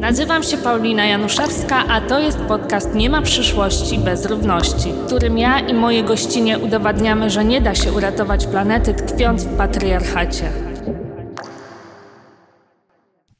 Nazywam 0.00 0.42
się 0.42 0.56
Paulina 0.56 1.04
Januszewska, 1.06 1.84
a 1.88 2.00
to 2.00 2.18
jest 2.18 2.38
podcast 2.38 2.94
Nie 2.94 3.10
ma 3.10 3.22
przyszłości 3.22 3.98
bez 3.98 4.26
równości, 4.26 4.92
w 4.92 5.06
którym 5.06 5.38
ja 5.38 5.60
i 5.60 5.74
moje 5.74 6.04
gościnie 6.04 6.58
udowadniamy, 6.58 7.30
że 7.30 7.44
nie 7.44 7.60
da 7.60 7.74
się 7.74 7.92
uratować 7.92 8.46
planety 8.46 8.94
tkwiąc 8.94 9.44
w 9.44 9.56
patriarchacie. 9.56 10.50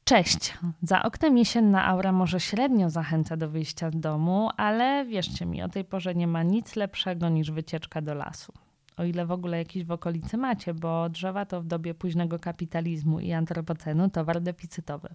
Cześć. 0.03 0.53
Za 0.81 1.03
oknem 1.03 1.37
jesienna 1.37 1.85
aura 1.85 2.11
może 2.11 2.39
średnio 2.39 2.89
zachęca 2.89 3.37
do 3.37 3.49
wyjścia 3.49 3.91
z 3.91 3.99
domu, 3.99 4.49
ale 4.57 5.05
wierzcie 5.05 5.45
mi, 5.45 5.63
o 5.63 5.69
tej 5.69 5.85
porze 5.85 6.15
nie 6.15 6.27
ma 6.27 6.43
nic 6.43 6.75
lepszego 6.75 7.29
niż 7.29 7.51
wycieczka 7.51 8.01
do 8.01 8.13
lasu. 8.13 8.53
O 8.97 9.03
ile 9.03 9.25
w 9.25 9.31
ogóle 9.31 9.57
jakieś 9.57 9.83
w 9.83 9.91
okolicy 9.91 10.37
macie, 10.37 10.73
bo 10.73 11.09
drzewa 11.09 11.45
to 11.45 11.61
w 11.61 11.65
dobie 11.65 11.93
późnego 11.93 12.39
kapitalizmu 12.39 13.19
i 13.19 13.33
antropocenu 13.33 14.09
towar 14.09 14.41
deficytowy. 14.41 15.09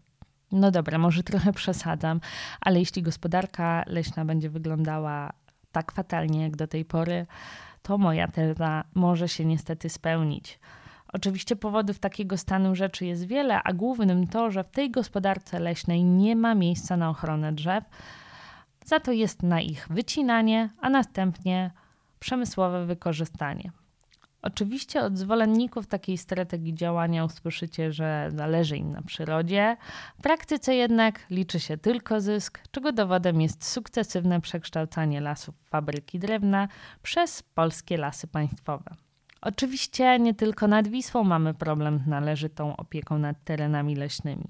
No 0.52 0.70
dobra, 0.70 0.98
może 0.98 1.22
trochę 1.22 1.52
przesadzam, 1.52 2.20
ale 2.60 2.78
jeśli 2.78 3.02
gospodarka 3.02 3.84
leśna 3.86 4.24
będzie 4.24 4.50
wyglądała 4.50 5.32
tak 5.72 5.92
fatalnie 5.92 6.42
jak 6.42 6.56
do 6.56 6.66
tej 6.66 6.84
pory, 6.84 7.26
to 7.82 7.98
moja 7.98 8.28
teza 8.28 8.84
może 8.94 9.28
się 9.28 9.44
niestety 9.44 9.88
spełnić. 9.88 10.58
Oczywiście 11.12 11.56
powodów 11.56 11.98
takiego 11.98 12.36
stanu 12.36 12.74
rzeczy 12.74 13.06
jest 13.06 13.26
wiele, 13.26 13.62
a 13.62 13.72
głównym 13.72 14.26
to, 14.26 14.50
że 14.50 14.64
w 14.64 14.70
tej 14.70 14.90
gospodarce 14.90 15.60
leśnej 15.60 16.04
nie 16.04 16.36
ma 16.36 16.54
miejsca 16.54 16.96
na 16.96 17.10
ochronę 17.10 17.52
drzew, 17.52 17.84
za 18.84 19.00
to 19.00 19.12
jest 19.12 19.42
na 19.42 19.60
ich 19.60 19.88
wycinanie, 19.90 20.70
a 20.80 20.90
następnie 20.90 21.70
przemysłowe 22.22 22.86
wykorzystanie. 22.86 23.72
Oczywiście 24.42 25.02
od 25.02 25.18
zwolenników 25.18 25.86
takiej 25.86 26.18
strategii 26.18 26.74
działania 26.74 27.24
usłyszycie, 27.24 27.92
że 27.92 28.30
zależy 28.34 28.76
im 28.76 28.92
na 28.92 29.02
przyrodzie. 29.02 29.76
W 30.18 30.22
praktyce 30.22 30.74
jednak 30.74 31.20
liczy 31.30 31.60
się 31.60 31.76
tylko 31.76 32.20
zysk, 32.20 32.60
czego 32.70 32.92
dowodem 32.92 33.40
jest 33.40 33.64
sukcesywne 33.68 34.40
przekształcanie 34.40 35.20
lasów 35.20 35.54
fabryki 35.68 36.18
drewna 36.18 36.68
przez 37.02 37.42
polskie 37.42 37.96
lasy 37.96 38.26
państwowe. 38.26 38.94
Oczywiście 39.40 40.18
nie 40.18 40.34
tylko 40.34 40.68
nad 40.68 40.88
Wisłą 40.88 41.24
mamy 41.24 41.54
problem 41.54 41.98
z 41.98 42.06
należytą 42.06 42.76
opieką 42.76 43.18
nad 43.18 43.44
terenami 43.44 43.96
leśnymi. 43.96 44.48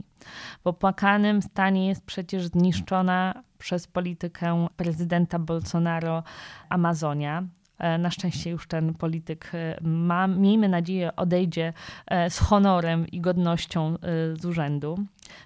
W 0.64 0.66
opłakanym 0.66 1.42
stanie 1.42 1.88
jest 1.88 2.04
przecież 2.04 2.46
zniszczona 2.46 3.42
przez 3.58 3.86
politykę 3.86 4.66
prezydenta 4.76 5.38
Bolsonaro 5.38 6.22
Amazonia. 6.68 7.42
E, 7.82 7.98
na 7.98 8.10
szczęście 8.10 8.50
już 8.50 8.66
ten 8.66 8.94
polityk 8.94 9.50
e, 9.54 9.78
ma, 9.82 10.26
miejmy 10.26 10.68
nadzieję, 10.68 11.16
odejdzie 11.16 11.72
e, 12.06 12.30
z 12.30 12.38
honorem 12.38 13.06
i 13.06 13.20
godnością 13.20 13.96
z 14.34 14.44
urzędu. 14.44 14.98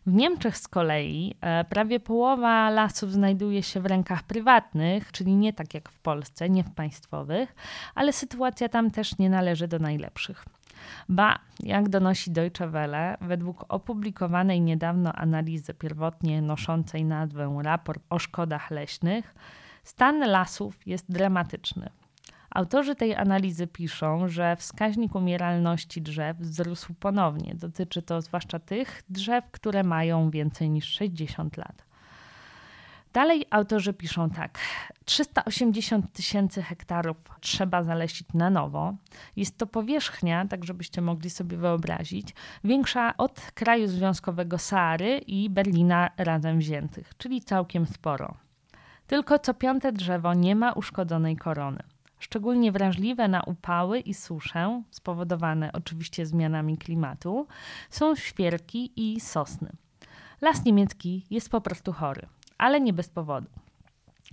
W 0.07 0.13
Niemczech 0.13 0.57
z 0.57 0.69
kolei 0.69 1.35
prawie 1.69 2.01
połowa 2.01 2.71
lasów 2.71 3.13
znajduje 3.13 3.63
się 3.63 3.81
w 3.81 3.87
rękach 3.87 4.23
prywatnych, 4.23 5.13
czyli 5.13 5.37
nie 5.37 5.53
tak 5.53 5.75
jak 5.75 5.89
w 5.89 5.99
Polsce, 5.99 6.51
nie 6.51 6.65
w 6.65 6.71
państwowych, 6.71 7.55
ale 7.95 8.13
sytuacja 8.13 8.69
tam 8.69 8.91
też 8.91 9.19
nie 9.19 9.31
należy 9.31 9.69
do 9.69 9.79
najlepszych. 9.79 10.45
Ba, 11.09 11.39
jak 11.61 11.89
donosi 11.89 12.31
Deutsche 12.31 12.69
Welle, 12.69 13.17
według 13.21 13.65
opublikowanej 13.69 14.61
niedawno 14.61 15.13
analizy 15.13 15.75
pierwotnie 15.75 16.43
noszącej 16.43 17.05
nazwę 17.05 17.59
Raport 17.63 18.03
o 18.11 18.19
szkodach 18.19 18.71
leśnych, 18.71 19.35
stan 19.85 20.21
lasów 20.31 20.87
jest 20.87 21.13
dramatyczny. 21.13 21.91
Autorzy 22.51 22.95
tej 22.95 23.15
analizy 23.15 23.67
piszą, 23.67 24.29
że 24.29 24.57
wskaźnik 24.57 25.15
umieralności 25.15 26.03
drzew 26.03 26.37
wzrósł 26.37 26.95
ponownie. 26.95 27.55
Dotyczy 27.55 28.03
to 28.03 28.21
zwłaszcza 28.21 28.59
tych 28.59 29.03
drzew, 29.09 29.45
które 29.51 29.83
mają 29.83 30.31
więcej 30.31 30.71
niż 30.71 30.85
60 30.85 31.57
lat. 31.57 31.87
Dalej 33.17 33.47
autorzy 33.51 33.93
piszą 33.93 34.31
tak: 34.31 34.59
380 35.05 36.13
tysięcy 36.13 36.63
hektarów 36.63 37.17
trzeba 37.41 37.83
zalesić 37.83 38.29
na 38.35 38.51
nowo. 38.51 38.95
Jest 39.37 39.59
to 39.59 39.67
powierzchnia, 39.67 40.47
tak 40.47 40.65
żebyście 40.65 41.01
mogli 41.01 41.31
sobie 41.31 41.57
wyobrazić, 41.57 42.35
większa 42.65 43.17
od 43.17 43.41
kraju 43.55 43.89
związkowego 43.89 44.59
Sary 44.59 45.19
i 45.19 45.51
Berlina 45.51 46.11
razem 46.17 46.59
wziętych, 46.59 47.13
czyli 47.19 47.41
całkiem 47.41 47.87
sporo. 47.87 48.35
Tylko 49.07 49.39
co 49.39 49.55
piąte 49.55 49.93
drzewo 49.93 50.35
nie 50.35 50.57
ma 50.57 50.73
uszkodzonej 50.73 51.37
korony. 51.37 51.83
Szczególnie 52.19 52.73
wrażliwe 52.73 53.29
na 53.29 53.43
upały 53.43 54.01
i 54.01 54.15
suszę, 54.15 54.83
spowodowane 54.91 55.73
oczywiście 55.73 56.27
zmianami 56.27 56.79
klimatu, 56.79 57.47
są 57.91 58.15
świerki 58.15 58.93
i 58.97 59.21
sosny. 59.21 59.73
Las 60.41 60.65
niemiecki 60.65 61.27
jest 61.31 61.51
po 61.51 61.61
prostu 61.61 61.93
chory, 61.93 62.27
ale 62.59 62.81
nie 62.81 62.93
bez 62.93 63.09
powodu. 63.09 63.49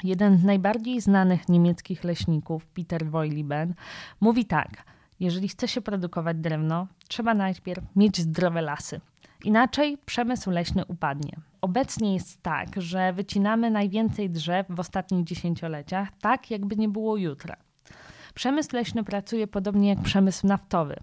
Jeden 0.03 0.37
z 0.37 0.43
najbardziej 0.43 1.01
znanych 1.01 1.49
niemieckich 1.49 2.03
leśników, 2.03 2.65
Peter 2.65 3.05
Woiliben, 3.05 3.73
mówi 4.21 4.45
tak: 4.45 4.83
Jeżeli 5.19 5.47
chce 5.47 5.67
się 5.67 5.81
produkować 5.81 6.37
drewno, 6.37 6.87
trzeba 7.07 7.33
najpierw 7.33 7.83
mieć 7.95 8.21
zdrowe 8.21 8.61
lasy. 8.61 9.01
Inaczej 9.43 9.97
przemysł 10.05 10.51
leśny 10.51 10.85
upadnie. 10.85 11.37
Obecnie 11.61 12.13
jest 12.13 12.41
tak, 12.41 12.81
że 12.81 13.13
wycinamy 13.13 13.71
najwięcej 13.71 14.29
drzew 14.29 14.67
w 14.69 14.79
ostatnich 14.79 15.23
dziesięcioleciach, 15.23 16.09
tak 16.21 16.51
jakby 16.51 16.75
nie 16.75 16.89
było 16.89 17.17
jutra. 17.17 17.57
Przemysł 18.33 18.69
leśny 18.73 19.03
pracuje 19.03 19.47
podobnie 19.47 19.89
jak 19.89 20.01
przemysł 20.01 20.47
naftowy. 20.47 20.95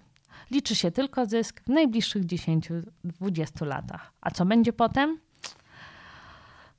Liczy 0.50 0.74
się 0.74 0.90
tylko 0.90 1.26
zysk 1.26 1.60
w 1.60 1.68
najbliższych 1.68 2.24
10-20 2.24 3.66
latach. 3.66 4.12
A 4.20 4.30
co 4.30 4.44
będzie 4.46 4.72
potem? 4.72 5.18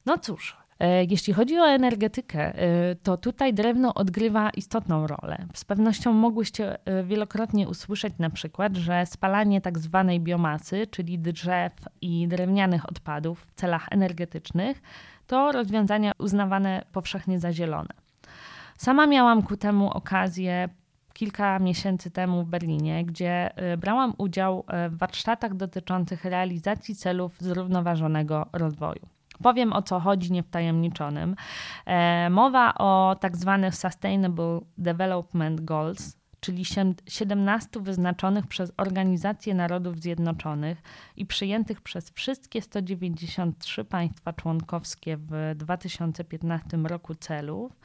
No 0.06 0.17
cóż, 0.17 0.57
e, 0.79 1.03
jeśli 1.03 1.34
chodzi 1.34 1.59
o 1.59 1.67
energetykę, 1.67 2.56
e, 2.56 2.95
to 2.95 3.17
tutaj 3.17 3.53
drewno 3.53 3.94
odgrywa 3.94 4.50
istotną 4.50 5.07
rolę. 5.07 5.45
Z 5.53 5.66
pewnością 5.66 6.13
mogłyście 6.13 6.85
e, 6.85 7.03
wielokrotnie 7.03 7.69
usłyszeć 7.69 8.13
na 8.19 8.29
przykład, 8.29 8.78
że 8.78 9.06
spalanie 9.06 9.61
tak 9.61 9.79
zwanej 9.79 10.19
biomasy, 10.19 10.88
czyli 10.88 11.19
drzew 11.19 11.73
i 12.01 12.28
drewnianych 12.28 12.90
odpadów 12.90 13.45
w 13.47 13.53
celach 13.53 13.88
energetycznych, 13.91 14.81
to 15.28 15.51
rozwiązania 15.51 16.11
uznawane 16.17 16.85
powszechnie 16.91 17.40
za 17.40 17.53
zielone. 17.53 18.10
Sama 18.81 19.07
miałam 19.07 19.43
ku 19.43 19.57
temu 19.57 19.89
okazję 19.89 20.69
kilka 21.13 21.59
miesięcy 21.59 22.11
temu 22.11 22.43
w 22.43 22.47
Berlinie, 22.47 23.05
gdzie 23.05 23.61
y, 23.73 23.77
brałam 23.77 24.13
udział 24.17 24.65
y, 24.85 24.89
w 24.89 24.97
warsztatach 24.97 25.55
dotyczących 25.55 26.25
realizacji 26.25 26.95
celów 26.95 27.35
zrównoważonego 27.39 28.45
rozwoju. 28.53 29.07
Powiem 29.43 29.73
o 29.73 29.81
co 29.81 29.99
chodzi 29.99 30.31
niewtajemniczonym. 30.31 31.35
E, 31.85 32.29
mowa 32.29 32.73
o 32.73 33.15
tak 33.19 33.37
zwanych 33.37 33.75
Sustainable 33.75 34.59
Development 34.77 35.61
Goals, 35.61 36.21
czyli 36.41 36.63
17 37.07 37.79
wyznaczonych 37.79 38.47
przez 38.47 38.71
Organizację 38.77 39.53
Narodów 39.53 39.99
Zjednoczonych 39.99 40.81
i 41.17 41.25
przyjętych 41.25 41.81
przez 41.81 42.09
wszystkie 42.09 42.61
193 42.61 43.85
państwa 43.85 44.33
członkowskie 44.33 45.17
w 45.17 45.53
2015 45.55 46.77
roku 46.77 47.15
celów, 47.15 47.79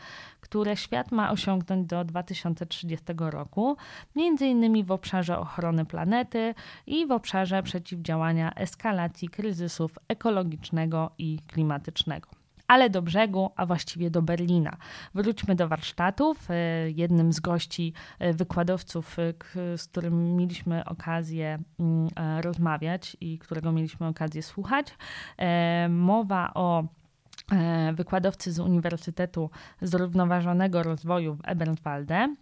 które 0.46 0.76
świat 0.76 1.12
ma 1.12 1.30
osiągnąć 1.30 1.86
do 1.86 2.04
2030 2.04 3.04
roku, 3.18 3.76
między 4.16 4.46
innymi 4.46 4.84
w 4.84 4.90
obszarze 4.90 5.38
ochrony 5.38 5.84
planety 5.84 6.54
i 6.86 7.06
w 7.06 7.12
obszarze 7.12 7.62
przeciwdziałania 7.62 8.54
eskalacji 8.54 9.28
kryzysów 9.28 9.98
ekologicznego 10.08 11.10
i 11.18 11.38
klimatycznego 11.46 12.28
ale 12.68 12.90
do 12.90 13.02
brzegu, 13.02 13.50
a 13.56 13.66
właściwie 13.66 14.10
do 14.10 14.22
Berlina. 14.22 14.76
Wróćmy 15.14 15.54
do 15.54 15.68
warsztatów. 15.68 16.50
E, 16.50 16.54
jednym 16.90 17.32
z 17.32 17.40
gości 17.40 17.92
e, 18.18 18.32
wykładowców, 18.32 19.16
e, 19.18 19.78
z 19.78 19.86
którym 19.88 20.36
mieliśmy 20.36 20.84
okazję 20.84 21.58
mm, 21.80 22.08
rozmawiać 22.40 23.16
i 23.20 23.38
którego 23.38 23.72
mieliśmy 23.72 24.06
okazję 24.06 24.42
słuchać, 24.42 24.86
mowa 25.88 26.54
o 26.54 26.84
wykładowcy 27.92 28.52
z 28.52 28.58
Uniwersytetu 28.58 29.50
Zrównoważonego 29.82 30.82
Rozwoju 30.82 31.34
w 31.34 31.40
Eberswalde, 31.44 32.34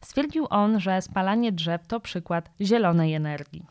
stwierdził 0.00 0.46
on, 0.50 0.80
że 0.80 1.02
spalanie 1.02 1.52
drzew 1.52 1.86
to 1.86 2.00
przykład 2.00 2.50
zielonej 2.60 3.14
energii. 3.14 3.66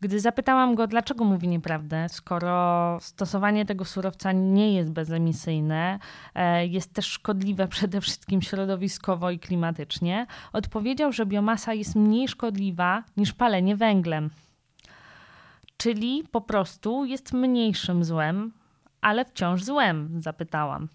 Gdy 0.00 0.20
zapytałam 0.20 0.74
go, 0.74 0.86
dlaczego 0.86 1.24
mówi 1.24 1.48
nieprawdę, 1.48 2.06
skoro 2.08 2.98
stosowanie 3.00 3.66
tego 3.66 3.84
surowca 3.84 4.32
nie 4.32 4.74
jest 4.74 4.90
bezemisyjne, 4.90 5.98
e, 6.34 6.66
jest 6.66 6.92
też 6.92 7.06
szkodliwe 7.06 7.68
przede 7.76 8.00
wszystkim 8.00 8.42
środowiskowo 8.42 9.30
i 9.30 9.38
klimatycznie, 9.38 10.26
odpowiedział, 10.52 11.12
że 11.12 11.26
biomasa 11.26 11.74
jest 11.74 11.96
mniej 11.96 12.28
szkodliwa 12.28 13.04
niż 13.16 13.32
palenie 13.32 13.76
węglem. 13.76 14.30
Czyli 15.76 16.24
po 16.30 16.40
prostu 16.40 17.04
jest 17.04 17.32
mniejszym 17.32 18.04
złem, 18.04 18.52
ale 19.00 19.24
wciąż 19.24 19.62
złem, 19.64 20.20
zapytałam. 20.20 20.88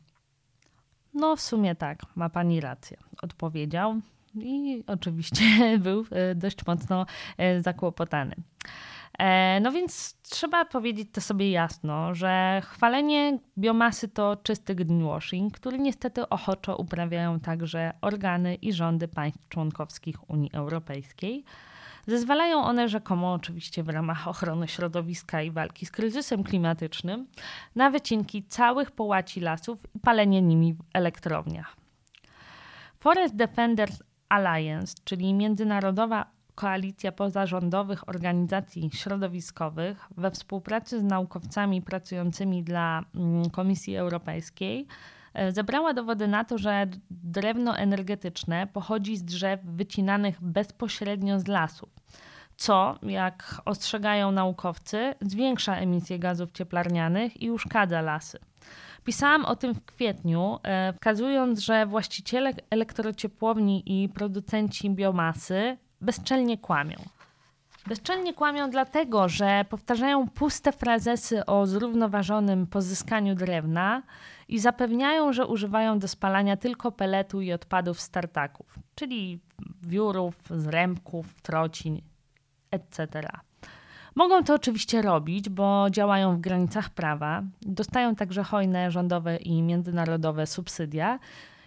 No, 1.14 1.36
w 1.36 1.42
sumie 1.42 1.76
tak, 1.76 2.00
ma 2.16 2.30
pani 2.30 2.62
rację, 2.62 2.98
odpowiedział 3.22 4.02
i 4.36 4.84
oczywiście 4.88 5.46
był 5.80 6.06
e, 6.12 6.36
dość 6.36 6.66
mocno 6.66 7.06
e, 7.38 7.62
zakłopotany. 7.62 8.36
E, 9.20 9.60
no 9.60 9.72
więc 9.72 10.18
trzeba 10.22 10.66
powiedzieć 10.66 11.10
to 11.12 11.22
sobie 11.22 11.52
jasno, 11.52 12.16
że 12.16 12.62
chwalenie 12.66 13.40
biomasy 13.58 14.08
to 14.08 14.38
czysty 14.44 14.76
greenwashing, 14.76 15.54
który 15.54 15.80
niestety 15.80 16.30
ochoczo 16.30 16.78
uprawiają 16.78 17.40
także 17.40 17.94
organy 18.02 18.56
i 18.56 18.74
rządy 18.74 19.08
państw 19.08 19.48
członkowskich 19.50 20.30
Unii 20.30 20.50
Europejskiej. 20.54 21.44
Zezwalają 22.08 22.64
one 22.64 22.90
rzekomo, 22.90 23.34
oczywiście 23.34 23.84
w 23.84 23.90
ramach 23.90 24.28
ochrony 24.28 24.68
środowiska 24.68 25.42
i 25.42 25.52
walki 25.52 25.86
z 25.86 25.92
kryzysem 25.92 26.44
klimatycznym, 26.44 27.28
na 27.76 27.90
wycinki 27.90 28.44
całych 28.44 28.92
połaci 28.92 29.42
lasów 29.42 29.80
i 29.96 30.00
palenie 30.00 30.42
nimi 30.42 30.74
w 30.74 30.80
elektrowniach. 30.94 31.76
Forest 33.00 33.36
Defenders 33.36 34.04
Alliance, 34.30 34.96
czyli 35.04 35.34
międzynarodowa 35.34 36.26
koalicja 36.56 37.12
pozarządowych 37.12 38.10
organizacji 38.10 38.90
środowiskowych 38.94 40.08
we 40.18 40.32
współpracy 40.32 41.00
z 41.00 41.04
naukowcami 41.04 41.82
pracującymi 41.82 42.64
dla 42.64 43.04
mm, 43.16 43.50
Komisji 43.50 43.96
Europejskiej, 43.98 44.88
zebrała 45.50 45.94
dowody 45.94 46.28
na 46.28 46.44
to, 46.44 46.58
że 46.58 46.88
drewno 47.10 47.78
energetyczne 47.78 48.68
pochodzi 48.68 49.18
z 49.18 49.24
drzew 49.24 49.60
wycinanych 49.64 50.42
bezpośrednio 50.42 51.40
z 51.40 51.48
lasów, 51.48 51.90
co, 52.58 53.00
jak 53.04 53.62
ostrzegają 53.66 54.32
naukowcy, 54.32 55.14
zwiększa 55.22 55.76
emisję 55.76 56.20
gazów 56.20 56.52
cieplarnianych 56.52 57.42
i 57.42 57.52
uszkadza 57.52 58.02
lasy. 58.02 58.40
Pisałam 59.04 59.46
o 59.46 59.56
tym 59.56 59.74
w 59.74 59.86
kwietniu, 59.86 60.60
e, 60.64 60.94
wskazując, 60.94 61.60
że 61.60 61.86
właściciele 61.86 62.54
elektrociepłowni 62.70 64.04
i 64.04 64.10
producenci 64.10 64.90
biomasy 64.90 65.78
bezczelnie 66.02 66.58
kłamią. 66.58 66.96
Bezczelnie 67.88 68.34
kłamią 68.34 68.70
dlatego, 68.70 69.30
że 69.30 69.66
powtarzają 69.70 70.30
puste 70.30 70.72
frazesy 70.72 71.46
o 71.46 71.68
zrównoważonym 71.68 72.68
pozyskaniu 72.68 73.36
drewna 73.36 74.02
i 74.48 74.60
zapewniają, 74.60 75.34
że 75.34 75.48
używają 75.48 76.00
do 76.00 76.08
spalania 76.08 76.58
tylko 76.58 76.92
peletu 76.92 77.42
i 77.42 77.54
odpadów 77.54 78.02
startaków, 78.02 78.80
czyli 78.96 79.40
wiórów, 79.84 80.36
zrębków, 80.50 81.42
trocin, 81.42 82.02
etc. 82.72 83.30
Mogą 84.16 84.44
to 84.44 84.54
oczywiście 84.54 85.02
robić, 85.02 85.50
bo 85.50 85.90
działają 85.90 86.36
w 86.36 86.40
granicach 86.40 86.90
prawa, 86.90 87.44
dostają 87.62 88.16
także 88.16 88.44
hojne 88.44 88.92
rządowe 88.92 89.38
i 89.38 89.62
międzynarodowe 89.62 90.48
subsydia 90.48 91.20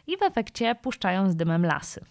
i 0.06 0.16
w 0.16 0.22
efekcie 0.22 0.74
puszczają 0.74 1.30
z 1.30 1.36
dymem 1.36 1.66
lasy. 1.66 2.04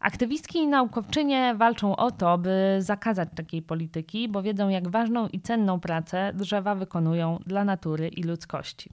Aktywistki 0.00 0.58
i 0.58 0.66
naukowczynie 0.66 1.54
walczą 1.54 1.96
o 1.96 2.10
to, 2.10 2.38
by 2.38 2.76
zakazać 2.78 3.28
takiej 3.36 3.62
polityki, 3.62 4.28
bo 4.28 4.42
wiedzą, 4.42 4.68
jak 4.68 4.88
ważną 4.88 5.28
i 5.28 5.40
cenną 5.40 5.80
pracę 5.80 6.32
drzewa 6.34 6.74
wykonują 6.74 7.38
dla 7.46 7.64
natury 7.64 8.08
i 8.08 8.22
ludzkości. 8.22 8.90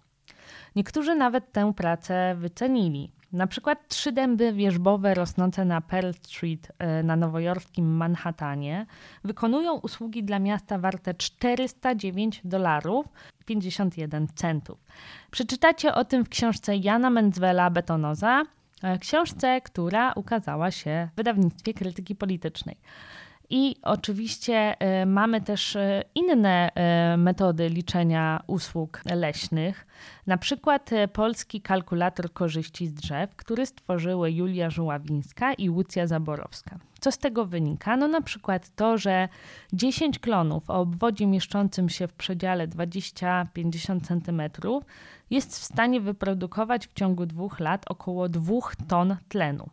Niektórzy 0.75 1.15
nawet 1.15 1.51
tę 1.51 1.73
pracę 1.73 2.35
wycenili. 2.37 3.11
Na 3.31 3.47
przykład 3.47 3.87
trzy 3.87 4.11
dęby 4.11 4.53
wierzbowe 4.53 5.13
rosnące 5.13 5.65
na 5.65 5.81
Pearl 5.81 6.11
Street 6.11 6.71
e, 6.79 7.03
na 7.03 7.15
nowojorskim 7.15 7.95
Manhattanie 7.95 8.85
wykonują 9.23 9.73
usługi 9.73 10.23
dla 10.23 10.39
miasta 10.39 10.77
warte 10.77 11.13
409 11.13 12.41
dolarów 12.43 13.05
51 13.45 14.27
centów. 14.35 14.77
Przeczytacie 15.31 15.93
o 15.93 16.05
tym 16.05 16.25
w 16.25 16.29
książce 16.29 16.75
Jana 16.75 17.09
Menzwela 17.09 17.69
Betonoza, 17.69 18.43
e, 18.83 18.97
książce, 18.99 19.61
która 19.61 20.13
ukazała 20.13 20.71
się 20.71 21.09
w 21.13 21.15
wydawnictwie 21.15 21.73
krytyki 21.73 22.15
politycznej. 22.15 22.77
I 23.49 23.75
oczywiście 23.81 24.79
e, 24.79 25.05
mamy 25.05 25.41
też 25.41 25.75
e, 25.75 26.03
inne 26.15 26.71
e, 26.75 27.17
metody 27.17 27.69
liczenia 27.69 28.43
usług 28.47 29.01
leśnych, 29.05 29.87
na 30.27 30.37
przykład 30.37 30.89
polski 31.13 31.61
kalkulator 31.61 32.33
korzyści 32.33 32.87
z 32.87 32.93
drzew, 32.93 33.35
który 33.35 33.65
stworzyły 33.65 34.31
Julia 34.31 34.69
Żuławińska 34.69 35.53
i 35.53 35.69
Łucja 35.69 36.07
Zaborowska. 36.07 36.77
Co 36.99 37.11
z 37.11 37.17
tego 37.17 37.45
wynika? 37.45 37.97
No 37.97 38.07
na 38.07 38.21
przykład 38.21 38.75
to, 38.75 38.97
że 38.97 39.29
10 39.73 40.19
klonów 40.19 40.69
o 40.69 40.79
obwodzie 40.79 41.27
mieszczącym 41.27 41.89
się 41.89 42.07
w 42.07 42.13
przedziale 42.13 42.67
20-50 42.67 44.01
cm 44.07 44.41
jest 45.29 45.59
w 45.59 45.63
stanie 45.63 46.01
wyprodukować 46.01 46.87
w 46.87 46.93
ciągu 46.93 47.25
dwóch 47.25 47.59
lat 47.59 47.85
około 47.87 48.29
2 48.29 48.53
ton 48.87 49.15
tlenu. 49.29 49.69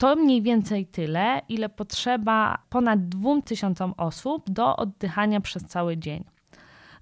To 0.00 0.16
mniej 0.16 0.42
więcej 0.42 0.86
tyle, 0.86 1.42
ile 1.48 1.68
potrzeba 1.68 2.58
ponad 2.70 3.08
2000 3.08 3.92
osób 3.96 4.50
do 4.50 4.76
oddychania 4.76 5.40
przez 5.40 5.64
cały 5.64 5.96
dzień. 5.96 6.24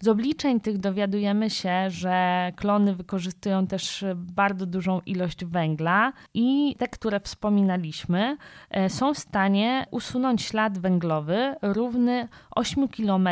Z 0.01 0.09
obliczeń 0.09 0.61
tych 0.61 0.79
dowiadujemy 0.79 1.51
się, 1.51 1.91
że 1.91 2.53
klony 2.57 2.95
wykorzystują 2.95 3.67
też 3.67 4.05
bardzo 4.15 4.67
dużą 4.67 5.01
ilość 5.07 5.45
węgla 5.45 6.13
i 6.35 6.77
te, 6.79 6.89
które 6.89 7.21
wspominaliśmy, 7.21 8.37
e, 8.71 8.91
są 8.91 9.15
w 9.15 9.19
stanie 9.19 9.87
usunąć 9.91 10.43
ślad 10.43 10.79
węglowy 10.79 11.55
równy 11.63 12.29
8 12.51 12.89
km 12.89 13.29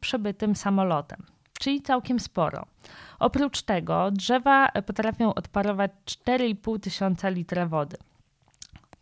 przebytym 0.00 0.56
samolotem, 0.56 1.26
czyli 1.60 1.82
całkiem 1.82 2.20
sporo. 2.20 2.66
Oprócz 3.18 3.62
tego 3.62 4.10
drzewa 4.10 4.68
potrafią 4.86 5.34
odparować 5.34 5.90
4,5 6.04 6.80
tysiąca 6.80 7.28
litra 7.28 7.66
wody. 7.66 7.96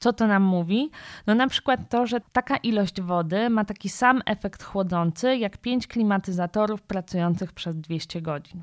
Co 0.00 0.12
to 0.12 0.26
nam 0.26 0.43
mówi? 0.43 0.91
No 1.26 1.35
na 1.35 1.49
przykład 1.49 1.81
to, 1.88 2.06
że 2.06 2.20
taka 2.32 2.56
ilość 2.56 3.00
wody 3.00 3.50
ma 3.50 3.64
taki 3.64 3.88
sam 3.88 4.23
efekt 4.26 4.62
chłodzący 4.62 5.37
jak 5.37 5.58
5 5.58 5.87
klimatyzatorów 5.87 6.82
pracujących 6.82 7.52
przez 7.52 7.76
200 7.76 8.23
godzin. 8.23 8.62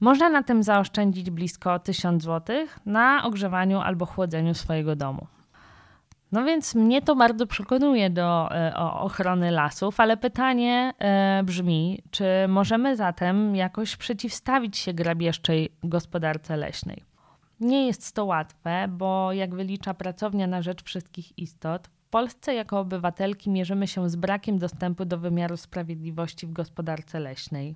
Można 0.00 0.28
na 0.28 0.42
tym 0.42 0.62
zaoszczędzić 0.62 1.30
blisko 1.30 1.78
1000 1.78 2.22
zł 2.22 2.56
na 2.86 3.24
ogrzewaniu 3.24 3.80
albo 3.80 4.06
chłodzeniu 4.06 4.54
swojego 4.54 4.96
domu. 4.96 5.26
No 6.32 6.44
więc 6.44 6.74
mnie 6.74 7.02
to 7.02 7.16
bardzo 7.16 7.46
przekonuje 7.46 8.10
do 8.10 8.48
e, 8.50 8.76
ochrony 8.76 9.50
lasów, 9.50 10.00
ale 10.00 10.16
pytanie 10.16 10.92
e, 10.98 11.42
brzmi, 11.44 12.02
czy 12.10 12.24
możemy 12.48 12.96
zatem 12.96 13.56
jakoś 13.56 13.96
przeciwstawić 13.96 14.78
się 14.78 14.92
grabieżczej 14.92 15.72
gospodarce 15.84 16.56
leśnej? 16.56 17.13
Nie 17.64 17.86
jest 17.86 18.14
to 18.14 18.24
łatwe, 18.24 18.88
bo 18.88 19.32
jak 19.32 19.54
wylicza 19.54 19.94
pracownia 19.94 20.46
na 20.46 20.62
rzecz 20.62 20.82
wszystkich 20.82 21.38
istot, 21.38 21.88
w 21.88 22.08
Polsce 22.10 22.54
jako 22.54 22.80
obywatelki 22.80 23.50
mierzymy 23.50 23.86
się 23.86 24.10
z 24.10 24.16
brakiem 24.16 24.58
dostępu 24.58 25.04
do 25.04 25.18
wymiaru 25.18 25.56
sprawiedliwości 25.56 26.46
w 26.46 26.52
gospodarce 26.52 27.20
leśnej, 27.20 27.74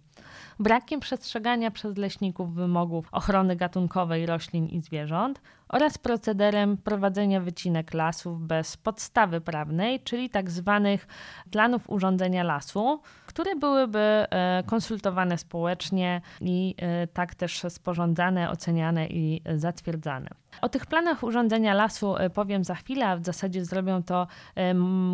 brakiem 0.58 1.00
przestrzegania 1.00 1.70
przez 1.70 1.96
leśników 1.96 2.54
wymogów 2.54 3.08
ochrony 3.12 3.56
gatunkowej 3.56 4.26
roślin 4.26 4.66
i 4.66 4.80
zwierząt 4.80 5.40
oraz 5.68 5.98
procederem 5.98 6.76
prowadzenia 6.76 7.40
wycinek 7.40 7.94
lasów 7.94 8.40
bez 8.46 8.76
podstawy 8.76 9.40
prawnej, 9.40 10.00
czyli 10.00 10.30
tak 10.30 10.50
zwanych 10.50 11.06
planów 11.50 11.90
urządzenia 11.90 12.42
lasu, 12.42 13.00
które 13.26 13.56
byłyby 13.56 13.98
e, 13.98 14.62
konsultowane 14.66 15.38
społecznie 15.38 16.20
i 16.40 16.74
e, 16.78 17.06
tak 17.06 17.34
też 17.34 17.62
sporządzane, 17.68 18.50
oceniane 18.50 19.06
i 19.06 19.42
zatwierdzane. 19.56 20.28
O 20.60 20.68
tych 20.68 20.86
planach 20.86 21.22
urządzenia 21.22 21.74
lasu 21.74 22.16
e, 22.16 22.30
powiem 22.30 22.64
za 22.64 22.74
chwilę, 22.74 23.06
a 23.06 23.16
w 23.16 23.24
zasadzie 23.24 23.64
zrobią 23.64 24.02
to 24.02 24.26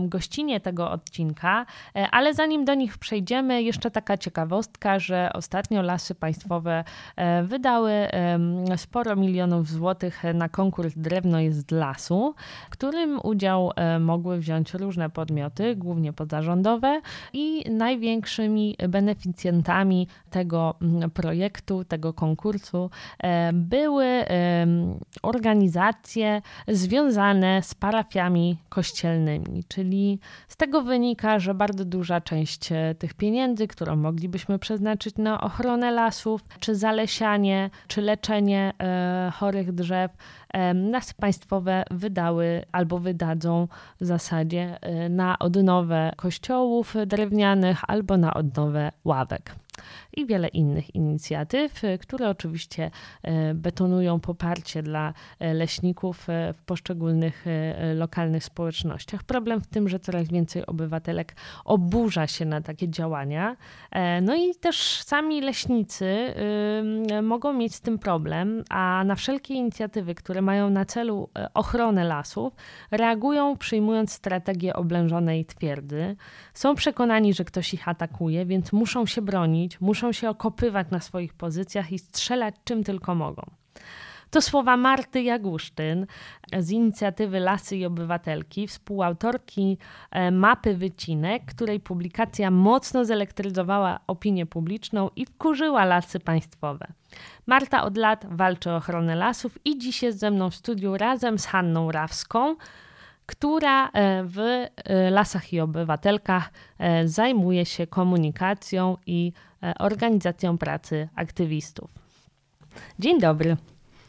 gościnie 0.05 0.61
tego 0.61 0.91
odcinka, 0.91 1.67
ale 2.11 2.35
zanim 2.35 2.65
do 2.65 2.75
nich 2.75 2.99
przejdziemy, 2.99 3.63
jeszcze 3.63 3.91
taka 3.91 4.17
ciekawostka, 4.19 4.99
że 4.99 5.31
ostatnio 5.35 5.83
lasy 5.83 6.15
państwowe 6.15 6.85
wydały 7.43 7.93
sporo 8.77 9.17
milionów 9.17 9.69
złotych 9.69 10.23
na 10.35 10.44
konkurs 10.49 10.95
Drewno 10.97 11.41
jest 11.41 11.71
lasu, 11.71 12.35
w 12.67 12.71
którym 12.71 13.21
udział 13.23 13.71
mogły 14.01 14.39
wziąć 14.39 14.75
różne 14.75 15.11
podmioty, 15.11 15.77
głównie 15.77 16.13
pozarządowe 16.13 17.01
i 17.33 17.71
największymi 17.71 18.77
beneficjentami 18.89 20.09
tego 20.31 20.75
mm, 20.83 21.11
projektu, 21.11 21.85
tego 21.85 22.13
konkursu 22.13 22.91
e, 23.19 23.53
były 23.53 24.07
organizacje 25.23 26.43
związane 26.69 27.63
z 27.63 27.75
parafiami 27.75 28.59
kościelnymi, 28.69 29.65
czyli 29.69 30.19
z 30.49 30.57
tego 30.57 30.83
wynika, 30.83 31.39
że 31.39 31.55
bardzo 31.55 31.85
duża 31.85 32.21
część 32.21 32.73
e, 32.73 32.95
tych 32.99 33.15
pieniędzy, 33.15 33.67
którą 33.69 33.97
moglibyśmy 33.97 34.59
przeznaczyć 34.59 35.17
na 35.17 35.41
ochronę 35.41 35.91
lasów, 35.91 36.45
czy 36.61 36.75
zalesianie, 36.75 37.71
czy 37.87 38.03
leczenie 38.03 38.73
e, 38.81 39.33
chorych 39.35 39.73
drzew, 39.73 40.11
Lasy 40.91 41.15
państwowe 41.15 41.85
wydały 41.91 42.65
albo 42.73 42.99
wydadzą 42.99 43.69
w 44.01 44.05
zasadzie 44.05 44.79
na 45.11 45.39
odnowę 45.39 46.13
kościołów 46.17 46.95
drewnianych 47.07 47.81
albo 47.89 48.17
na 48.17 48.35
odnowę 48.35 48.93
ławek. 49.05 49.55
I 50.17 50.27
wiele 50.27 50.49
innych 50.49 50.95
inicjatyw, 50.95 51.83
które 52.01 52.29
oczywiście 52.29 52.91
betonują 53.55 54.21
poparcie 54.21 54.83
dla 54.83 55.15
leśników 55.41 56.27
w 56.55 56.63
poszczególnych 56.67 57.45
lokalnych 57.95 58.45
społecznościach. 58.45 59.23
Problem 59.23 59.61
w 59.61 59.67
tym, 59.67 59.89
że 59.89 59.99
coraz 59.99 60.29
więcej 60.29 60.67
obywatelek 60.67 61.37
oburza 61.65 62.27
się 62.27 62.45
na 62.45 62.61
takie 62.61 62.89
działania. 62.89 63.57
No 64.23 64.35
i 64.35 64.55
też 64.55 65.03
sami 65.03 65.41
leśnicy 65.41 66.35
mogą 67.23 67.53
mieć 67.53 67.75
z 67.75 67.81
tym 67.81 67.99
problem, 67.99 68.65
a 68.71 69.03
na 69.07 69.15
wszelkie 69.15 69.55
inicjatywy, 69.55 70.15
które 70.15 70.43
mają 70.43 70.71
na 70.71 70.85
celu 70.85 71.31
ochronę 71.55 72.05
lasów, 72.05 72.53
reagują 72.91 73.57
przyjmując 73.57 74.13
strategię 74.13 74.77
oblężonej 74.77 75.45
twierdzy. 75.45 76.17
Są 76.55 76.75
przekonani, 76.75 77.35
że 77.35 77.45
ktoś 77.45 77.75
ich 77.75 77.89
atakuje, 77.89 78.47
więc 78.47 78.73
muszą 78.73 79.07
się 79.07 79.23
bronić, 79.23 79.81
muszą 79.81 80.04
się 80.13 80.31
okopywać 80.31 80.91
na 80.91 81.01
swoich 81.01 81.35
pozycjach 81.35 81.93
i 81.93 81.99
strzelać 81.99 82.55
czym 82.65 82.85
tylko 82.85 83.15
mogą. 83.15 83.43
To 84.35 84.41
słowa 84.41 84.77
Marty 84.77 85.23
Jagusztyn 85.23 86.07
z 86.59 86.71
inicjatywy 86.71 87.41
Lasy 87.41 87.77
i 87.77 87.85
Obywatelki, 87.87 88.67
współautorki 88.67 89.79
e, 90.11 90.31
mapy 90.31 90.77
wycinek, 90.77 91.45
której 91.45 91.81
publikacja 91.81 92.51
mocno 92.51 93.05
zelektryzowała 93.05 94.01
opinię 94.07 94.47
publiczną 94.47 95.11
i 95.17 95.27
wkurzyła 95.27 95.85
lasy 95.85 96.21
państwowe. 96.21 96.87
Marta 97.47 97.85
od 97.85 97.97
lat 97.97 98.27
walczy 98.31 98.71
o 98.71 98.77
ochronę 98.77 99.15
lasów 99.17 99.59
i 99.65 99.79
dziś 99.79 100.03
jest 100.03 100.19
ze 100.19 100.31
mną 100.31 100.51
w 100.51 100.55
studiu 100.55 100.97
razem 100.97 101.39
z 101.39 101.47
Hanną 101.47 101.93
Rawską, 101.93 102.57
która 103.27 103.89
e, 103.89 104.25
w 104.25 104.39
e, 104.39 105.11
Lasach 105.11 105.53
i 105.53 105.61
Obywatelkach 105.61 106.51
e, 106.79 107.09
zajmuje 107.09 107.67
się 107.67 107.87
komunikacją 107.87 108.97
i 109.07 109.33
organizacją 109.79 110.59
pracy 110.59 111.09
aktywistów. 111.15 111.91
Dzień 112.99 113.21
dobry. 113.21 113.57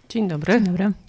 Dzień 0.10 0.28
dobry. 0.28 0.54
Dzień 0.54 0.64
dobry. 0.64 1.05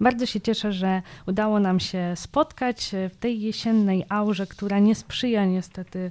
Bardzo 0.00 0.26
się 0.26 0.40
cieszę, 0.40 0.72
że 0.72 1.02
udało 1.26 1.60
nam 1.60 1.80
się 1.80 2.12
spotkać 2.16 2.90
w 3.10 3.16
tej 3.16 3.40
jesiennej 3.40 4.04
aurze, 4.08 4.46
która 4.46 4.78
nie 4.78 4.94
sprzyja 4.94 5.44
niestety 5.44 6.10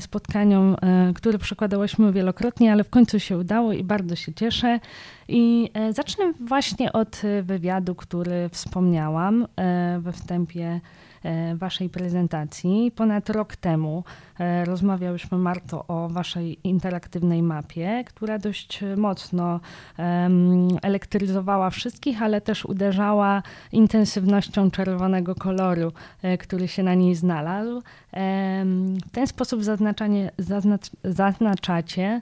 spotkaniom, 0.00 0.76
które 1.14 1.38
przekładałyśmy 1.38 2.12
wielokrotnie, 2.12 2.72
ale 2.72 2.84
w 2.84 2.90
końcu 2.90 3.20
się 3.20 3.38
udało 3.38 3.72
i 3.72 3.84
bardzo 3.84 4.16
się 4.16 4.34
cieszę. 4.34 4.80
I 5.28 5.70
e, 5.74 5.92
zacznę 5.92 6.32
właśnie 6.40 6.92
od 6.92 7.24
e, 7.24 7.42
wywiadu, 7.42 7.94
który 7.94 8.48
wspomniałam 8.48 9.46
e, 9.56 9.98
we 10.00 10.12
wstępie 10.12 10.80
Waszej 11.54 11.88
prezentacji. 11.88 12.92
Ponad 12.96 13.30
rok 13.30 13.56
temu 13.56 14.04
rozmawiałyśmy, 14.64 15.38
Marto, 15.38 15.84
o 15.88 16.08
Waszej 16.08 16.58
interaktywnej 16.64 17.42
mapie, 17.42 18.04
która 18.06 18.38
dość 18.38 18.80
mocno 18.96 19.60
elektryzowała 20.82 21.70
wszystkich, 21.70 22.22
ale 22.22 22.40
też 22.40 22.64
uderzała 22.64 23.42
intensywnością 23.72 24.70
czerwonego 24.70 25.34
koloru, 25.34 25.92
który 26.38 26.68
się 26.68 26.82
na 26.82 26.94
niej 26.94 27.14
znalazł. 27.14 27.82
W 29.06 29.10
ten 29.12 29.26
sposób 29.26 29.64
zaznaczanie, 29.64 30.30
zaznacz, 30.38 30.90
zaznaczacie 31.04 32.20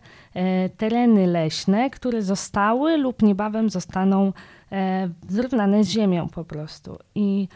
tereny 0.77 1.27
leśne, 1.27 1.91
które 1.91 2.23
zostały 2.23 2.97
lub 2.97 3.23
niebawem 3.23 3.71
zostaną 3.71 4.33
e, 4.73 5.09
zrównane 5.29 5.85
z 5.85 5.89
ziemią 5.89 6.29
po 6.29 6.45
prostu. 6.45 6.99
I 7.15 7.49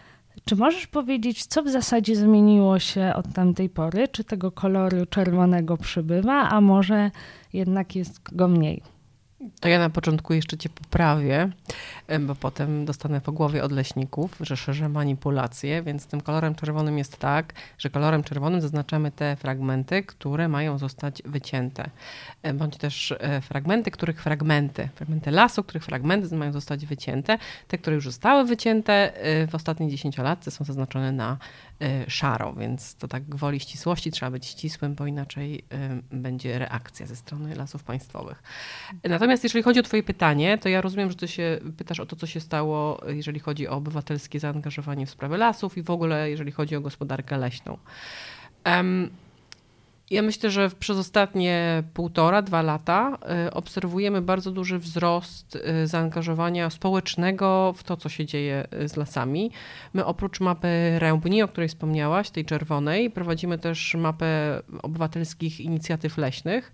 czy 0.44 0.56
możesz 0.56 0.86
powiedzieć, 0.86 1.46
co 1.46 1.62
w 1.62 1.68
zasadzie 1.68 2.16
zmieniło 2.16 2.78
się 2.78 3.12
od 3.16 3.32
tamtej 3.32 3.68
pory? 3.68 4.08
Czy 4.08 4.24
tego 4.24 4.52
koloru 4.52 5.06
czerwonego 5.06 5.76
przybywa, 5.76 6.48
a 6.48 6.60
może 6.60 7.10
jednak 7.52 7.96
jest 7.96 8.34
go 8.36 8.48
mniej? 8.48 8.82
To 9.60 9.68
ja 9.68 9.78
na 9.78 9.90
początku 9.90 10.34
jeszcze 10.34 10.58
cię 10.58 10.68
poprawię, 10.68 11.50
bo 12.20 12.34
potem 12.34 12.84
dostanę 12.84 13.20
po 13.20 13.32
głowie 13.32 13.64
od 13.64 13.72
leśników, 13.72 14.36
że 14.40 14.56
szerzę 14.56 14.88
manipulacje, 14.88 15.82
więc 15.82 16.06
tym 16.06 16.20
kolorem 16.20 16.54
czerwonym 16.54 16.98
jest 16.98 17.18
tak, 17.18 17.52
że 17.78 17.90
kolorem 17.90 18.24
czerwonym 18.24 18.60
zaznaczamy 18.60 19.10
te 19.10 19.36
fragmenty, 19.36 20.02
które 20.02 20.48
mają 20.48 20.78
zostać 20.78 21.22
wycięte. 21.24 21.90
Bądź 22.54 22.76
też 22.76 23.14
e, 23.20 23.40
fragmenty, 23.40 23.90
których 23.90 24.22
fragmenty, 24.22 24.88
fragmenty 24.94 25.30
lasu, 25.30 25.62
których 25.64 25.84
fragmenty 25.84 26.36
mają 26.36 26.52
zostać 26.52 26.86
wycięte. 26.86 27.38
Te, 27.68 27.78
które 27.78 27.96
już 27.96 28.04
zostały 28.04 28.44
wycięte 28.44 29.16
e, 29.16 29.46
w 29.46 29.54
ostatniej 29.54 29.90
dziesięciolatce 29.90 30.50
są 30.50 30.64
zaznaczone 30.64 31.12
na 31.12 31.38
szaro, 32.08 32.52
więc 32.52 32.94
to 32.94 33.08
tak 33.08 33.22
gwoli 33.24 33.60
ścisłości 33.60 34.10
trzeba 34.10 34.30
być 34.30 34.46
ścisłym, 34.46 34.94
bo 34.94 35.06
inaczej 35.06 35.64
y, 36.12 36.16
będzie 36.16 36.58
reakcja 36.58 37.06
ze 37.06 37.16
strony 37.16 37.54
lasów 37.54 37.84
państwowych. 37.84 38.42
Natomiast 39.04 39.44
jeżeli 39.44 39.62
chodzi 39.62 39.80
o 39.80 39.82
Twoje 39.82 40.02
pytanie, 40.02 40.58
to 40.58 40.68
ja 40.68 40.80
rozumiem, 40.80 41.10
że 41.10 41.16
Ty 41.16 41.28
się 41.28 41.58
pytasz 41.76 42.00
o 42.00 42.06
to, 42.06 42.16
co 42.16 42.26
się 42.26 42.40
stało, 42.40 43.00
jeżeli 43.06 43.40
chodzi 43.40 43.68
o 43.68 43.72
obywatelskie 43.72 44.40
zaangażowanie 44.40 45.06
w 45.06 45.10
sprawy 45.10 45.36
lasów 45.36 45.76
i 45.76 45.82
w 45.82 45.90
ogóle 45.90 46.30
jeżeli 46.30 46.52
chodzi 46.52 46.76
o 46.76 46.80
gospodarkę 46.80 47.38
leśną. 47.38 47.78
Ja 50.10 50.22
myślę, 50.22 50.50
że 50.50 50.70
przez 50.70 50.98
ostatnie 50.98 51.82
półtora, 51.94 52.42
dwa 52.42 52.62
lata 52.62 53.18
y, 53.46 53.54
obserwujemy 53.54 54.22
bardzo 54.22 54.50
duży 54.50 54.78
wzrost 54.78 55.56
y, 55.56 55.86
zaangażowania 55.86 56.70
społecznego 56.70 57.74
w 57.76 57.82
to, 57.82 57.96
co 57.96 58.08
się 58.08 58.26
dzieje 58.26 58.66
y, 58.82 58.88
z 58.88 58.96
lasami. 58.96 59.50
My 59.92 60.04
oprócz 60.04 60.40
mapy 60.40 60.98
Rębni, 60.98 61.42
o 61.42 61.48
której 61.48 61.68
wspomniałaś, 61.68 62.30
tej 62.30 62.44
czerwonej, 62.44 63.10
prowadzimy 63.10 63.58
też 63.58 63.94
mapę 63.94 64.62
obywatelskich 64.82 65.60
inicjatyw 65.60 66.18
leśnych. 66.18 66.72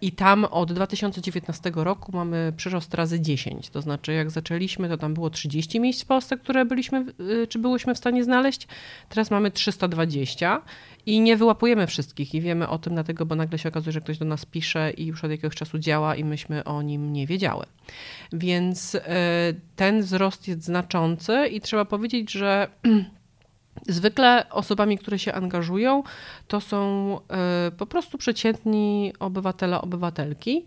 I 0.00 0.12
tam 0.12 0.44
od 0.44 0.72
2019 0.72 1.72
roku 1.74 2.12
mamy 2.16 2.52
przyrost 2.56 2.94
razy 2.94 3.20
10. 3.20 3.70
To 3.70 3.82
znaczy, 3.82 4.12
jak 4.12 4.30
zaczęliśmy, 4.30 4.88
to 4.88 4.96
tam 4.96 5.14
było 5.14 5.30
30 5.30 5.80
miejsc 5.80 6.02
w 6.02 6.06
Polsce, 6.06 6.36
które 6.36 6.64
byliśmy, 6.64 7.04
czy 7.48 7.58
byłyśmy 7.58 7.94
w 7.94 7.98
stanie 7.98 8.24
znaleźć. 8.24 8.68
Teraz 9.08 9.30
mamy 9.30 9.50
320 9.50 10.62
i 11.06 11.20
nie 11.20 11.36
wyłapujemy 11.36 11.86
wszystkich 11.86 12.34
i 12.34 12.40
wiemy 12.40 12.68
o 12.68 12.78
tym 12.78 12.94
dlatego, 12.94 13.26
bo 13.26 13.34
nagle 13.34 13.58
się 13.58 13.68
okazuje, 13.68 13.92
że 13.92 14.00
ktoś 14.00 14.18
do 14.18 14.24
nas 14.24 14.46
pisze 14.46 14.90
i 14.90 15.06
już 15.06 15.24
od 15.24 15.30
jakiegoś 15.30 15.56
czasu 15.56 15.78
działa 15.78 16.16
i 16.16 16.24
myśmy 16.24 16.64
o 16.64 16.82
nim 16.82 17.12
nie 17.12 17.26
wiedziały. 17.26 17.66
Więc 18.32 18.94
e, 18.94 19.00
ten 19.76 20.00
wzrost 20.02 20.48
jest 20.48 20.64
znaczący 20.64 21.46
i 21.46 21.60
trzeba 21.60 21.84
powiedzieć, 21.84 22.32
że 22.32 22.68
Zwykle 23.86 24.50
osobami, 24.50 24.98
które 24.98 25.18
się 25.18 25.32
angażują, 25.32 26.02
to 26.48 26.60
są 26.60 27.12
e, 27.30 27.70
po 27.70 27.86
prostu 27.86 28.18
przeciętni 28.18 29.12
obywatele, 29.18 29.80
obywatelki, 29.80 30.64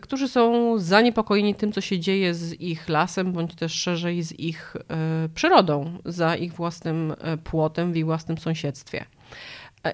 którzy 0.00 0.28
są 0.28 0.78
zaniepokojeni 0.78 1.54
tym, 1.54 1.72
co 1.72 1.80
się 1.80 1.98
dzieje 1.98 2.34
z 2.34 2.60
ich 2.60 2.88
lasem, 2.88 3.32
bądź 3.32 3.54
też 3.54 3.72
szerzej 3.72 4.22
z 4.22 4.40
ich 4.40 4.76
e, 4.76 5.28
przyrodą, 5.34 5.98
za 6.04 6.36
ich 6.36 6.52
własnym 6.52 7.14
płotem 7.44 7.92
w 7.92 7.96
ich 7.96 8.04
własnym 8.04 8.38
sąsiedztwie. 8.38 9.04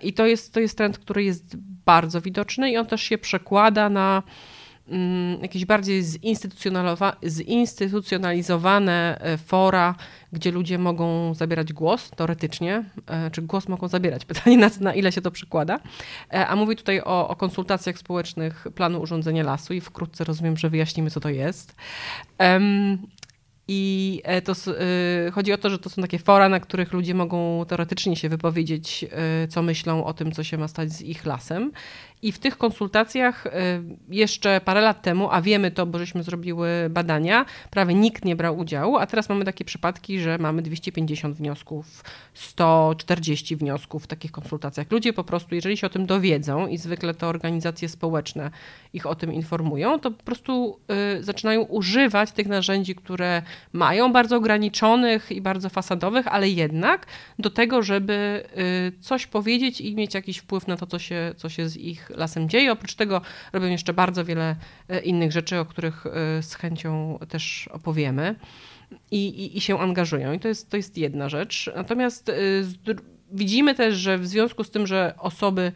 I 0.03 0.13
to 0.13 0.27
jest, 0.27 0.55
to 0.55 0.61
jest 0.61 0.79
trend, 0.79 0.99
który 0.99 1.25
jest 1.25 1.57
bardzo 1.87 2.21
widoczny 2.21 2.71
i 2.71 2.77
on 2.77 2.87
też 2.87 3.03
się 3.03 3.19
przekłada 3.19 3.89
na 3.89 4.23
jakieś 5.43 5.65
bardziej 5.65 6.03
zinstytucjonalizowane 7.23 9.19
e, 9.21 9.39
fora, 9.39 9.95
gdzie 10.33 10.51
ludzie 10.51 10.79
mogą 10.79 11.35
zabierać 11.35 11.73
głos, 11.73 12.11
teoretycznie, 12.11 12.85
e, 13.07 13.31
czy 13.31 13.43
głos 13.43 13.69
mogą 13.69 13.89
zabierać, 13.89 14.25
pytanie 14.35 14.57
na, 14.59 14.71
na 14.81 14.95
ile 14.95 15.13
się 15.13 15.21
to 15.21 15.31
przekłada. 15.31 15.81
E, 16.33 16.47
a 16.47 16.57
mówię 16.57 16.77
tutaj 16.77 17.01
o, 17.01 17.29
o, 17.29 17.37
konsultacjach 17.37 17.99
społecznych 17.99 18.67
planu 18.75 19.01
urządzenia 19.01 19.43
lasu 19.43 19.75
i 19.75 19.81
wkrótce 19.81 20.25
rozumiem, 20.25 20.57
że 20.57 20.71
wyjaśnimy, 20.71 21.11
co 21.11 21.21
to 21.21 21.29
jest. 21.29 21.75
I 23.71 24.23
e, 24.25 24.43
to 24.43 24.53
chodzi 25.33 25.53
o 25.53 25.59
to, 25.59 25.71
że 25.71 25.79
to 25.79 25.91
są 25.91 26.03
takie 26.03 26.19
fora, 26.19 26.49
na 26.49 26.61
których 26.61 26.93
ludzie 26.93 27.15
mogą 27.15 27.65
teoretycznie 27.69 28.17
się 28.17 28.29
wypowiedzieć, 28.29 29.07
co 29.49 29.63
myślą 29.63 30.05
o 30.05 30.15
tym, 30.15 30.33
co 30.33 30.45
się 30.45 30.59
ma 30.59 30.69
stać 30.69 30.93
z 30.93 31.03
ich 31.03 31.27
lasem. 31.27 31.73
I 32.23 32.33
w 32.33 32.39
tych 32.39 32.59
konsultacjach 32.59 33.47
y, 33.47 33.51
jeszcze 34.09 34.61
parę 34.61 34.81
lat 34.81 35.03
temu, 35.03 35.29
a 35.31 35.43
wiemy 35.43 35.71
to, 35.71 35.87
bo 35.87 35.99
żeśmy 35.99 36.23
zrobiły 36.23 36.69
badania, 36.91 37.45
prawie 37.71 37.95
nikt 37.95 38.25
nie 38.25 38.37
brał 38.37 38.59
udziału, 38.59 38.97
a 38.97 39.07
teraz 39.07 39.29
mamy 39.29 39.45
takie 39.45 39.65
przypadki, 39.65 40.21
że 40.21 40.39
mamy 40.39 40.63
250 40.63 41.37
wniosków, 41.37 42.05
140 42.35 43.57
wniosków 43.57 44.05
w 44.05 44.07
takich 44.07 44.33
konsultacjach. 44.33 44.91
Ludzie 44.91 45.13
po 45.13 45.25
prostu, 45.25 45.55
jeżeli 45.55 45.77
się 45.77 45.87
o 45.87 45.91
tym 45.91 46.07
dowiedzą 46.07 46.67
i 46.67 46.79
zwykle 46.79 47.15
to 47.15 47.29
organizacje 47.29 47.89
społeczne 47.89 48.51
ich 48.93 49.07
o 49.07 49.15
tym 49.15 49.33
informują, 49.33 50.01
to 50.01 50.11
po 50.11 50.23
prostu 50.25 50.79
y, 51.19 51.25
zaczynają 51.25 51.63
używać 51.63 52.33
tych 52.33 52.47
narzędzi, 52.47 52.95
które 52.95 53.43
mają, 53.73 54.13
bardzo 54.13 54.37
ograniczonych 54.37 55.33
i 55.33 55.41
bardzo 55.41 55.69
fasadowych, 55.69 56.27
ale 56.29 56.49
jednak 56.49 57.07
do 57.39 57.51
tego, 57.51 57.83
żeby 57.83 58.45
y, 58.99 59.03
coś 59.03 59.27
powiedzieć 59.27 59.81
i 59.81 59.95
mieć 59.95 60.15
jakiś 60.15 60.39
wpływ 60.39 60.67
na 60.67 60.77
to, 60.77 60.87
co 60.87 60.99
się, 60.99 61.35
co 61.37 61.49
się 61.49 61.69
z 61.69 61.77
ich 61.77 62.08
lasem 62.11 62.49
dzieje. 62.49 62.73
Oprócz 62.73 62.95
tego 62.95 63.21
robią 63.53 63.67
jeszcze 63.67 63.93
bardzo 63.93 64.25
wiele 64.25 64.57
e, 64.89 65.01
innych 65.01 65.33
rzeczy, 65.33 65.59
o 65.59 65.65
których 65.65 66.07
e, 66.07 66.43
z 66.43 66.55
chęcią 66.55 67.19
też 67.29 67.69
opowiemy. 67.73 68.35
I, 69.11 69.29
i, 69.29 69.57
i 69.59 69.61
się 69.61 69.79
angażują. 69.79 70.33
I 70.33 70.41
to 70.41 70.49
jest, 70.49 70.71
to 70.71 70.77
jest 70.77 70.99
jedna 70.99 71.29
rzecz. 71.29 71.71
Natomiast 71.77 72.29
e, 72.29 72.35
widzimy 73.33 73.75
też, 73.75 73.95
że 73.95 74.19
w 74.19 74.27
związku 74.27 74.65
z 74.65 74.71
tym, 74.71 74.87
że 74.87 75.15
osoby 75.19 75.73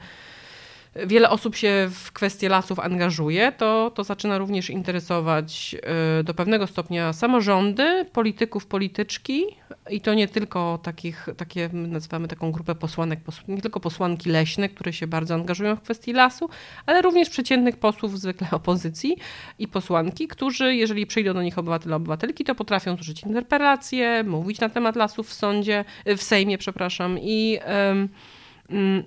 wiele 0.95 1.31
osób 1.31 1.57
się 1.57 1.89
w 1.91 2.13
kwestie 2.13 2.49
lasów 2.49 2.79
angażuje, 2.79 3.53
to, 3.53 3.93
to 3.95 4.05
zaczyna 4.05 4.39
również 4.39 4.71
interesować 4.71 5.77
y, 6.21 6.25
do 6.25 6.35
pewnego 6.35 6.67
stopnia 6.67 7.13
samorządy, 7.13 8.05
polityków, 8.13 8.67
polityczki 8.67 9.45
i 9.91 10.01
to 10.01 10.15
nie 10.15 10.29
tylko 10.29 10.79
takich, 10.83 11.29
takie, 11.37 11.71
nazywamy 11.73 12.29
taką 12.29 12.53
grupę 12.53 12.75
posłanek, 12.75 13.21
nie 13.49 13.61
tylko 13.61 13.81
posłanki 13.81 14.31
leśne, 14.31 14.69
które 14.69 14.93
się 14.93 15.07
bardzo 15.07 15.35
angażują 15.35 15.77
w 15.77 15.81
kwestii 15.81 16.13
lasu, 16.13 16.51
ale 16.87 17.03
również 17.03 17.31
przeciętnych 17.31 17.77
posłów 17.77 18.21
zwykle 18.21 18.49
opozycji 18.61 19.17
i 19.59 19.69
posłanki, 19.69 20.29
którzy, 20.29 20.75
jeżeli 20.75 21.07
przyjdą 21.07 21.35
do 21.35 21.43
nich 21.43 21.59
obywatele, 21.59 21.97
obywatelki, 21.97 22.45
to 22.45 22.55
potrafią 22.55 22.95
złożyć 22.95 23.23
interpelacje, 23.23 24.25
mówić 24.25 24.61
na 24.61 24.69
temat 24.69 24.97
lasów 24.97 25.29
w 25.29 25.33
sądzie, 25.33 25.85
w 26.07 26.23
Sejmie, 26.23 26.59
przepraszam, 26.59 27.19
i 27.19 27.59
Mm, 27.65 28.09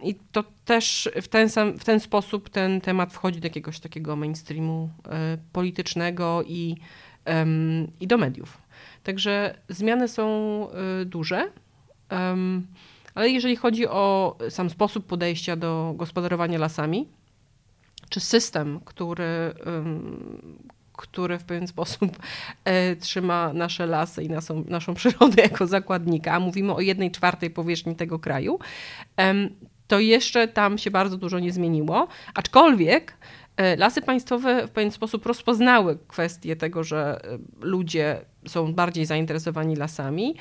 I 0.04 0.16
to 0.32 0.44
też 0.66 1.10
w 1.22 1.28
ten, 1.28 1.50
sam, 1.50 1.80
w 1.80 1.86
ten 1.86 2.00
sposób 2.00 2.50
ten 2.50 2.82
temat 2.82 3.14
wchodzi 3.14 3.40
do 3.40 3.46
jakiegoś 3.46 3.80
takiego 3.80 4.16
mainstreamu 4.16 4.90
e, 5.10 5.38
politycznego 5.52 6.44
i, 6.48 6.76
i 8.00 8.08
do 8.08 8.18
mediów. 8.18 8.58
Także 9.04 9.58
zmiany 9.70 10.08
są 10.08 10.28
e, 10.72 11.06
duże, 11.06 11.52
ale 13.16 13.30
jeżeli 13.30 13.56
chodzi 13.56 13.88
o 13.88 14.38
sam 14.50 14.70
sposób 14.70 15.06
podejścia 15.06 15.56
do 15.56 15.94
gospodarowania 15.96 16.60
lasami, 16.60 17.08
czy 18.10 18.20
system, 18.20 18.80
który, 18.86 19.54
który 20.98 21.40
w 21.40 21.44
pewien 21.44 21.68
sposób 21.68 22.18
e, 22.64 22.96
trzyma 22.96 23.54
nasze 23.54 23.86
lasy 23.86 24.24
i 24.24 24.30
naszą, 24.30 24.64
naszą 24.68 24.94
przyrodę 24.94 25.42
jako 25.42 25.68
zakładnika, 25.68 26.32
a 26.34 26.40
mówimy 26.40 26.74
o 26.74 26.82
jednej 26.82 27.12
czwartej 27.12 27.50
powierzchni 27.50 27.96
tego 27.96 28.20
kraju, 28.20 28.60
to 29.88 30.00
jeszcze 30.00 30.48
tam 30.48 30.78
się 30.78 30.92
bardzo 30.92 31.18
dużo 31.18 31.40
nie 31.40 31.52
zmieniło. 31.52 32.08
Aczkolwiek 32.34 33.18
Lasy 33.78 34.02
państwowe 34.02 34.68
w 34.68 34.72
pewien 34.72 34.92
sposób 34.92 35.26
rozpoznały 35.26 35.98
kwestię 36.08 36.56
tego, 36.56 36.84
że 36.84 37.20
e, 37.24 37.38
ludzie 37.62 38.22
są 38.48 38.74
bardziej 38.74 39.06
zainteresowani 39.06 39.76
lasami 39.76 40.36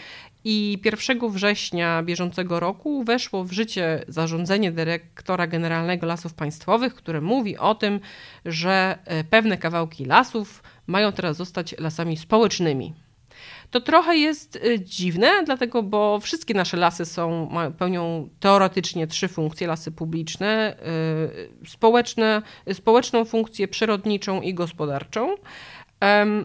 i 0.45 0.79
1 0.85 1.31
września 1.31 2.03
bieżącego 2.03 2.61
roku 2.61 3.05
weszło 3.05 3.45
w 3.45 3.53
życie 3.53 4.05
zarządzenie 4.09 4.73
dyrektora 4.73 5.47
generalnego 5.47 6.07
Lasów 6.07 6.35
Państwowych, 6.35 6.95
które 6.95 7.21
mówi 7.21 7.59
o 7.59 7.75
tym, 7.75 8.01
że 8.45 8.99
e, 9.05 9.25
pewne 9.25 9.59
kawałki 9.59 10.05
lasów 10.05 10.63
mają 10.87 11.13
teraz 11.13 11.37
zostać 11.37 11.75
lasami 11.79 12.17
społecznymi. 12.17 13.04
To 13.71 13.81
trochę 13.81 14.17
jest 14.17 14.57
y, 14.57 14.81
dziwne, 14.81 15.31
dlatego, 15.45 15.83
bo 15.83 16.21
wszystkie 16.21 16.55
nasze 16.55 16.77
lasy 16.77 17.05
są, 17.05 17.49
pełnią 17.79 18.29
teoretycznie 18.41 19.07
trzy 19.07 19.29
funkcje: 19.29 19.67
lasy 19.67 19.93
publiczne, 19.93 20.77
y, 21.65 21.69
społeczne, 21.69 22.43
społeczną 22.73 23.25
funkcję 23.25 23.69
przyrodniczą 23.69 24.41
i 24.41 24.55
gospodarczą. 24.55 25.35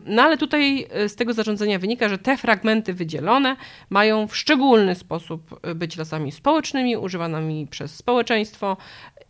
No 0.06 0.22
ale 0.22 0.38
tutaj 0.38 0.88
y, 1.06 1.10
z 1.10 1.16
tego 1.16 1.34
zarządzenia 1.34 1.80
wynika, 1.80 2.10
że 2.10 2.18
te 2.18 2.38
fragmenty 2.38 2.94
wydzielone 2.94 3.56
mają 3.90 4.28
w 4.28 4.38
szczególny 4.38 4.96
sposób 4.96 5.68
być 5.76 5.98
lasami 5.98 6.32
społecznymi, 6.32 6.98
używanymi 6.98 7.68
przez 7.68 7.96
społeczeństwo 7.96 8.78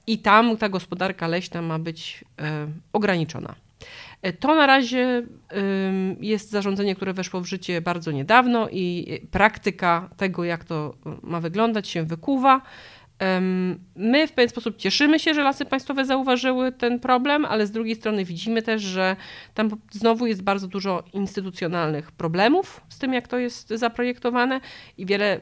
i 0.08 0.19
tam 0.19 0.58
ta 0.58 0.69
gospodarka 0.69 1.27
leśna 1.27 1.62
ma 1.62 1.79
być 1.79 2.25
ograniczona. 2.93 3.55
To 4.39 4.55
na 4.55 4.67
razie 4.67 5.23
jest 6.19 6.49
zarządzenie, 6.49 6.95
które 6.95 7.13
weszło 7.13 7.41
w 7.41 7.45
życie 7.45 7.81
bardzo 7.81 8.11
niedawno 8.11 8.69
i 8.71 9.07
praktyka 9.31 10.09
tego, 10.17 10.43
jak 10.43 10.63
to 10.63 10.95
ma 11.23 11.39
wyglądać, 11.39 11.88
się 11.88 12.03
wykuwa. 12.03 12.61
My 13.95 14.27
w 14.27 14.31
pewien 14.31 14.49
sposób 14.49 14.77
cieszymy 14.77 15.19
się, 15.19 15.33
że 15.33 15.43
lasy 15.43 15.65
państwowe 15.65 16.05
zauważyły 16.05 16.71
ten 16.71 16.99
problem, 16.99 17.45
ale 17.45 17.67
z 17.67 17.71
drugiej 17.71 17.95
strony 17.95 18.25
widzimy 18.25 18.61
też, 18.61 18.81
że 18.81 19.15
tam 19.53 19.69
znowu 19.91 20.25
jest 20.25 20.43
bardzo 20.43 20.67
dużo 20.67 21.03
instytucjonalnych 21.13 22.11
problemów 22.11 22.81
z 22.89 22.99
tym, 22.99 23.13
jak 23.13 23.27
to 23.27 23.38
jest 23.38 23.69
zaprojektowane 23.69 24.61
i 24.97 25.05
wiele 25.05 25.39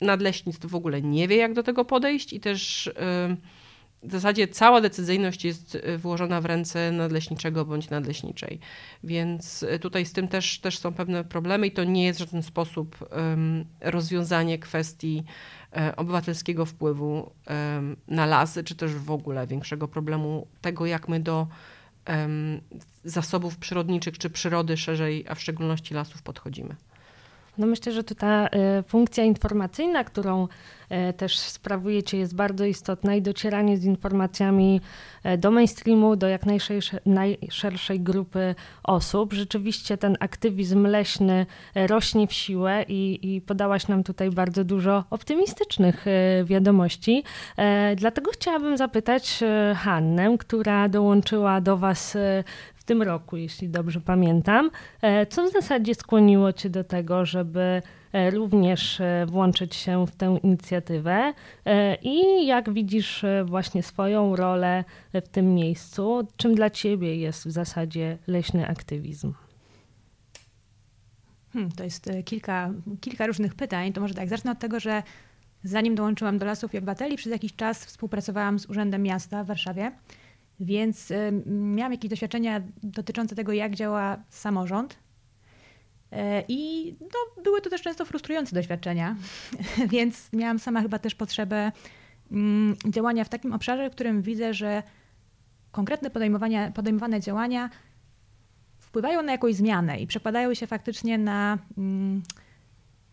nadleśnictw 0.00 0.66
w 0.66 0.74
ogóle 0.74 1.02
nie 1.02 1.28
wie, 1.28 1.36
jak 1.36 1.54
do 1.54 1.62
tego 1.62 1.84
podejść 1.84 2.32
i 2.32 2.40
też 2.40 2.90
w 4.04 4.12
zasadzie 4.12 4.48
cała 4.48 4.80
decyzyjność 4.80 5.44
jest 5.44 5.74
y, 5.74 5.98
włożona 5.98 6.40
w 6.40 6.44
ręce 6.44 6.92
nadleśniczego 6.92 7.64
bądź 7.64 7.90
nadleśniczej. 7.90 8.60
Więc 9.04 9.62
y, 9.62 9.78
tutaj 9.78 10.06
z 10.06 10.12
tym 10.12 10.28
też, 10.28 10.58
też 10.58 10.78
są 10.78 10.92
pewne 10.92 11.24
problemy 11.24 11.66
i 11.66 11.72
to 11.72 11.84
nie 11.84 12.04
jest 12.04 12.18
w 12.18 12.24
żaden 12.24 12.42
sposób 12.42 13.08
rozwiązanie 13.80 14.58
kwestii 14.58 15.24
um, 15.72 15.92
obywatelskiego 15.96 16.66
wpływu 16.66 17.30
na 18.08 18.26
lasy, 18.26 18.64
czy 18.64 18.74
też 18.74 18.94
w 18.94 19.10
ogóle 19.10 19.46
większego 19.46 19.88
problemu 19.88 20.46
tego, 20.60 20.86
jak 20.86 21.08
my 21.08 21.20
do 21.20 21.46
zasobów 23.04 23.56
przyrodniczych 23.56 24.18
czy 24.18 24.30
przyrody 24.30 24.76
szerzej, 24.76 25.24
a 25.28 25.34
w 25.34 25.40
szczególności 25.40 25.94
lasów 25.94 26.22
podchodzimy. 26.22 26.76
No 27.58 27.66
myślę, 27.66 27.92
że 27.92 28.04
tu 28.04 28.14
ta 28.14 28.46
y, 28.46 28.50
funkcja 28.82 29.24
informacyjna, 29.24 30.04
którą 30.04 30.48
y, 31.10 31.12
też 31.12 31.38
sprawujecie, 31.38 32.18
jest 32.18 32.34
bardzo 32.34 32.64
istotna 32.64 33.14
i 33.14 33.22
docieranie 33.22 33.76
z 33.76 33.84
informacjami 33.84 34.80
y, 35.26 35.38
do 35.38 35.50
mainstreamu, 35.50 36.16
do 36.16 36.28
jak 36.28 36.46
najszerszej, 36.46 37.00
najszerszej 37.06 38.00
grupy 38.00 38.54
osób. 38.82 39.32
Rzeczywiście 39.32 39.96
ten 39.96 40.16
aktywizm 40.20 40.86
leśny 40.86 41.46
rośnie 41.74 42.26
w 42.26 42.32
siłę 42.32 42.84
i, 42.88 43.34
i 43.34 43.40
podałaś 43.40 43.88
nam 43.88 44.02
tutaj 44.04 44.30
bardzo 44.30 44.64
dużo 44.64 45.04
optymistycznych 45.10 46.04
wiadomości. 46.44 47.24
Dlatego 47.96 48.30
chciałabym 48.30 48.76
zapytać 48.76 49.40
Hannę, 49.76 50.38
która 50.38 50.88
dołączyła 50.88 51.60
do 51.60 51.76
Was 51.76 52.16
w 52.84 52.86
tym 52.86 53.02
roku, 53.02 53.36
jeśli 53.36 53.68
dobrze 53.68 54.00
pamiętam. 54.00 54.70
E, 55.02 55.26
co 55.26 55.48
w 55.48 55.52
zasadzie 55.52 55.94
skłoniło 55.94 56.52
Cię 56.52 56.70
do 56.70 56.84
tego, 56.84 57.26
żeby 57.26 57.82
e, 58.12 58.30
również 58.30 59.00
e, 59.00 59.26
włączyć 59.26 59.74
się 59.74 60.06
w 60.06 60.10
tę 60.16 60.38
inicjatywę 60.42 61.32
i 62.02 62.46
jak 62.46 62.72
widzisz 62.72 63.24
właśnie 63.44 63.82
swoją 63.82 64.36
rolę 64.36 64.84
w 65.14 65.28
tym 65.28 65.54
miejscu? 65.54 66.28
Czym 66.36 66.54
dla 66.54 66.70
Ciebie 66.70 67.16
jest 67.16 67.46
w 67.46 67.50
zasadzie 67.50 68.18
leśny 68.26 68.68
aktywizm? 68.68 69.32
Hmm, 71.52 71.72
to 71.72 71.84
jest 71.84 72.10
kilka, 72.24 72.70
kilka 73.00 73.26
różnych 73.26 73.54
pytań. 73.54 73.92
To 73.92 74.00
może 74.00 74.14
tak, 74.14 74.28
zacznę 74.28 74.50
od 74.50 74.58
tego, 74.58 74.80
że 74.80 75.02
zanim 75.62 75.94
dołączyłam 75.94 76.38
do 76.38 76.46
Lasów 76.46 76.74
i 76.74 76.78
Obywateli, 76.78 77.16
przez 77.16 77.32
jakiś 77.32 77.56
czas 77.56 77.84
współpracowałam 77.84 78.58
z 78.58 78.66
Urzędem 78.66 79.02
Miasta 79.02 79.44
w 79.44 79.46
Warszawie. 79.46 79.92
Więc 80.64 81.12
miałam 81.46 81.92
jakieś 81.92 82.10
doświadczenia 82.10 82.62
dotyczące 82.82 83.34
tego, 83.34 83.52
jak 83.52 83.74
działa 83.74 84.16
samorząd. 84.28 84.98
E, 86.12 86.44
I 86.48 86.94
no, 87.00 87.42
były 87.42 87.60
to 87.60 87.70
też 87.70 87.82
często 87.82 88.04
frustrujące 88.04 88.54
doświadczenia, 88.54 89.16
więc 89.92 90.32
miałam 90.32 90.58
sama 90.58 90.82
chyba 90.82 90.98
też 90.98 91.14
potrzebę 91.14 91.72
mm, 92.32 92.76
działania 92.88 93.24
w 93.24 93.28
takim 93.28 93.52
obszarze, 93.52 93.90
w 93.90 93.92
którym 93.92 94.22
widzę, 94.22 94.54
że 94.54 94.82
konkretne 95.72 96.10
podejmowane 96.74 97.20
działania 97.20 97.70
wpływają 98.78 99.22
na 99.22 99.32
jakąś 99.32 99.54
zmianę 99.54 100.00
i 100.00 100.06
przekładają 100.06 100.54
się 100.54 100.66
faktycznie 100.66 101.18
na, 101.18 101.58
mm, 101.78 102.22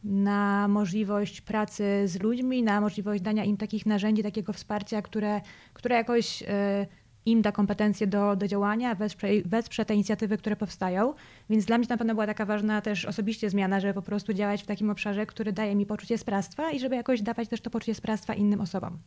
na 0.03 0.67
możliwość 0.67 1.41
pracy 1.41 2.03
z 2.05 2.21
ludźmi, 2.21 2.63
na 2.63 2.81
możliwość 2.81 3.21
dania 3.23 3.43
im 3.43 3.57
takich 3.57 3.85
narzędzi, 3.85 4.23
takiego 4.23 4.53
wsparcia, 4.53 5.01
które, 5.01 5.41
które 5.73 5.95
jakoś 5.95 6.43
e, 6.43 6.87
im 7.25 7.41
da 7.41 7.51
kompetencje 7.51 8.07
do, 8.07 8.35
do 8.35 8.47
działania, 8.47 8.95
wesprze, 8.95 9.27
wesprze 9.45 9.85
te 9.85 9.93
inicjatywy, 9.93 10.37
które 10.37 10.55
powstają. 10.55 11.13
Więc 11.49 11.65
dla 11.65 11.77
mnie 11.77 11.87
to 11.87 11.93
na 11.93 11.97
pewno 11.97 12.13
była 12.13 12.27
taka 12.27 12.45
ważna 12.45 12.81
też 12.81 13.05
osobiście 13.05 13.49
zmiana, 13.49 13.79
żeby 13.79 13.93
po 13.93 14.01
prostu 14.01 14.33
działać 14.33 14.63
w 14.63 14.65
takim 14.65 14.89
obszarze, 14.89 15.25
który 15.25 15.53
daje 15.53 15.75
mi 15.75 15.85
poczucie 15.85 16.17
sprawstwa 16.17 16.71
i 16.71 16.79
żeby 16.79 16.95
jakoś 16.95 17.21
dawać 17.21 17.47
też 17.47 17.61
to 17.61 17.69
poczucie 17.69 17.95
sprawstwa 17.95 18.33
innym 18.33 18.61
osobom. 18.61 18.97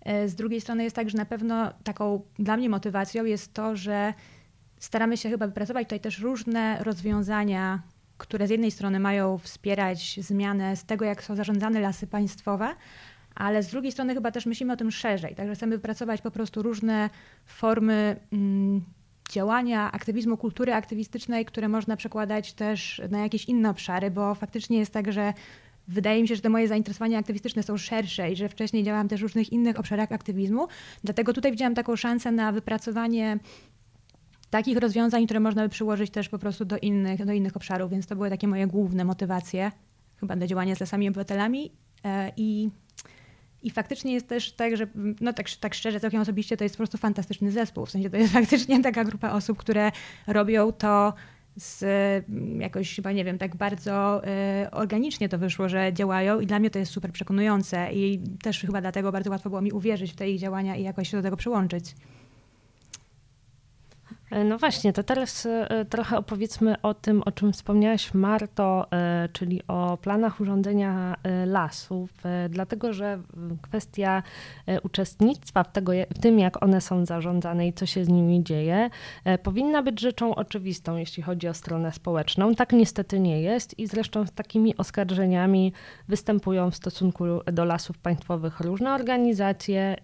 E, 0.00 0.28
z 0.28 0.34
drugiej 0.34 0.60
strony 0.60 0.84
jest 0.84 0.96
tak, 0.96 1.10
że 1.10 1.18
na 1.18 1.26
pewno 1.26 1.72
taką 1.84 2.22
dla 2.38 2.56
mnie 2.56 2.68
motywacją 2.68 3.24
jest 3.24 3.54
to, 3.54 3.76
że 3.76 4.14
staramy 4.78 5.16
się 5.16 5.30
chyba 5.30 5.46
wypracować 5.46 5.86
tutaj 5.86 6.00
też 6.00 6.18
różne 6.18 6.78
rozwiązania, 6.84 7.82
które 8.18 8.46
z 8.46 8.50
jednej 8.50 8.70
strony 8.70 9.00
mają 9.00 9.38
wspierać 9.38 10.20
zmianę 10.22 10.76
z 10.76 10.84
tego, 10.84 11.04
jak 11.04 11.22
są 11.22 11.36
zarządzane 11.36 11.80
lasy 11.80 12.06
państwowe, 12.06 12.74
ale 13.34 13.62
z 13.62 13.68
drugiej 13.68 13.92
strony 13.92 14.14
chyba 14.14 14.30
też 14.30 14.46
myślimy 14.46 14.72
o 14.72 14.76
tym 14.76 14.90
szerzej. 14.90 15.34
Także 15.34 15.54
chcemy 15.54 15.76
wypracować 15.76 16.20
po 16.20 16.30
prostu 16.30 16.62
różne 16.62 17.10
formy 17.44 18.16
mm, 18.32 18.84
działania, 19.32 19.92
aktywizmu, 19.92 20.36
kultury 20.36 20.74
aktywistycznej, 20.74 21.44
które 21.44 21.68
można 21.68 21.96
przekładać 21.96 22.52
też 22.52 23.02
na 23.10 23.18
jakieś 23.18 23.44
inne 23.44 23.70
obszary, 23.70 24.10
bo 24.10 24.34
faktycznie 24.34 24.78
jest 24.78 24.92
tak, 24.92 25.12
że 25.12 25.32
wydaje 25.88 26.22
mi 26.22 26.28
się, 26.28 26.36
że 26.36 26.42
te 26.42 26.48
moje 26.48 26.68
zainteresowania 26.68 27.18
aktywistyczne 27.18 27.62
są 27.62 27.76
szersze 27.76 28.32
i 28.32 28.36
że 28.36 28.48
wcześniej 28.48 28.84
działałam 28.84 29.08
też 29.08 29.20
w 29.20 29.22
różnych 29.22 29.52
innych 29.52 29.78
obszarach 29.78 30.12
aktywizmu. 30.12 30.68
Dlatego 31.04 31.32
tutaj 31.32 31.50
widziałam 31.50 31.74
taką 31.74 31.96
szansę 31.96 32.32
na 32.32 32.52
wypracowanie 32.52 33.38
takich 34.50 34.78
rozwiązań, 34.78 35.24
które 35.24 35.40
można 35.40 35.62
by 35.62 35.68
przyłożyć 35.68 36.10
też 36.10 36.28
po 36.28 36.38
prostu 36.38 36.64
do 36.64 36.78
innych, 36.78 37.24
do 37.24 37.32
innych 37.32 37.56
obszarów, 37.56 37.90
więc 37.90 38.06
to 38.06 38.16
były 38.16 38.30
takie 38.30 38.48
moje 38.48 38.66
główne 38.66 39.04
motywacje 39.04 39.72
chyba 40.16 40.36
do 40.36 40.46
działania 40.46 40.74
z 40.74 40.80
lasami 40.80 41.08
obywatelami 41.08 41.72
e, 42.04 42.32
i 42.36 42.70
I 43.62 43.70
faktycznie 43.70 44.14
jest 44.14 44.28
też 44.28 44.52
tak, 44.52 44.76
że 44.76 44.86
no 45.20 45.32
tak, 45.32 45.50
tak 45.50 45.74
szczerze, 45.74 46.00
całkiem 46.00 46.20
osobiście 46.20 46.56
to 46.56 46.64
jest 46.64 46.74
po 46.74 46.78
prostu 46.78 46.98
fantastyczny 46.98 47.50
zespół. 47.50 47.86
W 47.86 47.90
sensie 47.90 48.10
to 48.10 48.16
jest 48.16 48.32
faktycznie 48.40 48.82
taka 48.82 49.04
grupa 49.04 49.32
osób, 49.32 49.58
które 49.58 49.92
robią 50.26 50.72
to 50.72 51.14
z, 51.56 51.84
jakoś 52.58 52.96
chyba 52.96 53.12
nie 53.12 53.24
wiem, 53.24 53.38
tak 53.38 53.56
bardzo 53.56 54.22
y, 54.64 54.70
organicznie 54.70 55.28
to 55.28 55.38
wyszło, 55.38 55.68
że 55.68 55.92
działają 55.92 56.40
i 56.40 56.46
dla 56.46 56.58
mnie 56.58 56.70
to 56.70 56.78
jest 56.78 56.92
super 56.92 57.12
przekonujące 57.12 57.92
i 57.92 58.20
też 58.42 58.60
chyba 58.60 58.80
dlatego 58.80 59.12
bardzo 59.12 59.30
łatwo 59.30 59.50
było 59.50 59.62
mi 59.62 59.72
uwierzyć 59.72 60.12
w 60.12 60.16
te 60.16 60.30
ich 60.30 60.40
działania 60.40 60.76
i 60.76 60.82
jakoś 60.82 61.08
się 61.08 61.16
do 61.16 61.22
tego 61.22 61.36
przyłączyć. 61.36 61.94
E, 64.30 64.44
no 64.44 64.58
właśnie, 64.58 64.92
to 64.92 65.02
teraz 65.02 65.46
e, 65.46 65.84
trochę 65.90 66.18
opowiedzmy 66.18 66.82
o 66.82 66.94
tym, 66.94 67.22
o 67.22 67.32
czym 67.32 67.52
wspomniałaś 67.52 68.14
Marto, 68.14 68.86
e, 68.92 69.28
czyli 69.32 69.62
o 69.68 69.96
planach 69.96 70.40
urządzenia 70.40 71.16
lasów, 71.46 72.10
dlatego 72.48 72.92
że 72.92 73.22
kwestia 73.62 74.22
uczestnictwa 74.82 75.64
w, 75.64 75.72
tego, 75.72 75.92
w 76.14 76.18
tym, 76.18 76.38
jak 76.38 76.62
one 76.62 76.80
są 76.80 77.06
zarządzane 77.06 77.68
i 77.68 77.72
co 77.72 77.86
się 77.86 78.04
z 78.04 78.08
nimi 78.08 78.44
dzieje, 78.44 78.90
powinna 79.42 79.82
być 79.82 80.00
rzeczą 80.00 80.34
oczywistą, 80.34 80.96
jeśli 80.96 81.22
chodzi 81.22 81.48
o 81.48 81.54
stronę 81.54 81.92
społeczną. 81.92 82.54
Tak 82.54 82.72
niestety 82.72 83.20
nie 83.20 83.42
jest 83.42 83.78
i 83.78 83.86
zresztą 83.86 84.26
z 84.26 84.32
takimi 84.32 84.76
oskarżeniami 84.76 85.72
występują 86.08 86.70
w 86.70 86.76
stosunku 86.76 87.24
do 87.52 87.64
lasów 87.64 87.98
państwowych 87.98 88.60
różne 88.60 88.94
organizacje, 88.94 89.96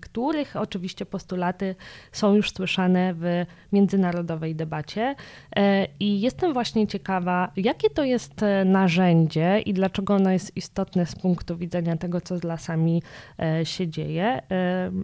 których 0.00 0.56
oczywiście 0.56 1.06
postulaty 1.06 1.74
są 2.12 2.34
już 2.34 2.50
słyszane 2.50 3.14
w 3.14 3.44
międzynarodowej 3.72 4.54
debacie. 4.54 5.14
E, 5.56 5.86
I 6.00 6.20
jestem 6.20 6.52
właśnie 6.52 6.86
ciekawa, 6.86 7.52
jakie 7.56 7.90
to 7.90 8.04
jest 8.04 8.42
e, 8.42 8.64
narzędzie 8.64 9.60
i 9.60 9.74
dlaczego 9.74 10.14
ono 10.14 10.30
jest 10.30 10.56
istotne 10.56 11.06
z 11.06 11.14
punktu 11.14 11.56
widzenia 11.56 11.96
tego, 11.96 12.20
co 12.20 12.38
z 12.38 12.44
lasami 12.44 13.02
e, 13.38 13.66
się 13.66 13.88
dzieje. 13.88 14.42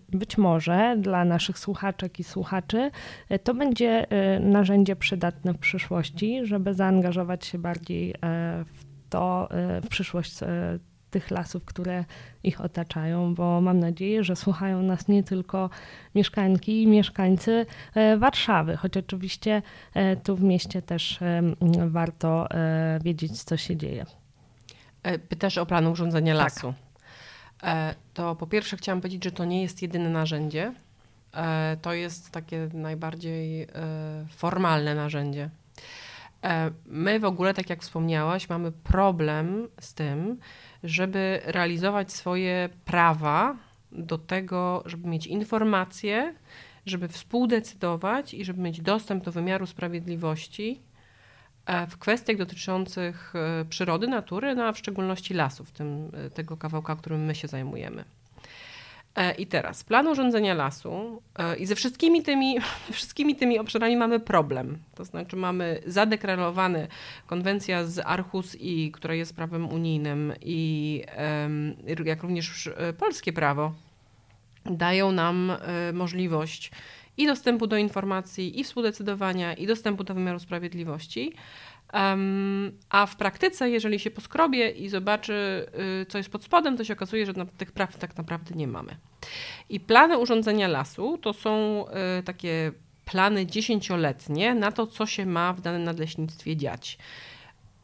Być 0.08 0.38
może 0.38 0.96
dla 0.98 1.24
naszych 1.24 1.58
słuchaczek 1.58 2.20
i 2.20 2.24
słuchaczy 2.24 2.90
to 3.44 3.54
będzie 3.54 4.06
narzędzie 4.40 4.96
przydatne 4.96 5.54
w 5.54 5.58
przyszłości, 5.58 6.46
żeby 6.46 6.74
zaangażować 6.74 7.46
się 7.46 7.58
bardziej 7.58 8.14
w 8.64 8.84
to, 9.10 9.48
w 9.82 9.88
przyszłość 9.88 10.34
tych 11.10 11.30
lasów, 11.30 11.64
które 11.64 12.04
ich 12.42 12.60
otaczają, 12.60 13.34
bo 13.34 13.60
mam 13.60 13.78
nadzieję, 13.78 14.24
że 14.24 14.36
słuchają 14.36 14.82
nas 14.82 15.08
nie 15.08 15.22
tylko 15.22 15.70
mieszkanki 16.14 16.82
i 16.82 16.86
mieszkańcy 16.86 17.66
e, 17.94 18.16
Warszawy, 18.16 18.76
choć 18.76 18.96
oczywiście 18.96 19.62
e, 19.94 20.16
tu 20.16 20.36
w 20.36 20.42
mieście 20.42 20.82
też 20.82 21.22
e, 21.22 21.42
warto 21.88 22.48
wiedzieć, 23.04 23.42
co 23.42 23.56
się 23.56 23.76
dzieje. 23.76 24.06
Pytasz 25.28 25.58
o 25.58 25.66
plan 25.66 25.86
urządzenia 25.86 26.36
tak. 26.36 26.44
lasu. 26.44 26.74
To 28.14 28.36
po 28.36 28.46
pierwsze 28.46 28.76
chciałam 28.76 29.00
powiedzieć, 29.00 29.24
że 29.24 29.32
to 29.32 29.44
nie 29.44 29.62
jest 29.62 29.82
jedyne 29.82 30.10
narzędzie. 30.10 30.74
To 31.82 31.92
jest 31.92 32.30
takie 32.30 32.68
najbardziej 32.72 33.66
formalne 34.36 34.94
narzędzie. 34.94 35.50
My 36.86 37.20
w 37.20 37.24
ogóle, 37.24 37.54
tak 37.54 37.70
jak 37.70 37.82
wspomniałaś, 37.82 38.48
mamy 38.48 38.72
problem 38.72 39.68
z 39.80 39.94
tym, 39.94 40.38
żeby 40.82 41.40
realizować 41.44 42.12
swoje 42.12 42.68
prawa 42.84 43.56
do 43.92 44.18
tego, 44.18 44.82
żeby 44.86 45.08
mieć 45.08 45.26
informacje, 45.26 46.34
żeby 46.86 47.08
współdecydować 47.08 48.34
i 48.34 48.44
żeby 48.44 48.60
mieć 48.60 48.80
dostęp 48.80 49.24
do 49.24 49.32
wymiaru 49.32 49.66
sprawiedliwości 49.66 50.80
e, 51.66 51.86
w 51.86 51.98
kwestiach 51.98 52.36
dotyczących 52.36 53.32
e, 53.36 53.64
przyrody, 53.64 54.08
natury, 54.08 54.54
no 54.54 54.64
a 54.64 54.72
w 54.72 54.78
szczególności 54.78 55.34
lasów, 55.34 55.72
tym, 55.72 56.10
e, 56.14 56.30
tego 56.30 56.56
kawałka, 56.56 56.96
którym 56.96 57.24
my 57.24 57.34
się 57.34 57.48
zajmujemy. 57.48 58.04
E, 59.16 59.34
I 59.34 59.46
teraz, 59.46 59.84
plan 59.84 60.06
urządzenia 60.06 60.54
lasu 60.54 61.22
e, 61.38 61.56
i 61.56 61.66
ze 61.66 61.74
wszystkimi 61.74 62.22
tymi, 62.22 62.56
wszystkimi 62.92 63.36
tymi 63.36 63.58
obszarami 63.58 63.96
mamy 63.96 64.20
problem. 64.20 64.78
To 64.94 65.04
znaczy 65.04 65.36
mamy 65.36 65.82
zadeklarowane 65.86 66.88
konwencja 67.26 67.84
z 67.84 67.98
Arhus, 67.98 68.56
i, 68.60 68.92
która 68.92 69.14
jest 69.14 69.36
prawem 69.36 69.68
unijnym 69.68 70.32
i 70.42 71.02
jak 72.04 72.22
również 72.22 72.66
e, 72.66 72.92
polskie 72.92 73.32
prawo 73.32 73.72
dają 74.64 75.12
nam 75.12 75.52
możliwość 75.92 76.70
i 77.16 77.26
dostępu 77.26 77.66
do 77.66 77.76
informacji, 77.76 78.60
i 78.60 78.64
współdecydowania, 78.64 79.54
i 79.54 79.66
dostępu 79.66 80.04
do 80.04 80.14
wymiaru 80.14 80.38
sprawiedliwości. 80.38 81.32
Um, 81.92 82.72
a 82.90 83.06
w 83.06 83.16
praktyce, 83.16 83.70
jeżeli 83.70 83.98
się 83.98 84.10
poskrobie 84.10 84.70
i 84.70 84.88
zobaczy, 84.88 85.66
y, 86.02 86.06
co 86.06 86.18
jest 86.18 86.30
pod 86.30 86.44
spodem, 86.44 86.76
to 86.76 86.84
się 86.84 86.92
okazuje, 86.92 87.26
że 87.26 87.32
na, 87.32 87.46
tych 87.46 87.72
praw 87.72 87.96
tak 87.96 88.16
naprawdę 88.16 88.54
nie 88.54 88.68
mamy. 88.68 88.96
I 89.68 89.80
plany 89.80 90.18
urządzenia 90.18 90.68
lasu 90.68 91.18
to 91.18 91.32
są 91.32 91.84
y, 92.18 92.22
takie 92.22 92.72
plany 93.04 93.46
dziesięcioletnie 93.46 94.54
na 94.54 94.72
to, 94.72 94.86
co 94.86 95.06
się 95.06 95.26
ma 95.26 95.52
w 95.52 95.60
danym 95.60 95.84
nadleśnictwie 95.84 96.56
dziać. 96.56 96.98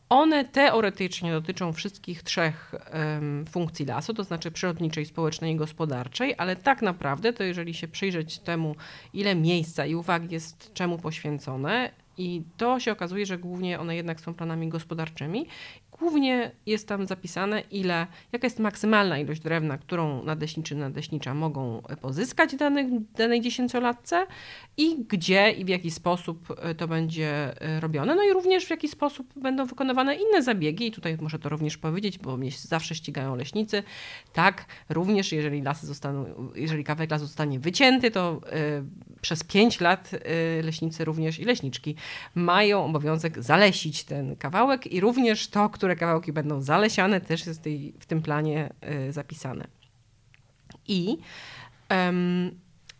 One 0.09 0.45
teoretycznie 0.45 1.33
dotyczą 1.33 1.73
wszystkich 1.73 2.23
trzech 2.23 2.75
funkcji 3.51 3.87
lasu, 3.87 4.15
to 4.15 4.25
znaczy 4.25 4.51
przyrodniczej, 4.51 5.07
społecznej 5.07 5.53
i 5.53 5.57
gospodarczej, 5.57 6.35
ale 6.39 6.57
tak 6.57 6.83
naprawdę 6.83 7.33
to 7.33 7.45
jeżeli 7.45 7.75
się 7.75 7.89
przyjrzeć 7.89 8.39
temu, 8.39 8.77
ile 9.13 9.35
miejsca 9.35 9.87
i 9.87 9.95
uwagi 9.95 10.35
jest 10.35 10.75
czemu 10.75 10.99
poświęcone, 10.99 11.91
i 12.19 12.43
to 12.57 12.81
się 12.81 12.93
okazuje, 12.93 13.27
że 13.27 13.39
głównie 13.39 13.81
one 13.81 13.97
jednak 13.97 14.21
są 14.21 14.35
planami 14.35 14.69
gospodarczymi. 14.69 15.47
Głównie 15.99 16.51
jest 16.67 16.89
tam 16.89 17.07
zapisane, 17.07 17.61
ile, 17.71 18.07
jaka 18.33 18.47
jest 18.47 18.59
maksymalna 18.59 19.19
ilość 19.19 19.41
drewna, 19.41 19.79
którą 19.79 20.23
nadleśniczy 20.23 20.75
nadleśnicza 20.75 21.35
mogą 21.35 21.83
pozyskać 22.01 22.55
w 22.55 22.57
danych, 22.57 22.87
danej 23.17 23.41
dziesięciolatce 23.41 24.27
i 24.77 25.05
gdzie 25.09 25.51
i 25.51 25.65
w 25.65 25.69
jaki 25.69 25.91
sposób 25.91 26.55
e, 26.63 26.75
to 26.75 26.89
będzie 26.89 27.61
e, 27.63 27.81
robione. 27.81 28.15
No 28.15 28.25
i 28.25 28.33
również 28.33 28.67
w 28.67 28.71
jaki 28.71 28.89
sposób 28.89 29.27
będą 29.37 29.67
wykonywane 29.67 30.17
inne 30.17 30.43
zabiegi. 30.43 30.87
I 30.87 30.91
tutaj 30.91 31.17
muszę 31.21 31.39
to 31.39 31.49
również 31.49 31.77
powiedzieć, 31.79 32.19
bo 32.19 32.37
mnie 32.37 32.51
zawsze 32.51 32.95
ścigają 32.95 33.37
leśnicy. 33.37 33.83
Tak, 34.33 34.67
również 34.89 35.33
jeżeli 35.33 35.63
lasy 35.63 35.87
zostaną, 35.87 36.51
jeżeli 36.55 36.85
kawałek 36.85 37.11
lasu 37.11 37.27
zostanie 37.27 37.59
wycięty, 37.59 38.11
to 38.11 38.41
y, 38.81 39.21
przez 39.21 39.45
pięć 39.45 39.81
lat 39.81 40.11
y, 40.15 40.63
leśnicy 40.63 41.05
również 41.05 41.39
i 41.39 41.45
leśniczki 41.45 41.97
mają 42.35 42.85
obowiązek 42.85 43.43
zalesić 43.43 44.05
ten 44.05 44.37
kawałek 44.37 44.87
i 44.87 45.01
również 45.01 45.49
to, 45.49 45.69
które 45.69 45.97
kawałki 45.97 46.33
będą 46.33 46.63
zalesiane, 46.63 47.21
też 47.21 47.47
jest 47.47 47.63
tej, 47.63 47.95
w 48.01 48.07
tym 48.07 48.23
planie 48.23 48.73
y, 49.09 49.13
zapisane. 49.13 49.67
I 50.89 51.19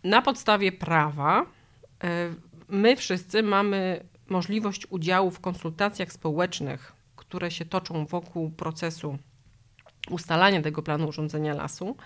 na 0.05 0.23
podstawie 0.23 0.73
prawa 0.73 1.47
E, 2.05 2.35
my 2.69 2.97
wszyscy 2.97 3.43
mamy 3.43 4.05
możliwość 4.29 4.87
udziału 4.91 5.31
w 5.31 5.41
konsultacjach 5.41 6.13
społecznych, 6.13 6.93
które 7.17 7.51
się 7.51 7.65
toczą 7.65 8.07
wokół 8.07 8.51
procesu 8.51 9.19
ustalania 10.11 10.63
tego 10.63 10.83
planu 10.83 11.09
urządzenia 11.09 11.55
lasu. 11.55 11.97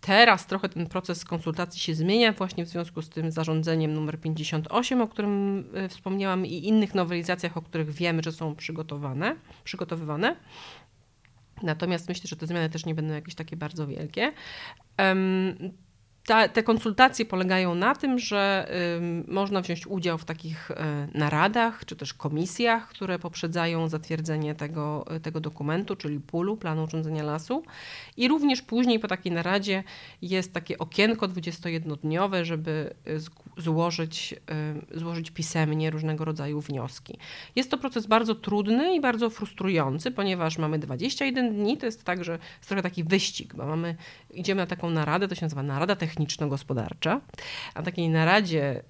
Teraz 0.00 0.46
trochę 0.46 0.68
ten 0.68 0.86
proces 0.86 1.24
konsultacji 1.24 1.80
się 1.80 1.94
zmienia 1.94 2.32
właśnie 2.32 2.64
w 2.64 2.68
związku 2.68 3.02
z 3.02 3.08
tym 3.08 3.32
zarządzeniem 3.32 3.94
numer 3.94 4.20
58, 4.20 5.00
o 5.00 5.08
którym 5.08 5.64
e, 5.74 5.88
wspomniałam 5.88 6.46
i 6.46 6.66
innych 6.66 6.94
nowelizacjach, 6.94 7.56
o 7.56 7.62
których 7.62 7.90
wiemy, 7.90 8.22
że 8.22 8.32
są 8.32 8.56
przygotowane, 8.56 9.36
przygotowywane. 9.64 10.36
Natomiast 11.62 12.08
myślę, 12.08 12.28
że 12.28 12.36
te 12.36 12.46
zmiany 12.46 12.70
też 12.70 12.86
nie 12.86 12.94
będą 12.94 13.14
jakieś 13.14 13.34
takie 13.34 13.56
bardzo 13.56 13.86
wielkie 13.86 14.32
ta, 16.26 16.48
te 16.48 16.62
konsultacje 16.62 17.24
polegają 17.24 17.74
na 17.74 17.94
tym, 17.94 18.18
że 18.18 18.70
y, 19.28 19.32
można 19.32 19.60
wziąć 19.60 19.86
udział 19.86 20.18
w 20.18 20.24
takich 20.24 20.70
y, 20.70 20.74
naradach 21.18 21.84
czy 21.84 21.96
też 21.96 22.14
komisjach, 22.14 22.88
które 22.88 23.18
poprzedzają 23.18 23.88
zatwierdzenie 23.88 24.54
tego, 24.54 25.04
y, 25.16 25.20
tego 25.20 25.40
dokumentu, 25.40 25.96
czyli 25.96 26.20
pulu, 26.20 26.56
planu 26.56 26.84
urządzenia 26.84 27.22
lasu. 27.22 27.62
I 28.16 28.28
również 28.28 28.62
później 28.62 28.98
po 28.98 29.08
takiej 29.08 29.32
naradzie 29.32 29.84
jest 30.22 30.54
takie 30.54 30.78
okienko 30.78 31.28
21-dniowe, 31.28 32.44
żeby 32.44 32.94
złożyć, 33.60 34.34
złożyć 34.94 35.30
pisemnie 35.30 35.90
różnego 35.90 36.24
rodzaju 36.24 36.60
wnioski. 36.60 37.18
Jest 37.56 37.70
to 37.70 37.78
proces 37.78 38.06
bardzo 38.06 38.34
trudny 38.34 38.94
i 38.94 39.00
bardzo 39.00 39.30
frustrujący, 39.30 40.10
ponieważ 40.10 40.58
mamy 40.58 40.78
21 40.78 41.54
dni. 41.54 41.78
To 41.78 41.86
jest 41.86 42.04
tak, 42.04 42.24
że 42.24 42.32
jest 42.32 42.68
trochę 42.68 42.82
taki 42.82 43.04
wyścig, 43.04 43.54
bo 43.54 43.66
mamy, 43.66 43.96
idziemy 44.34 44.60
na 44.60 44.66
taką 44.66 44.90
naradę, 44.90 45.28
to 45.28 45.34
się 45.34 45.42
nazywa 45.42 45.62
narada 45.62 45.96
techniczno-gospodarcza. 45.96 47.20
Na 47.76 47.82
takiej 47.82 48.08
naradzie 48.08 48.82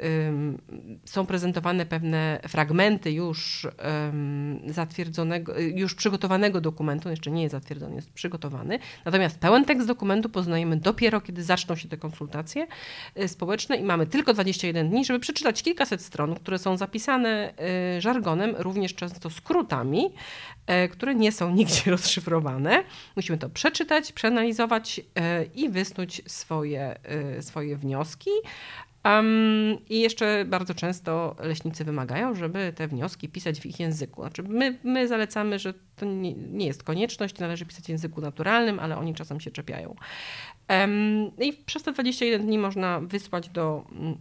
są 1.05 1.27
prezentowane 1.27 1.87
pewne 1.87 2.41
fragmenty 2.49 3.13
już 3.13 3.69
zatwierdzonego, 4.67 5.59
już 5.59 5.95
przygotowanego 5.95 6.61
dokumentu, 6.61 7.11
jeszcze 7.11 7.31
nie 7.31 7.43
jest 7.43 7.53
zatwierdzony, 7.53 7.95
jest 7.95 8.11
przygotowany. 8.13 8.79
Natomiast 9.05 9.39
pełen 9.39 9.65
tekst 9.65 9.87
dokumentu 9.87 10.29
poznajemy 10.29 10.77
dopiero, 10.77 11.21
kiedy 11.21 11.43
zaczną 11.43 11.77
się 11.77 11.89
te 11.89 11.97
konsultacje 11.97 12.67
y, 13.19 13.29
społeczne 13.29 13.77
i 13.77 13.83
mamy 13.83 14.07
tylko 14.07 14.35
21 14.61 14.91
dni, 14.91 15.05
żeby 15.05 15.21
przeczytać 15.21 15.63
kilkaset 15.63 16.03
stron, 16.03 16.35
które 16.35 16.59
są 16.59 16.77
zapisane 16.77 17.53
y, 17.97 18.01
żargonem, 18.01 18.55
również 18.59 18.95
często 18.95 19.31
skrótami, 19.31 20.07
y, 20.85 20.89
które 20.89 21.15
nie 21.15 21.33
są 21.33 21.51
nigdzie 21.61 21.91
rozszyfrowane. 21.91 22.85
Musimy 23.17 23.39
to 23.39 23.51
przeczytać, 23.51 24.13
przeanalizować 24.13 25.01
i 25.55 25.69
wysnuć 25.69 26.23
swoje, 26.27 26.99
swoje 27.41 27.77
wnioski. 27.77 28.31
Um, 29.05 29.77
I 29.89 30.01
jeszcze 30.01 30.45
bardzo 30.45 30.75
często 30.75 31.37
leśnicy 31.39 31.85
wymagają, 31.85 32.35
żeby 32.35 32.73
te 32.77 32.89
wnioski 32.89 33.29
pisać 33.29 33.61
w 33.61 33.67
ich 33.67 33.81
języku. 33.81 34.23
Znaczy 34.23 34.43
my, 34.43 34.79
my 34.85 35.09
zalecamy, 35.09 35.59
że 35.59 35.75
to 35.97 36.07
nie, 36.07 36.35
nie 36.35 36.67
jest 36.67 36.83
konieczność, 36.83 37.39
należy 37.39 37.67
pisać 37.67 37.85
w 37.85 37.89
języku 37.89 38.21
naturalnym, 38.21 38.81
ale 38.81 38.99
oni 38.99 39.15
czasem 39.15 39.41
się 39.41 39.51
czepiają. 39.51 39.95
Um, 40.69 41.31
I 41.39 41.53
przez 41.53 41.83
te 41.83 41.93
21 41.93 42.47
dni 42.47 42.59
można 42.59 43.01
wysłać 43.01 43.49
do 43.49 43.85
mm, 43.93 44.19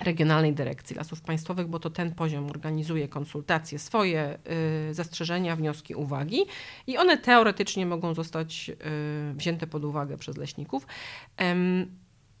Regionalnej 0.00 0.52
Dyrekcji 0.52 0.96
Lasów 0.96 1.20
Państwowych, 1.20 1.66
bo 1.66 1.78
to 1.78 1.90
ten 1.90 2.14
poziom 2.14 2.50
organizuje 2.50 3.08
konsultacje, 3.08 3.78
swoje 3.78 4.38
y, 4.90 4.94
zastrzeżenia, 4.94 5.56
wnioski, 5.56 5.94
uwagi 5.94 6.44
i 6.86 6.98
one 6.98 7.18
teoretycznie 7.18 7.86
mogą 7.86 8.14
zostać 8.14 8.70
y, 8.70 9.34
wzięte 9.34 9.66
pod 9.66 9.84
uwagę 9.84 10.18
przez 10.18 10.36
leśników. 10.36 10.86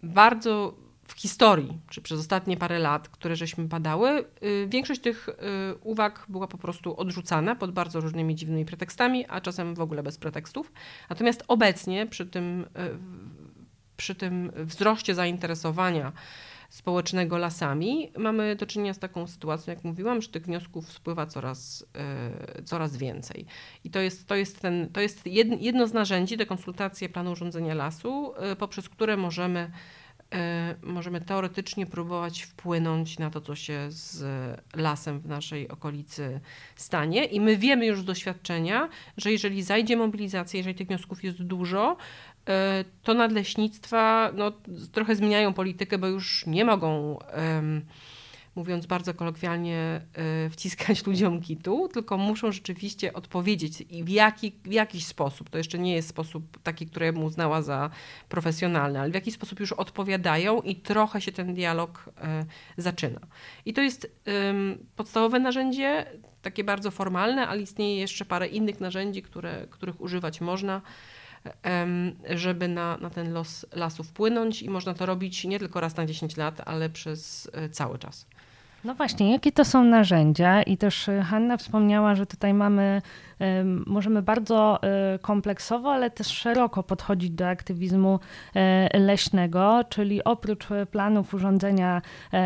Bardzo 0.02 0.74
w 1.04 1.12
historii, 1.12 1.78
czy 1.88 2.02
przez 2.02 2.20
ostatnie 2.20 2.56
parę 2.56 2.78
lat, 2.78 3.08
które 3.08 3.36
żeśmy 3.36 3.64
badały, 3.64 4.24
y, 4.42 4.66
większość 4.68 5.00
tych 5.00 5.28
uwag 5.82 6.26
była 6.28 6.46
po 6.46 6.58
prostu 6.58 6.96
odrzucana 6.96 7.56
pod 7.56 7.72
bardzo 7.72 8.00
różnymi 8.00 8.34
dziwnymi 8.34 8.64
pretekstami, 8.64 9.26
a 9.28 9.40
czasem 9.40 9.74
w 9.74 9.80
ogóle 9.80 10.02
bez 10.02 10.18
pretekstów. 10.18 10.72
Natomiast 11.10 11.44
obecnie 11.48 12.06
przy 12.06 12.26
tym, 12.26 12.66
przy 13.96 14.14
tym 14.14 14.52
wzroście 14.56 15.14
zainteresowania 15.14 16.12
społecznego 16.68 17.38
lasami, 17.38 18.12
mamy 18.18 18.56
do 18.56 18.66
czynienia 18.66 18.94
z 18.94 18.98
taką 18.98 19.26
sytuacją, 19.26 19.74
jak 19.74 19.84
mówiłam, 19.84 20.22
że 20.22 20.28
tych 20.28 20.44
wniosków 20.44 20.92
spływa 20.92 21.26
coraz, 21.26 21.86
coraz 22.64 22.96
więcej. 22.96 23.46
I 23.84 23.90
to 23.90 24.00
jest, 24.00 24.26
to 24.26 24.34
jest, 24.34 24.60
ten, 24.60 24.88
to 24.92 25.00
jest 25.00 25.26
jedno 25.60 25.86
z 25.86 25.92
narzędzi, 25.92 26.36
te 26.36 26.46
konsultacje 26.46 27.08
planu 27.08 27.32
urządzenia 27.32 27.74
lasu, 27.74 28.34
poprzez 28.58 28.88
które 28.88 29.16
możemy 29.16 29.70
E, 30.34 30.74
możemy 30.82 31.20
teoretycznie 31.20 31.86
próbować 31.86 32.42
wpłynąć 32.42 33.18
na 33.18 33.30
to, 33.30 33.40
co 33.40 33.54
się 33.54 33.86
z 33.88 34.24
lasem 34.76 35.20
w 35.20 35.26
naszej 35.26 35.68
okolicy 35.68 36.40
stanie. 36.76 37.24
I 37.24 37.40
my 37.40 37.56
wiemy 37.56 37.86
już 37.86 38.00
z 38.00 38.04
doświadczenia, 38.04 38.88
że 39.16 39.32
jeżeli 39.32 39.62
zajdzie 39.62 39.96
mobilizacja, 39.96 40.58
jeżeli 40.58 40.74
tych 40.74 40.86
wniosków 40.86 41.24
jest 41.24 41.42
dużo, 41.42 41.96
e, 41.96 42.37
to 43.02 43.14
nadleśnictwa 43.14 44.32
no, 44.34 44.52
trochę 44.92 45.16
zmieniają 45.16 45.52
politykę, 45.52 45.98
bo 45.98 46.06
już 46.06 46.46
nie 46.46 46.64
mogą. 46.64 47.18
Mówiąc 48.58 48.86
bardzo 48.86 49.14
kolokwialnie, 49.14 50.00
e, 50.14 50.50
wciskać 50.50 51.06
ludziom 51.06 51.40
kitu, 51.40 51.88
tylko 51.92 52.18
muszą 52.18 52.52
rzeczywiście 52.52 53.12
odpowiedzieć 53.12 53.80
i 53.90 54.04
w, 54.04 54.08
jaki, 54.08 54.52
w 54.64 54.72
jakiś 54.72 55.06
sposób, 55.06 55.50
to 55.50 55.58
jeszcze 55.58 55.78
nie 55.78 55.94
jest 55.94 56.08
sposób 56.08 56.62
taki, 56.62 56.86
który 56.86 57.12
mu 57.12 57.24
uznała 57.24 57.62
za 57.62 57.90
profesjonalny, 58.28 59.00
ale 59.00 59.10
w 59.10 59.14
jakiś 59.14 59.34
sposób 59.34 59.60
już 59.60 59.72
odpowiadają 59.72 60.60
i 60.60 60.76
trochę 60.76 61.20
się 61.20 61.32
ten 61.32 61.54
dialog 61.54 62.10
e, 62.20 62.44
zaczyna. 62.76 63.20
I 63.64 63.72
to 63.72 63.80
jest 63.80 64.20
podstawowe 64.96 65.38
narzędzie, 65.38 66.06
takie 66.42 66.64
bardzo 66.64 66.90
formalne, 66.90 67.48
ale 67.48 67.62
istnieje 67.62 67.96
jeszcze 68.00 68.24
parę 68.24 68.46
innych 68.46 68.80
narzędzi, 68.80 69.22
które, 69.22 69.66
których 69.70 70.00
używać 70.00 70.40
można 70.40 70.82
żeby 72.30 72.68
na, 72.68 72.96
na 72.96 73.10
ten 73.10 73.32
los 73.32 73.66
lasu 73.72 74.04
wpłynąć 74.04 74.62
i 74.62 74.70
można 74.70 74.94
to 74.94 75.06
robić 75.06 75.44
nie 75.44 75.58
tylko 75.58 75.80
raz 75.80 75.96
na 75.96 76.06
10 76.06 76.36
lat, 76.36 76.60
ale 76.64 76.90
przez 76.90 77.50
e, 77.52 77.68
cały 77.68 77.98
czas. 77.98 78.26
No 78.84 78.94
właśnie, 78.94 79.32
jakie 79.32 79.52
to 79.52 79.64
są 79.64 79.84
narzędzia? 79.84 80.62
I 80.62 80.76
też 80.76 81.08
y, 81.08 81.22
Hanna 81.22 81.56
wspomniała, 81.56 82.14
że 82.14 82.26
tutaj 82.26 82.54
mamy, 82.54 83.02
możemy 83.86 84.22
bardzo 84.22 84.80
y, 85.14 85.18
kompleksowo, 85.18 85.92
ale 85.92 86.10
też 86.10 86.26
szeroko 86.26 86.82
podchodzić 86.82 87.30
do 87.30 87.48
aktywizmu 87.48 88.20
leśnego, 88.94 89.80
czyli 89.88 90.24
oprócz 90.24 90.66
planów 90.90 91.34
urządzenia 91.34 92.02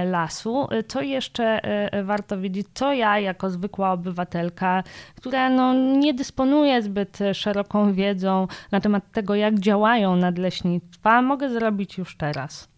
lasu, 0.06 0.68
co 0.88 1.02
jeszcze 1.02 1.60
warto 2.04 2.40
wiedzieć, 2.40 2.66
co 2.74 2.92
ja 2.92 3.18
jako 3.18 3.50
zwykła 3.50 3.92
obywatelka, 3.92 4.82
która 5.16 5.50
no, 5.50 5.74
nie 5.74 6.14
dysponuje 6.14 6.82
zbyt 6.82 7.18
szeroką 7.32 7.92
wiedzą 7.92 8.46
na 8.72 8.80
temat 8.80 9.12
tego, 9.12 9.34
jak 9.34 9.58
działają 9.58 10.16
nadleśnictwa, 10.16 11.22
mogę 11.22 11.50
zrobić 11.50 11.98
już 11.98 12.16
teraz? 12.16 12.71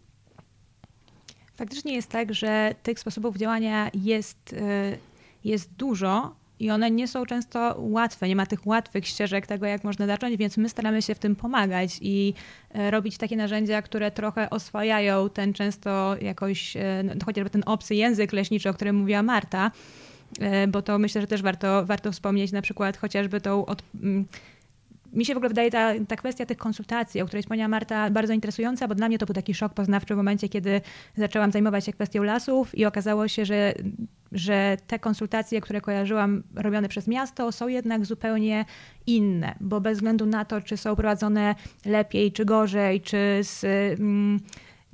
Faktycznie 1.55 1.95
jest 1.95 2.09
tak, 2.09 2.35
że 2.35 2.75
tych 2.83 3.01
sposobów 3.01 3.37
działania 3.37 3.91
jest, 3.95 4.53
y, 4.53 4.99
jest 5.45 5.73
dużo 5.73 6.35
i 6.61 6.71
one 6.71 6.91
nie 6.91 7.09
są 7.09 7.27
często 7.27 7.77
łatwe. 7.79 8.29
Nie 8.29 8.37
ma 8.37 8.47
tych 8.47 8.67
łatwych 8.67 9.07
ścieżek 9.07 9.47
tego, 9.47 9.67
jak 9.67 9.85
można 9.85 10.07
zacząć, 10.07 10.37
więc 10.37 10.57
my 10.57 10.69
staramy 10.69 11.03
się 11.03 11.15
w 11.15 11.19
tym 11.19 11.37
pomagać 11.37 11.99
i 12.01 12.35
y, 12.77 12.91
robić 12.91 13.19
takie 13.19 13.37
narzędzia, 13.37 13.83
które 13.83 14.11
trochę 14.11 14.51
oswajają 14.51 15.31
ten 15.31 15.53
często 15.53 16.17
jakoś, 16.21 16.77
y, 16.77 16.81
no, 17.05 17.15
chociażby 17.25 17.51
ten 17.51 17.63
obcy 17.67 17.95
język 17.95 18.33
leśniczy, 18.33 18.69
o 18.69 18.75
którym 18.75 18.97
mówiła 18.97 19.23
Marta 19.23 19.71
bo 20.69 20.83
to 20.83 20.99
myślę, 20.99 21.21
że 21.21 21.27
też 21.27 21.43
warto, 21.43 21.87
warto 21.87 22.13
wspomnieć 22.13 22.53
na 22.53 22.63
przykład 22.63 22.97
chociażby 22.97 23.41
tą 23.41 23.67
od, 23.67 23.83
mm, 24.03 24.25
mi 25.15 25.25
się 25.25 25.35
w 25.35 25.37
ogóle 25.37 25.49
wydaje 25.49 25.71
ta, 25.71 25.93
ta 26.09 26.17
kwestia 26.17 26.47
tych 26.47 26.59
konsultacji, 26.59 27.21
o 27.21 27.27
której 27.27 27.43
wspomniała 27.43 27.69
Marta, 27.69 28.11
bardzo 28.11 28.33
interesująca, 28.33 28.89
bo 28.89 28.95
dla 28.95 29.09
mnie 29.09 29.19
to 29.19 29.27
był 29.27 29.35
taki 29.35 29.55
szok 29.55 29.75
poznawczy 29.75 30.15
w 30.15 30.17
momencie, 30.17 30.49
kiedy 30.49 30.81
zaczęłam 31.17 31.53
zajmować 31.53 31.85
się 31.85 31.93
kwestią 31.93 32.23
lasów 32.23 32.79
i 32.79 32.85
okazało 32.85 33.29
się, 33.29 33.45
że, 33.45 33.75
że 34.33 34.77
te 34.87 34.99
konsultacje, 34.99 35.61
które 35.61 35.81
kojarzyłam 35.81 36.43
robione 36.55 36.89
przez 36.89 37.09
miasto, 37.09 37.53
są 37.53 37.69
jednak 37.69 38.05
zupełnie 38.05 38.65
inne, 39.07 39.55
bo 39.61 39.81
bez 39.81 39.99
względu 39.99 40.27
na 40.27 40.45
to, 40.45 40.61
czy 40.61 40.77
są 40.77 40.97
prowadzone 40.97 41.55
lepiej, 41.85 42.33
czy 42.33 42.45
gorzej, 42.45 43.01
czy 43.01 43.41
z. 43.43 43.65
Mm, 44.01 44.41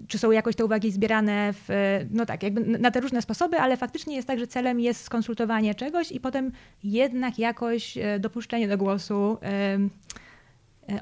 czy 0.08 0.18
są 0.18 0.30
jakoś 0.30 0.56
te 0.56 0.64
uwagi 0.64 0.90
zbierane 0.90 1.52
w, 1.52 1.68
no 2.10 2.26
tak, 2.26 2.42
jakby 2.42 2.78
na 2.78 2.90
te 2.90 3.00
różne 3.00 3.22
sposoby, 3.22 3.56
ale 3.56 3.76
faktycznie 3.76 4.16
jest 4.16 4.28
tak, 4.28 4.38
że 4.38 4.46
celem 4.46 4.80
jest 4.80 5.02
skonsultowanie 5.02 5.74
czegoś 5.74 6.12
i 6.12 6.20
potem 6.20 6.52
jednak 6.84 7.38
jakoś 7.38 7.98
e, 7.98 8.18
dopuszczenie 8.18 8.68
do 8.68 8.78
głosu 8.78 9.38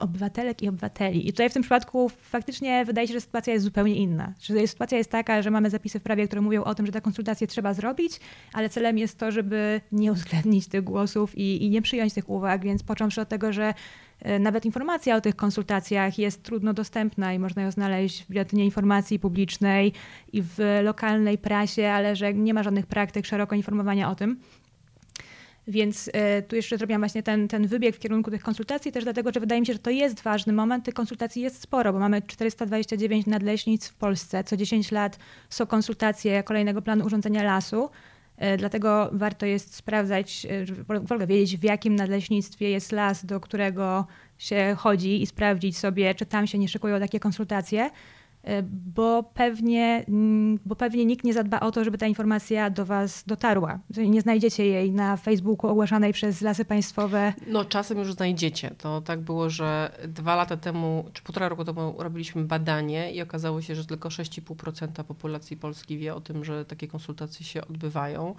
obywatelek 0.01 0.63
i 0.63 0.69
obywateli. 0.69 1.29
I 1.29 1.33
tutaj 1.33 1.51
w 1.51 1.53
tym 1.53 1.63
przypadku 1.63 2.09
faktycznie 2.09 2.85
wydaje 2.85 3.09
się, 3.09 3.15
że 3.15 3.21
sytuacja 3.21 3.53
jest 3.53 3.65
zupełnie 3.65 3.97
inna. 3.97 4.35
Że 4.41 4.67
sytuacja 4.67 4.99
jest 4.99 5.11
taka, 5.11 5.43
że 5.43 5.51
mamy 5.51 5.71
zapisy 5.71 6.01
w 6.01 6.03
prawie, 6.03 6.27
które 6.27 6.43
mówią 6.43 6.65
o 6.65 6.75
tym, 6.75 6.87
że 6.87 6.93
te 6.93 7.01
konsultacje 7.01 7.47
trzeba 7.47 7.75
zrobić, 7.75 8.21
ale 8.53 8.69
celem 8.69 8.99
jest 8.99 9.19
to, 9.19 9.31
żeby 9.31 9.81
nie 9.93 10.13
uwzględnić 10.13 10.69
tych 10.69 10.85
głosów 10.85 11.39
i, 11.39 11.65
i 11.65 11.71
nie 11.71 11.83
przyjąć 11.83 12.15
tych 12.15 12.29
uwag, 12.29 12.65
więc 12.65 12.83
począwszy 12.83 13.21
od 13.21 13.29
tego, 13.29 13.53
że 13.53 13.75
E, 14.23 14.39
nawet 14.39 14.65
informacja 14.65 15.17
o 15.17 15.21
tych 15.21 15.37
konsultacjach 15.37 16.19
jest 16.19 16.43
trudno 16.43 16.75
dostępna 16.75 17.33
i 17.33 17.39
można 17.39 17.63
ją 17.63 17.71
znaleźć 17.71 18.25
w 18.25 18.29
Biuletynie 18.31 18.65
Informacji 18.65 19.19
Publicznej 19.19 19.93
i 20.33 20.43
w 20.43 20.81
lokalnej 20.83 21.39
prasie, 21.39 21.89
ale 21.89 22.17
że 22.17 22.35
nie 22.35 22.55
ma 22.55 22.63
żadnych 22.63 22.87
praktyk 22.87 23.27
szeroko 23.27 23.57
informowania 23.57 24.11
o 24.11 24.15
tym. 24.15 24.41
Więc 25.69 26.11
e, 26.13 26.43
tu 26.43 26.57
jeszcze 26.57 26.79
zrobiłam 26.79 27.01
właśnie 27.01 27.23
ten, 27.23 27.49
ten 27.49 27.67
wybieg 27.67 27.97
w 27.97 27.99
kierunku 27.99 28.31
tych 28.31 28.43
konsultacji, 28.43 28.93
też 28.93 29.05
dlatego, 29.05 29.31
że 29.35 29.41
wydaje 29.41 29.61
mi 29.61 29.67
się, 29.67 29.73
że 29.73 29.79
to 29.79 29.91
jest 29.91 30.23
ważny 30.23 30.53
moment. 30.53 30.85
Tych 30.85 30.95
konsultacji 30.95 31.43
jest 31.43 31.61
sporo, 31.61 31.93
bo 31.93 31.99
mamy 31.99 32.23
429 32.23 33.27
nadleśnic 33.27 33.89
w 33.89 33.95
Polsce. 33.95 34.45
Co 34.45 34.57
10 34.57 34.93
lat 34.93 35.19
są 35.51 35.67
konsultacje 35.67 36.43
kolejnego 36.43 36.83
planu 36.83 37.07
urządzenia 37.07 37.43
lasu. 37.43 37.91
E, 38.37 38.57
dlatego 38.57 39.11
warto 39.13 39.47
jest 39.47 39.75
sprawdzać, 39.75 40.47
e, 40.51 40.65
w 41.05 41.13
ogóle 41.13 41.27
wiedzieć, 41.27 41.57
w 41.57 41.63
jakim 41.63 41.97
nadleśnictwie 41.97 42.71
jest 42.71 42.93
las, 42.93 43.27
do 43.27 43.41
którego 43.41 44.07
się 44.39 44.77
chodzi 44.79 45.23
i 45.23 45.27
sprawdzić 45.27 45.79
sobie, 45.79 46.15
czy 46.15 46.27
tam 46.27 46.47
się 46.47 46.59
nie 46.59 46.69
szykują 46.69 47.01
takie 47.01 47.21
konsultacje. 47.21 47.91
E, 48.49 48.63
bo 48.95 49.23
pewnie, 49.35 50.05
mm, 50.09 50.59
bo 50.67 50.77
pewnie 50.77 51.05
nikt 51.05 51.25
nie 51.25 51.33
zadba 51.33 51.61
o 51.61 51.73
to, 51.73 51.85
żeby 51.85 51.99
ta 51.99 52.07
informacja 52.07 52.71
do 52.71 52.85
Was 52.85 53.25
dotarła. 53.27 53.79
Nie 53.97 54.21
znajdziecie 54.21 54.67
jej 54.67 54.93
na 54.93 55.17
Facebooku 55.17 55.71
ogłaszanej 55.71 56.13
przez 56.13 56.41
lasy 56.41 56.65
państwowe. 56.65 57.33
No, 57.47 57.65
czasem 57.65 57.99
już 57.99 58.13
znajdziecie. 58.13 58.71
To 58.79 59.01
tak 59.01 59.21
było, 59.21 59.51
że 59.51 59.93
dwa 60.09 60.37
lata 60.37 60.57
temu, 60.57 61.05
czy 61.13 61.23
półtora 61.23 61.49
roku 61.49 61.65
temu 61.65 61.95
robiliśmy 61.99 62.45
badanie 62.45 63.13
i 63.13 63.23
okazało 63.23 63.63
się, 63.63 63.75
że 63.75 63.85
tylko 63.85 64.09
6,5% 64.09 65.05
populacji 65.05 65.57
Polski 65.57 65.99
wie 65.99 66.15
o 66.15 66.21
tym, 66.21 66.45
że 66.45 66.65
takie 66.65 66.89
konsultacje 66.89 67.47
się 67.47 67.63
odbywają. 67.63 68.35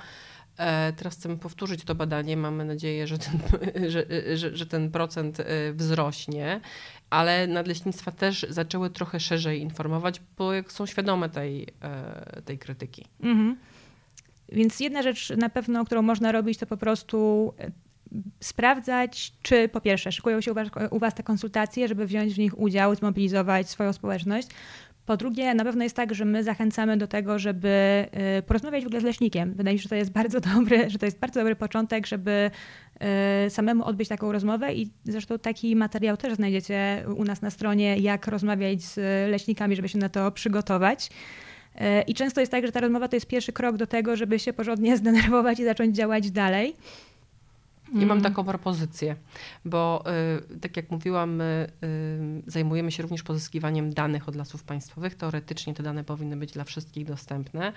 E, 0.59 0.93
teraz 0.93 1.15
chcemy 1.15 1.37
powtórzyć 1.37 1.83
to 1.83 1.95
badanie. 1.95 2.37
Mamy 2.37 2.65
nadzieję, 2.65 3.07
że 3.07 3.17
ten, 3.17 3.39
że, 3.91 4.05
że, 4.37 4.55
że 4.55 4.65
ten 4.65 4.91
procent 4.91 5.39
e, 5.39 5.73
wzrośnie, 5.73 6.61
ale 7.09 7.47
nadleśnictwa 7.47 8.11
też 8.11 8.45
zaczęły 8.49 8.89
trochę 8.89 9.19
szerzej 9.19 9.61
informować, 9.61 10.21
bo 10.37 10.51
są 10.67 10.85
świadome 10.85 11.29
tej, 11.29 11.67
e, 11.81 12.41
tej 12.41 12.59
krytyki. 12.59 13.05
Mhm. 13.21 13.57
Więc 14.51 14.79
jedna 14.79 15.01
rzecz 15.01 15.29
na 15.37 15.49
pewno, 15.49 15.85
którą 15.85 16.01
można 16.01 16.31
robić, 16.31 16.57
to 16.57 16.65
po 16.65 16.77
prostu 16.77 17.53
sprawdzać, 18.39 19.33
czy 19.41 19.69
po 19.69 19.81
pierwsze 19.81 20.11
szykują 20.11 20.41
się 20.41 20.53
u 20.91 20.99
was 20.99 21.15
te 21.15 21.23
konsultacje, 21.23 21.87
żeby 21.87 22.05
wziąć 22.05 22.33
w 22.33 22.37
nich 22.37 22.59
udział, 22.59 22.95
zmobilizować 22.95 23.69
swoją 23.69 23.93
społeczność. 23.93 24.47
Po 25.05 25.17
drugie, 25.17 25.53
na 25.53 25.63
pewno 25.63 25.83
jest 25.83 25.95
tak, 25.95 26.15
że 26.15 26.25
my 26.25 26.43
zachęcamy 26.43 26.97
do 26.97 27.07
tego, 27.07 27.39
żeby 27.39 28.05
y, 28.39 28.41
porozmawiać 28.41 28.83
w 28.83 28.88
ogóle 28.88 29.01
z 29.01 29.03
leśnikiem. 29.03 29.53
Wydaje 29.53 29.75
mi 29.75 29.79
się, 29.79 29.83
że 29.83 29.89
to 29.89 29.95
jest 29.95 30.12
bardzo 30.12 30.39
dobry, 30.55 30.89
że 30.89 30.97
to 30.99 31.05
jest 31.05 31.19
bardzo 31.19 31.39
dobry 31.39 31.55
początek, 31.55 32.07
żeby 32.07 32.51
y, 33.45 33.49
samemu 33.49 33.83
odbyć 33.83 34.09
taką 34.09 34.31
rozmowę 34.31 34.73
i 34.73 34.89
zresztą 35.03 35.39
taki 35.39 35.75
materiał 35.75 36.17
też 36.17 36.33
znajdziecie 36.33 37.05
u 37.17 37.23
nas 37.23 37.41
na 37.41 37.49
stronie, 37.49 37.97
jak 37.97 38.27
rozmawiać 38.27 38.81
z 38.81 38.97
leśnikami, 39.31 39.75
żeby 39.75 39.89
się 39.89 39.97
na 39.97 40.09
to 40.09 40.31
przygotować. 40.31 41.09
Y, 41.75 42.01
I 42.07 42.13
często 42.13 42.39
jest 42.39 42.51
tak, 42.51 42.65
że 42.65 42.71
ta 42.71 42.79
rozmowa 42.79 43.07
to 43.07 43.15
jest 43.15 43.27
pierwszy 43.27 43.53
krok 43.53 43.77
do 43.77 43.88
tego, 43.88 44.15
żeby 44.15 44.39
się 44.39 44.53
porządnie 44.53 44.97
zdenerwować 45.01 45.59
i 45.59 45.63
zacząć 45.63 45.95
działać 45.95 46.31
dalej. 46.31 46.75
I 47.93 48.06
mam 48.06 48.17
mhm. 48.17 48.21
taką 48.21 48.43
propozycję, 48.43 49.15
bo 49.65 50.04
y, 50.52 50.60
tak 50.60 50.78
jak 50.78 50.91
mówiłam, 50.91 51.36
my 51.36 51.67
y, 52.47 52.52
zajmujemy 52.52 52.91
się 52.91 53.04
również 53.04 53.23
pozyskiwaniem 53.23 53.93
danych 53.93 54.30
od 54.30 54.36
lasów 54.36 54.63
państwowych. 54.63 55.15
Teoretycznie 55.15 55.73
te 55.73 55.84
dane 55.84 56.04
powinny 56.04 56.38
być 56.38 56.52
dla 56.52 56.63
wszystkich 56.63 57.06
dostępne. 57.06 57.73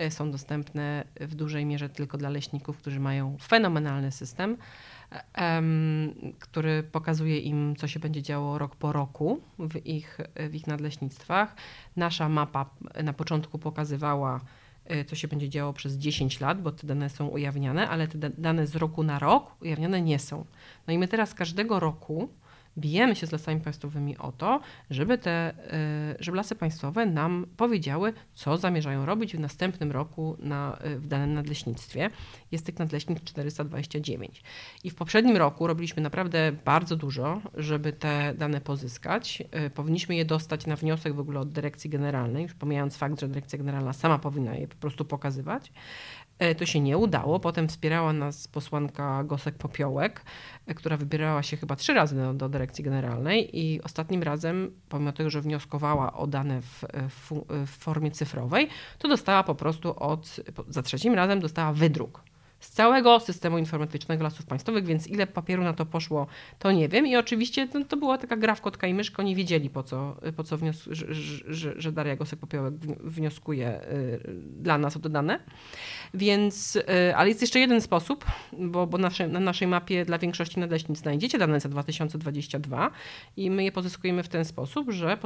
Y, 0.00 0.10
są 0.10 0.30
dostępne 0.30 1.04
w 1.20 1.34
dużej 1.34 1.66
mierze 1.66 1.88
tylko 1.88 2.18
dla 2.18 2.28
leśników, 2.28 2.78
którzy 2.78 3.00
mają 3.00 3.36
fenomenalny 3.42 4.12
system, 4.12 4.56
który 6.38 6.82
pokazuje 6.82 7.38
im, 7.38 7.76
co 7.76 7.88
się 7.88 8.00
będzie 8.00 8.22
działo 8.22 8.58
rok 8.58 8.76
po 8.76 8.92
roku 8.92 9.40
w 9.58 9.86
ich, 9.86 10.18
w 10.50 10.54
ich 10.54 10.66
nadleśnictwach. 10.66 11.54
Nasza 11.96 12.28
mapa 12.28 12.70
na 13.02 13.12
początku 13.12 13.58
pokazywała, 13.58 14.40
co 15.06 15.16
się 15.16 15.28
będzie 15.28 15.48
działo 15.48 15.72
przez 15.72 15.94
10 15.94 16.40
lat, 16.40 16.62
bo 16.62 16.72
te 16.72 16.86
dane 16.86 17.10
są 17.10 17.26
ujawniane, 17.26 17.88
ale 17.88 18.08
te 18.08 18.18
dane 18.18 18.66
z 18.66 18.76
roku 18.76 19.02
na 19.02 19.18
rok 19.18 19.56
ujawniane 19.62 20.02
nie 20.02 20.18
są. 20.18 20.44
No 20.86 20.94
i 20.94 20.98
my 20.98 21.08
teraz 21.08 21.34
każdego 21.34 21.80
roku 21.80 22.28
bijemy 22.78 23.16
się 23.16 23.26
z 23.26 23.32
lasami 23.32 23.60
państwowymi 23.60 24.18
o 24.18 24.32
to, 24.32 24.60
żeby, 24.90 25.18
te, 25.18 25.50
y, 25.50 26.16
żeby 26.20 26.36
lasy 26.36 26.54
państwowe 26.54 27.06
nam 27.06 27.46
powiedziały, 27.56 28.12
co 28.32 28.56
zamierzają 28.56 29.06
robić 29.06 29.36
w 29.36 29.40
następnym 29.40 29.92
roku 29.92 30.36
na, 30.38 30.78
y, 30.86 30.98
w 30.98 31.06
danym 31.06 31.34
nadleśnictwie. 31.34 32.10
Jest 32.52 32.66
tych 32.66 32.78
nadleśnic 32.78 33.24
429. 33.24 34.42
I 34.84 34.90
w 34.90 34.94
poprzednim 34.94 35.36
roku 35.36 35.66
robiliśmy 35.66 36.02
naprawdę 36.02 36.52
bardzo 36.64 36.96
dużo, 36.96 37.40
żeby 37.54 37.92
te 37.92 38.34
dane 38.34 38.60
pozyskać. 38.60 39.42
Y, 39.66 39.70
powinniśmy 39.70 40.14
je 40.16 40.24
dostać 40.24 40.66
na 40.66 40.76
wniosek 40.76 41.14
w 41.14 41.20
ogóle 41.20 41.40
od 41.40 41.52
dyrekcji 41.52 41.90
generalnej, 41.90 42.42
już 42.42 42.54
pomijając 42.54 42.96
fakt, 42.96 43.20
że 43.20 43.28
dyrekcja 43.28 43.58
generalna 43.58 43.92
sama 43.92 44.18
powinna 44.18 44.54
je 44.54 44.68
po 44.68 44.76
prostu 44.76 45.04
pokazywać. 45.04 45.72
E, 46.42 46.54
to 46.54 46.66
się 46.66 46.80
nie 46.80 46.98
udało. 46.98 47.40
Potem 47.40 47.68
wspierała 47.68 48.12
nas 48.12 48.48
posłanka 48.48 49.24
Gosek 49.24 49.54
Popiołek, 49.54 50.24
e, 50.66 50.74
która 50.74 50.96
wybierała 50.96 51.42
się 51.42 51.56
chyba 51.56 51.76
trzy 51.76 51.94
razy 51.94 52.16
do, 52.16 52.34
do 52.34 52.48
dyrekcji 52.48 52.84
generalnej 52.84 53.58
i 53.58 53.82
ostatnim 53.82 54.22
razem, 54.22 54.70
pomimo 54.88 55.12
tego, 55.12 55.30
że 55.30 55.40
wnioskowała 55.40 56.12
o 56.12 56.26
dane 56.26 56.62
w, 56.62 56.84
w, 57.08 57.32
w 57.66 57.70
formie 57.70 58.10
cyfrowej, 58.10 58.68
to 58.98 59.08
dostała 59.08 59.42
po 59.42 59.54
prostu 59.54 59.94
od, 59.96 60.40
za 60.68 60.82
trzecim 60.82 61.14
razem 61.14 61.40
dostała 61.40 61.72
wydruk 61.72 62.22
z 62.62 62.70
całego 62.70 63.20
systemu 63.20 63.58
informatycznego 63.58 64.24
lasów 64.24 64.46
państwowych, 64.46 64.84
więc 64.84 65.06
ile 65.06 65.26
papieru 65.26 65.62
na 65.62 65.72
to 65.72 65.86
poszło, 65.86 66.26
to 66.58 66.72
nie 66.72 66.88
wiem. 66.88 67.06
I 67.06 67.16
oczywiście 67.16 67.68
to, 67.68 67.84
to 67.84 67.96
była 67.96 68.18
taka 68.18 68.36
gra 68.36 68.54
w 68.54 68.60
kotka 68.60 68.86
i 68.86 68.94
myszko, 68.94 69.22
nie 69.22 69.36
wiedzieli 69.36 69.70
po 69.70 69.82
co, 69.82 70.16
po 70.36 70.44
co 70.44 70.58
wnios- 70.58 70.92
że, 70.92 71.14
że, 71.54 71.80
że 71.80 71.92
Daria 71.92 72.16
Gosek-Popiołek 72.16 72.72
wnioskuje 73.04 73.80
y, 73.82 74.20
dla 74.60 74.78
nas 74.78 74.96
o 74.96 75.00
te 75.00 75.08
dane. 75.08 75.40
Więc, 76.14 76.76
y, 76.76 77.16
ale 77.16 77.28
jest 77.28 77.40
jeszcze 77.40 77.60
jeden 77.60 77.80
sposób, 77.80 78.24
bo, 78.58 78.86
bo 78.86 78.98
nasze, 78.98 79.28
na 79.28 79.40
naszej 79.40 79.68
mapie 79.68 80.04
dla 80.04 80.18
większości 80.18 80.60
nadleśnic 80.60 80.98
znajdziecie 80.98 81.38
dane 81.38 81.60
za 81.60 81.68
2022 81.68 82.90
i 83.36 83.50
my 83.50 83.64
je 83.64 83.72
pozyskujemy 83.72 84.22
w 84.22 84.28
ten 84.28 84.44
sposób, 84.44 84.90
że, 84.90 85.18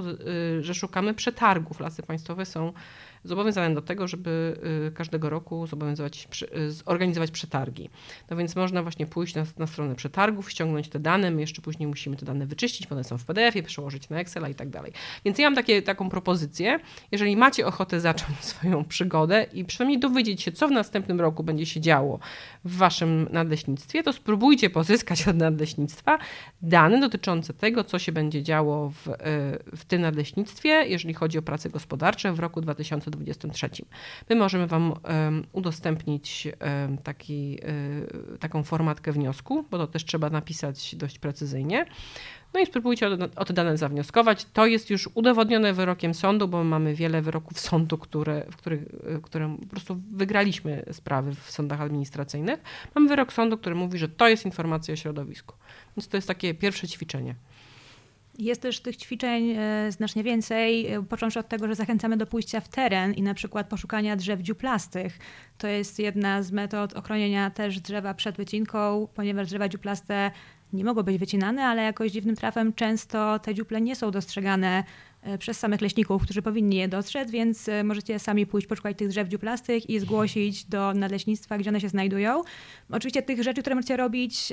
y, 0.58 0.62
że 0.62 0.74
szukamy 0.74 1.14
przetargów. 1.14 1.80
Lasy 1.80 2.02
państwowe 2.02 2.46
są 2.46 2.72
zobowiązane 3.24 3.74
do 3.74 3.82
tego, 3.82 4.08
żeby 4.08 4.60
każdego 4.94 5.30
roku 5.30 5.66
zobowiązywać, 5.66 6.28
zorganizować 6.68 7.30
przetargi. 7.30 7.90
No 8.30 8.36
więc 8.36 8.56
można 8.56 8.82
właśnie 8.82 9.06
pójść 9.06 9.34
na, 9.34 9.44
na 9.58 9.66
stronę 9.66 9.94
przetargów, 9.94 10.50
ściągnąć 10.50 10.88
te 10.88 10.98
dane, 10.98 11.30
my 11.30 11.40
jeszcze 11.40 11.62
później 11.62 11.86
musimy 11.86 12.16
te 12.16 12.26
dane 12.26 12.46
wyczyścić, 12.46 12.92
one 12.92 13.04
są 13.04 13.18
w 13.18 13.24
PDF-ie, 13.24 13.62
przełożyć 13.62 14.08
na 14.08 14.20
Excela 14.20 14.48
i 14.48 14.54
tak 14.54 14.68
dalej. 14.68 14.92
Więc 15.24 15.38
ja 15.38 15.46
mam 15.46 15.54
takie, 15.54 15.82
taką 15.82 16.08
propozycję, 16.08 16.80
jeżeli 17.12 17.36
macie 17.36 17.66
ochotę 17.66 18.00
zacząć 18.00 18.44
swoją 18.54 18.84
przygodę 18.84 19.46
i 19.52 19.64
przynajmniej 19.64 20.00
dowiedzieć 20.00 20.42
się, 20.42 20.52
co 20.52 20.68
w 20.68 20.70
następnym 20.70 21.20
roku 21.20 21.42
będzie 21.44 21.66
się 21.66 21.80
działo 21.80 22.18
w 22.64 22.76
waszym 22.76 23.28
nadleśnictwie, 23.32 24.02
to 24.02 24.12
spróbujcie 24.12 24.70
pozyskać 24.70 25.28
od 25.28 25.36
nadleśnictwa 25.36 26.18
dane 26.62 27.00
dotyczące 27.00 27.54
tego, 27.54 27.84
co 27.84 27.98
się 27.98 28.12
będzie 28.12 28.42
działo 28.42 28.90
w, 28.90 29.08
w 29.76 29.84
tym 29.84 30.02
nadleśnictwie, 30.02 30.68
jeżeli 30.68 31.14
chodzi 31.14 31.38
o 31.38 31.42
prace 31.42 31.70
gospodarcze 31.70 32.32
w 32.32 32.38
roku 32.38 32.60
2023. 33.10 33.84
My 34.30 34.36
możemy 34.36 34.66
wam 34.66 34.94
udostępnić 35.52 36.48
taki, 37.04 37.58
y, 38.34 38.38
taką 38.38 38.62
formatkę 38.62 39.12
wniosku, 39.12 39.64
bo 39.70 39.78
to 39.78 39.86
też 39.86 40.04
trzeba 40.04 40.30
napisać 40.30 40.96
dość 40.96 41.18
precyzyjnie. 41.18 41.86
No 42.54 42.60
i 42.60 42.66
spróbujcie 42.66 43.08
o, 43.36 43.44
te 43.44 43.54
dane 43.54 43.76
zawnioskować. 43.76 44.44
To 44.44 44.66
jest 44.66 44.90
już 44.90 45.08
udowodnione 45.14 45.72
wyrokiem 45.72 46.14
sądu, 46.14 46.48
bo 46.48 46.64
mamy 46.64 46.94
wiele 46.94 47.22
wyroków 47.22 47.60
sądu, 47.60 47.98
które, 47.98 48.46
w 48.50 48.56
których, 48.56 48.82
które 49.22 49.56
po 49.60 49.66
prostu 49.66 50.02
wygraliśmy 50.12 50.84
sprawy 50.92 51.34
w 51.34 51.50
sądach 51.50 51.80
administracyjnych. 51.80 52.60
Mamy 52.94 53.08
wyrok 53.08 53.32
sądu, 53.32 53.58
który 53.58 53.74
mówi, 53.74 53.98
że 53.98 54.08
to 54.08 54.28
jest 54.28 54.44
informacja 54.44 54.92
o 54.92 54.96
środowisku. 54.96 55.54
Więc 55.96 56.08
to 56.08 56.16
jest 56.16 56.28
takie 56.28 56.54
pierwsze 56.54 56.88
ćwiczenie. 56.88 57.34
Jest 58.38 58.62
też 58.62 58.80
tych 58.80 58.96
ćwiczeń 58.96 59.50
e, 59.50 59.92
znacznie 59.92 60.22
więcej, 60.22 60.86
e, 60.86 61.02
począwszy 61.02 61.40
od 61.40 61.48
tego, 61.48 61.66
że 61.68 61.74
zachęcamy 61.74 62.16
do 62.16 62.26
pójścia 62.26 62.60
w 62.60 62.68
teren 62.68 63.14
i 63.14 63.22
na 63.22 63.34
przykład 63.34 63.68
poszukania 63.68 64.16
drzew 64.16 64.40
dziuplastych. 64.40 65.18
To 65.58 65.66
jest 65.68 65.98
jedna 65.98 66.42
z 66.42 66.52
metod 66.52 66.92
ochronienia 66.92 67.50
też 67.50 67.80
drzewa 67.80 68.14
przed 68.14 68.36
wycinką, 68.36 69.08
ponieważ 69.14 69.46
drzewa 69.46 69.68
dziuplaste 69.68 70.30
nie 70.72 70.84
mogą 70.84 71.02
być 71.02 71.18
wycinane, 71.18 71.64
ale 71.64 71.82
jakoś 71.82 72.12
dziwnym 72.12 72.36
trafem 72.36 72.72
często 72.72 73.38
te 73.38 73.54
dziuple 73.54 73.80
nie 73.80 73.96
są 73.96 74.10
dostrzegane 74.10 74.84
e, 75.22 75.38
przez 75.38 75.58
samych 75.58 75.80
leśników, 75.80 76.22
którzy 76.22 76.42
powinni 76.42 76.76
je 76.76 76.88
dostrzec, 76.88 77.30
więc 77.30 77.70
możecie 77.84 78.18
sami 78.18 78.46
pójść 78.46 78.66
poszukać 78.66 78.98
tych 78.98 79.08
drzew 79.08 79.28
dziuplastych 79.28 79.90
i 79.90 80.00
zgłosić 80.00 80.64
do 80.64 80.94
nadleśnictwa, 80.94 81.58
gdzie 81.58 81.70
one 81.70 81.80
się 81.80 81.88
znajdują. 81.88 82.42
Oczywiście 82.90 83.22
tych 83.22 83.42
rzeczy, 83.42 83.60
które 83.60 83.74
możecie 83.76 83.96
robić 83.96 84.52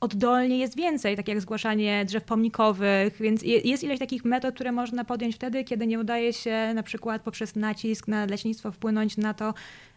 oddolnie 0.00 0.58
jest 0.58 0.76
więcej, 0.76 1.16
tak 1.16 1.28
jak 1.28 1.40
zgłaszanie 1.40 2.04
drzew 2.04 2.24
pomnikowych, 2.24 3.16
więc 3.20 3.42
jest 3.42 3.84
ileś 3.84 3.98
takich 3.98 4.24
metod, 4.24 4.54
które 4.54 4.72
można 4.72 5.04
podjąć 5.04 5.34
wtedy, 5.34 5.64
kiedy 5.64 5.86
nie 5.86 6.00
udaje 6.00 6.32
się 6.32 6.72
na 6.74 6.82
przykład 6.82 7.22
poprzez 7.22 7.56
nacisk 7.56 8.08
na 8.08 8.26
leśnictwo 8.26 8.72
wpłynąć 8.72 9.16
na 9.16 9.34
to, 9.34 9.54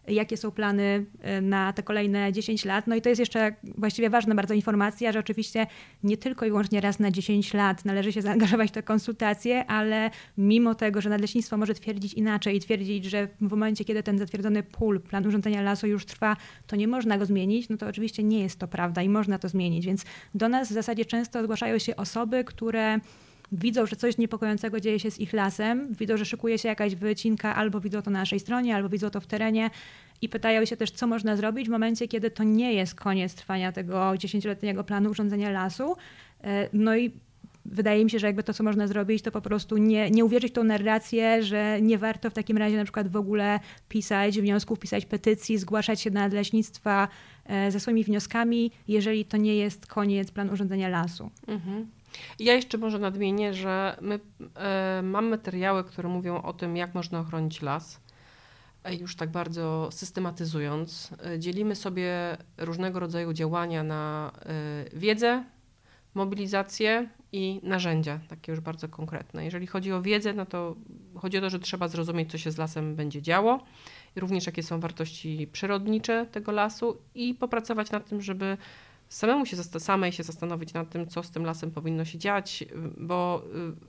jakie 0.08 0.36
są 0.36 0.50
plany 0.50 1.06
e, 1.20 1.40
na 1.40 1.72
te 1.72 1.82
kolejne 1.82 2.32
10 2.32 2.64
lat. 2.64 2.86
No 2.86 2.96
i 2.96 3.02
to 3.02 3.08
jest 3.08 3.18
jeszcze 3.18 3.54
właściwie 3.78 4.10
ważna 4.10 4.34
bardzo 4.34 4.54
informacja, 4.54 5.12
że 5.12 5.18
oczywiście 5.18 5.66
nie 6.02 6.16
tylko 6.16 6.46
i 6.46 6.48
wyłącznie 6.48 6.80
raz 6.80 6.98
na 6.98 7.10
10 7.10 7.54
lat 7.54 7.84
należy 7.84 8.12
się 8.12 8.22
zaangażować 8.22 8.68
w 8.70 8.72
te 8.72 8.82
konsultacje, 8.82 9.66
ale 9.66 10.10
mimo 10.38 10.74
tego, 10.74 11.00
że 11.00 11.10
nadleśnictwo 11.10 11.56
może 11.56 11.74
twierdzić 11.74 12.14
inaczej 12.14 12.56
i 12.56 12.60
twierdzić, 12.60 13.04
że 13.04 13.28
w 13.40 13.50
momencie, 13.50 13.84
kiedy 13.84 14.02
ten 14.02 14.18
zatwierdzony 14.18 14.62
pól, 14.62 15.00
plan 15.00 15.26
urządzenia 15.26 15.62
lasu 15.62 15.86
już 15.86 16.06
trwa, 16.06 16.36
to 16.66 16.76
nie 16.76 16.88
można 16.88 17.18
go 17.18 17.26
zmienić, 17.26 17.68
no 17.68 17.76
to 17.76 17.86
oczywiście 17.86 18.22
nie 18.22 18.40
jest 18.40 18.58
to 18.58 18.68
prawda 18.68 19.02
i 19.02 19.08
można 19.08 19.38
to 19.38 19.48
zmienić. 19.48 19.86
Więc 19.86 20.04
do 20.34 20.48
nas 20.48 20.68
w 20.68 20.72
zasadzie 20.72 21.04
często 21.04 21.42
zgłaszają 21.42 21.78
się 21.78 21.96
osoby, 21.96 22.44
które 22.44 23.00
widzą, 23.52 23.86
że 23.86 23.96
coś 23.96 24.18
niepokojącego 24.18 24.80
dzieje 24.80 25.00
się 25.00 25.10
z 25.10 25.20
ich 25.20 25.32
lasem, 25.32 25.94
widzą, 25.94 26.16
że 26.16 26.24
szykuje 26.24 26.58
się 26.58 26.68
jakaś 26.68 26.94
wycinka, 26.94 27.54
albo 27.54 27.80
widzą 27.80 28.02
to 28.02 28.10
na 28.10 28.18
naszej 28.18 28.40
stronie, 28.40 28.74
albo 28.74 28.88
widzą 28.88 29.10
to 29.10 29.20
w 29.20 29.26
terenie 29.26 29.70
i 30.22 30.28
pytają 30.28 30.64
się 30.64 30.76
też, 30.76 30.90
co 30.90 31.06
można 31.06 31.36
zrobić 31.36 31.68
w 31.68 31.70
momencie, 31.70 32.08
kiedy 32.08 32.30
to 32.30 32.44
nie 32.44 32.72
jest 32.74 32.94
koniec 32.94 33.34
trwania 33.34 33.72
tego 33.72 34.16
dziesięcioletniego 34.18 34.84
planu 34.84 35.10
urządzenia 35.10 35.50
lasu. 35.50 35.96
E, 36.44 36.68
no 36.72 36.96
i 36.96 37.10
wydaje 37.64 38.04
mi 38.04 38.10
się, 38.10 38.18
że 38.18 38.26
jakby 38.26 38.42
to, 38.42 38.54
co 38.54 38.64
można 38.64 38.86
zrobić, 38.86 39.22
to 39.22 39.32
po 39.32 39.40
prostu 39.40 39.76
nie, 39.76 40.10
nie 40.10 40.24
uwierzyć 40.24 40.52
tą 40.52 40.64
narrację, 40.64 41.42
że 41.42 41.82
nie 41.82 41.98
warto 41.98 42.30
w 42.30 42.34
takim 42.34 42.56
razie 42.56 42.76
na 42.76 42.84
przykład 42.84 43.08
w 43.08 43.16
ogóle 43.16 43.60
pisać 43.88 44.40
wniosków, 44.40 44.78
pisać 44.78 45.06
petycji, 45.06 45.58
zgłaszać 45.58 46.00
się 46.00 46.10
na 46.10 46.26
leśnictwa 46.26 47.08
e, 47.46 47.70
ze 47.70 47.80
swoimi 47.80 48.04
wnioskami, 48.04 48.70
jeżeli 48.88 49.24
to 49.24 49.36
nie 49.36 49.56
jest 49.56 49.86
koniec 49.86 50.30
planu 50.30 50.52
urządzenia 50.52 50.88
lasu. 50.88 51.30
Mhm. 51.46 51.86
Ja 52.38 52.54
jeszcze 52.54 52.78
może 52.78 52.98
nadmienię, 52.98 53.54
że 53.54 53.96
my 54.00 54.20
e, 54.56 55.00
mamy 55.02 55.30
materiały, 55.30 55.84
które 55.84 56.08
mówią 56.08 56.42
o 56.42 56.52
tym, 56.52 56.76
jak 56.76 56.94
można 56.94 57.20
ochronić 57.20 57.62
las. 57.62 58.00
już 59.00 59.16
tak 59.16 59.30
bardzo 59.30 59.88
systematyzując, 59.92 61.10
dzielimy 61.38 61.74
sobie 61.74 62.36
różnego 62.56 63.00
rodzaju 63.00 63.32
działania 63.32 63.82
na 63.82 64.32
wiedzę, 64.92 65.44
mobilizację 66.14 67.08
i 67.32 67.60
narzędzia, 67.62 68.20
takie 68.28 68.52
już 68.52 68.60
bardzo 68.60 68.88
konkretne. 68.88 69.44
Jeżeli 69.44 69.66
chodzi 69.66 69.92
o 69.92 70.02
wiedzę, 70.02 70.32
no 70.32 70.46
to 70.46 70.76
chodzi 71.16 71.38
o 71.38 71.40
to, 71.40 71.50
że 71.50 71.58
trzeba 71.58 71.88
zrozumieć, 71.88 72.30
co 72.30 72.38
się 72.38 72.50
z 72.50 72.58
lasem 72.58 72.96
będzie 72.96 73.22
działo, 73.22 73.64
również 74.16 74.46
jakie 74.46 74.62
są 74.62 74.80
wartości 74.80 75.48
przyrodnicze 75.52 76.26
tego 76.26 76.52
lasu 76.52 76.98
i 77.14 77.34
popracować 77.34 77.90
nad 77.90 78.08
tym, 78.08 78.22
żeby 78.22 78.56
samemu 79.14 79.46
się, 79.46 79.56
samej 79.56 80.12
się 80.12 80.22
zastanowić 80.22 80.72
nad 80.72 80.90
tym, 80.90 81.06
co 81.06 81.22
z 81.22 81.30
tym 81.30 81.44
lasem 81.44 81.70
powinno 81.70 82.04
się 82.04 82.18
dziać, 82.18 82.64
bo 82.96 83.42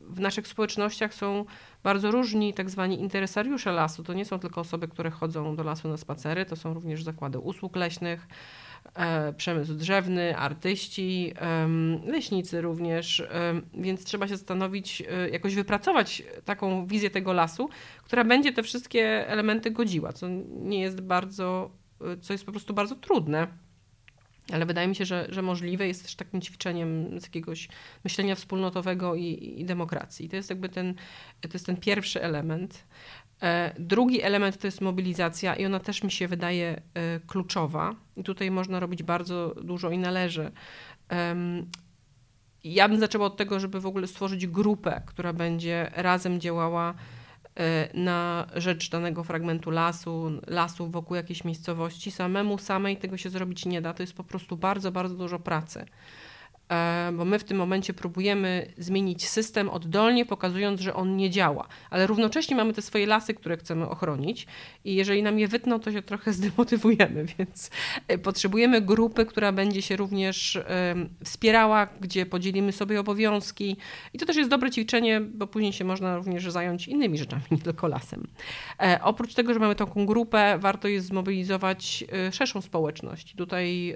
y, 0.09 0.13
w 0.13 0.19
naszych 0.19 0.47
społecznościach 0.47 1.13
są 1.13 1.45
bardzo 1.83 2.11
różni 2.11 2.53
tak 2.53 2.69
zwani 2.69 3.01
interesariusze 3.01 3.71
lasu. 3.71 4.03
To 4.03 4.13
nie 4.13 4.25
są 4.25 4.39
tylko 4.39 4.61
osoby, 4.61 4.87
które 4.87 5.09
chodzą 5.09 5.55
do 5.55 5.63
lasu 5.63 5.87
na 5.87 5.97
spacery, 5.97 6.45
to 6.45 6.55
są 6.55 6.73
również 6.73 7.03
zakłady 7.03 7.39
usług 7.39 7.75
leśnych, 7.75 8.27
E, 8.93 9.33
przemysł 9.33 9.73
drzewny, 9.73 10.37
artyści, 10.37 11.33
leśnicy 12.05 12.61
również, 12.61 13.23
więc 13.73 14.03
trzeba 14.03 14.27
się 14.27 14.37
zastanowić, 14.37 15.03
e, 15.09 15.29
jakoś 15.29 15.55
wypracować 15.55 16.23
taką 16.45 16.87
wizję 16.87 17.09
tego 17.09 17.33
lasu, 17.33 17.69
która 18.03 18.23
będzie 18.23 18.53
te 18.53 18.63
wszystkie 18.63 19.27
elementy 19.27 19.71
godziła, 19.71 20.13
co 20.13 20.27
nie 20.49 20.81
jest 20.81 21.01
bardzo, 21.01 21.71
co 22.21 22.33
jest 22.33 22.45
po 22.45 22.51
prostu 22.51 22.73
bardzo 22.73 22.95
trudne. 22.95 23.47
Ale 24.53 24.65
wydaje 24.65 24.87
mi 24.87 24.95
się, 24.95 25.05
że, 25.05 25.27
że 25.29 25.41
możliwe 25.41 25.87
jest 25.87 26.03
też 26.03 26.15
takim 26.15 26.41
ćwiczeniem 26.41 27.19
z 27.19 27.23
jakiegoś 27.23 27.67
myślenia 28.03 28.35
wspólnotowego 28.35 29.15
i, 29.15 29.53
i 29.57 29.65
demokracji. 29.65 30.29
To 30.29 30.35
jest 30.35 30.49
jakby 30.49 30.69
ten, 30.69 30.93
to 31.41 31.49
jest 31.53 31.65
ten 31.65 31.77
pierwszy 31.77 32.23
element. 32.23 32.83
E, 33.41 33.75
drugi 33.79 34.21
element 34.21 34.57
to 34.57 34.67
jest 34.67 34.81
mobilizacja 34.81 35.55
i 35.55 35.65
ona 35.65 35.79
też 35.79 36.03
mi 36.03 36.11
się 36.11 36.27
wydaje 36.27 36.81
e, 36.93 37.19
kluczowa. 37.19 37.95
I 38.17 38.23
tutaj 38.23 38.51
można 38.51 38.79
robić 38.79 39.03
bardzo 39.03 39.55
dużo 39.63 39.91
i 39.91 39.97
należy. 39.97 40.51
Ja 42.63 42.89
bym 42.89 42.99
zaczęła 42.99 43.25
od 43.25 43.37
tego, 43.37 43.59
żeby 43.59 43.79
w 43.79 43.85
ogóle 43.85 44.07
stworzyć 44.07 44.47
grupę, 44.47 45.01
która 45.05 45.33
będzie 45.33 45.91
razem 45.95 46.39
działała 46.39 46.93
na 47.93 48.47
rzecz 48.55 48.89
danego 48.89 49.23
fragmentu 49.23 49.71
lasu, 49.71 50.31
lasu 50.47 50.87
wokół 50.87 51.15
jakiejś 51.15 51.43
miejscowości. 51.43 52.11
Samemu 52.11 52.57
samej 52.57 52.97
tego 52.97 53.17
się 53.17 53.29
zrobić 53.29 53.65
nie 53.65 53.81
da. 53.81 53.93
To 53.93 54.03
jest 54.03 54.13
po 54.13 54.23
prostu 54.23 54.57
bardzo, 54.57 54.91
bardzo 54.91 55.15
dużo 55.15 55.39
pracy. 55.39 55.85
E, 56.69 57.11
bo 57.13 57.25
my 57.25 57.39
w 57.39 57.43
tym 57.43 57.57
momencie 57.57 57.93
próbujemy 57.93 58.73
zmienić 58.77 59.27
system 59.27 59.69
oddolnie, 59.69 60.25
pokazując, 60.25 60.81
że 60.81 60.93
on 60.93 61.17
nie 61.17 61.29
działa, 61.29 61.67
ale 61.89 62.07
równocześnie 62.07 62.55
mamy 62.55 62.73
te 62.73 62.81
swoje 62.81 63.05
lasy, 63.05 63.33
które 63.33 63.57
chcemy 63.57 63.89
ochronić 63.89 64.47
i 64.85 64.95
jeżeli 64.95 65.23
nam 65.23 65.39
je 65.39 65.47
wytną, 65.47 65.79
to 65.79 65.91
się 65.91 66.01
trochę 66.01 66.33
zdemotywujemy, 66.39 67.25
więc 67.37 67.69
e, 68.07 68.17
potrzebujemy 68.17 68.81
grupy, 68.81 69.25
która 69.25 69.51
będzie 69.51 69.81
się 69.81 69.95
również 69.95 70.59
wspierała, 71.23 71.87
gdzie 72.01 72.25
podzielimy 72.25 72.71
sobie 72.71 72.99
obowiązki 72.99 73.77
i 74.13 74.17
to 74.17 74.25
też 74.25 74.35
jest 74.35 74.49
dobre 74.49 74.71
ćwiczenie, 74.71 75.21
bo 75.21 75.47
później 75.47 75.73
się 75.73 75.85
można 75.85 76.17
również 76.17 76.51
zająć 76.51 76.87
innymi 76.87 77.17
rzeczami, 77.17 77.43
nie 77.51 77.57
tylko 77.57 77.87
lasem. 77.87 78.27
E, 78.81 78.99
oprócz 79.03 79.33
tego, 79.33 79.53
że 79.53 79.59
mamy 79.59 79.75
taką 79.75 80.05
grupę, 80.05 80.57
warto 80.59 80.87
jest 80.87 81.07
zmobilizować 81.07 82.03
szerszą 82.31 82.61
społeczność. 82.61 83.35
Tutaj 83.35 83.95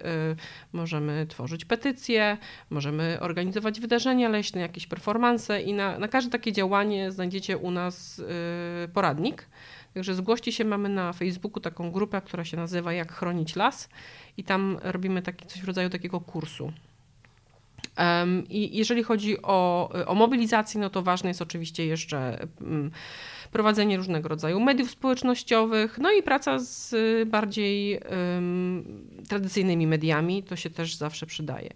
możemy 0.74 1.26
tworzyć 1.28 1.66
petycje, 1.66 2.38
Możemy 2.70 3.18
organizować 3.20 3.80
wydarzenia 3.80 4.30
leśne, 4.30 4.62
jakieś 4.62 4.88
performanse 4.88 5.62
i 5.62 5.74
na, 5.74 6.00
na 6.00 6.08
każde 6.08 6.32
takie 6.32 6.52
działanie 6.52 7.12
znajdziecie 7.12 7.58
u 7.58 7.72
nas 7.72 8.18
yy, 8.18 8.88
poradnik. 8.88 9.50
Także 9.94 10.16
zgłoście 10.16 10.52
się, 10.52 10.66
mamy 10.66 10.90
na 10.90 11.14
Facebooku 11.14 11.60
taką 11.60 11.92
grupę, 11.92 12.22
która 12.22 12.46
się 12.46 12.58
nazywa 12.58 12.94
Jak 12.94 13.14
chronić 13.14 13.56
las 13.56 13.90
i 14.38 14.44
tam 14.44 14.80
robimy 14.84 15.22
taki, 15.22 15.46
coś 15.46 15.62
w 15.62 15.66
rodzaju 15.66 15.90
takiego 15.90 16.22
kursu. 16.22 16.74
I 18.50 18.78
jeżeli 18.78 19.04
chodzi 19.04 19.42
o, 19.42 19.90
o 20.06 20.16
mobilizację, 20.16 20.82
no 20.82 20.90
to 20.90 21.02
ważne 21.02 21.30
jest 21.30 21.42
oczywiście 21.42 21.86
jeszcze 21.86 22.48
um, 22.62 22.92
prowadzenie 23.52 23.98
różnego 23.98 24.30
rodzaju 24.30 24.60
mediów 24.60 24.92
społecznościowych, 24.92 25.98
no 25.98 26.12
i 26.12 26.24
praca 26.24 26.60
z 26.60 26.96
bardziej 27.30 28.00
um, 28.00 29.08
tradycyjnymi 29.30 29.88
mediami, 29.88 30.44
to 30.44 30.56
się 30.56 30.70
też 30.70 30.96
zawsze 30.96 31.26
przydaje. 31.26 31.70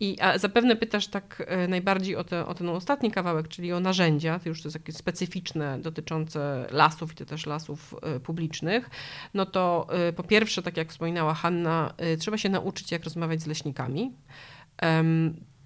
I 0.00 0.20
a 0.20 0.38
zapewne 0.38 0.76
pytasz 0.76 1.06
tak 1.06 1.42
e, 1.46 1.68
najbardziej 1.68 2.16
o, 2.16 2.24
te, 2.24 2.46
o 2.46 2.54
ten 2.54 2.68
ostatni 2.68 3.10
kawałek, 3.10 3.48
czyli 3.48 3.72
o 3.72 3.80
narzędzia, 3.80 4.38
to 4.38 4.48
już 4.48 4.62
to 4.62 4.68
jest 4.68 4.78
takie 4.78 4.92
specyficzne 4.92 5.78
dotyczące 5.78 6.66
lasów 6.70 7.12
i 7.12 7.14
to 7.14 7.24
też 7.24 7.46
lasów 7.46 7.94
e, 8.02 8.20
publicznych. 8.20 8.90
No 9.34 9.46
to 9.46 9.86
e, 9.90 10.12
po 10.12 10.22
pierwsze, 10.22 10.62
tak 10.62 10.76
jak 10.76 10.90
wspominała 10.90 11.34
Hanna, 11.34 11.94
trzeba 12.18 12.38
się 12.38 12.48
nauczyć, 12.48 12.92
jak 12.92 13.04
rozmawiać 13.04 13.42
z 13.42 13.46
leśnikami. 13.46 14.12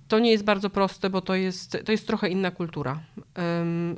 To 0.09 0.19
nie 0.19 0.31
jest 0.31 0.45
bardzo 0.45 0.71
proste, 0.71 1.11
bo 1.11 1.21
to 1.21 1.35
jest, 1.35 1.79
to 1.85 1.93
jest 1.93 2.07
trochę 2.07 2.29
inna 2.29 2.51
kultura. 2.51 3.01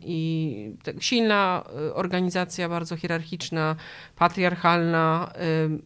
I 0.03 0.71
silna 1.01 1.65
y, 1.89 1.95
organizacja, 1.95 2.69
bardzo 2.69 2.97
hierarchiczna, 2.97 3.77
patriarchalna, 4.17 5.33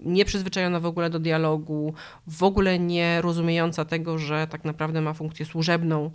nieprzyzwyczajona 0.01 0.81
w 0.81 0.87
ogóle 0.87 1.11
do 1.11 1.19
dialogu, 1.19 1.95
w 2.27 2.43
ogóle 2.43 2.79
nie 2.79 3.23
rozumiejąca 3.23 3.85
tego, 3.85 4.19
że 4.19 4.47
tak 4.47 4.65
naprawdę 4.65 5.01
ma 5.01 5.13
funkcję 5.13 5.47
służebną 5.47 6.11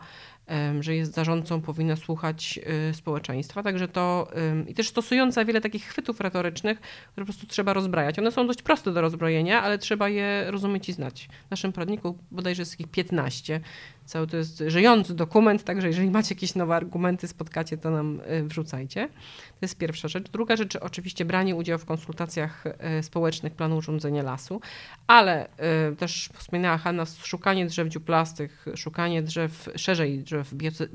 że 0.79 0.95
jest 0.95 1.13
zarządcą, 1.13 1.61
powinna 1.61 1.95
słuchać 1.95 2.59
y, 2.89 2.93
społeczeństwa. 2.93 3.63
Także 3.63 3.87
to 3.87 4.31
i 4.67 4.73
też 4.73 4.89
stosująca 4.89 5.45
wiele 5.45 5.61
takich 5.61 5.83
chwytów 5.83 6.21
retorycznych, 6.21 6.79
które 6.79 7.25
po 7.25 7.33
prostu 7.33 7.47
trzeba 7.47 7.73
rozbrajać. 7.73 8.19
One 8.19 8.31
są 8.31 8.47
dość 8.47 8.61
proste 8.61 8.93
do 8.93 9.01
rozbrojenia, 9.01 9.61
ale 9.61 9.77
trzeba 9.77 10.09
je 10.09 10.45
rozumieć 10.51 10.89
i 10.89 10.93
znać. 10.93 11.29
W 11.47 11.51
naszym 11.51 11.73
poradniku 11.73 12.17
bodajże 12.31 12.61
jest 12.61 12.79
ich 12.79 12.87
15. 12.87 13.61
Cały 14.05 14.27
to 14.27 14.37
jest 14.37 14.63
żyjący 14.67 15.15
dokument, 15.15 15.63
także 15.63 15.87
jeżeli 15.87 16.09
macie 16.11 16.35
jakieś 16.35 16.55
nowe 16.55 16.75
argumenty, 16.75 17.27
spotkacie, 17.27 17.77
to 17.77 17.91
nam 17.91 18.19
y, 18.19 18.43
wrzucajcie. 18.43 19.07
To 19.49 19.57
jest 19.61 19.77
pierwsza 19.77 20.07
rzecz. 20.07 20.29
Druga 20.29 20.55
rzecz, 20.55 20.75
oczywiście 20.75 21.25
branie 21.25 21.55
udziału 21.55 21.79
w 21.79 21.85
konsultacjach 21.85 22.63
y, 22.99 23.03
społecznych 23.03 23.53
planu 23.53 23.77
urządzenia 23.77 24.23
lasu, 24.23 24.61
ale 25.07 25.49
też 25.97 26.29
wspominała 26.33 26.77
Hanna, 26.77 27.05
szukanie 27.05 27.65
drzew 27.65 27.87
dziuplastych, 27.87 28.65
szukanie 28.75 29.23
drzew, 29.23 29.69
szerzej 29.75 30.19
drzew 30.19 30.36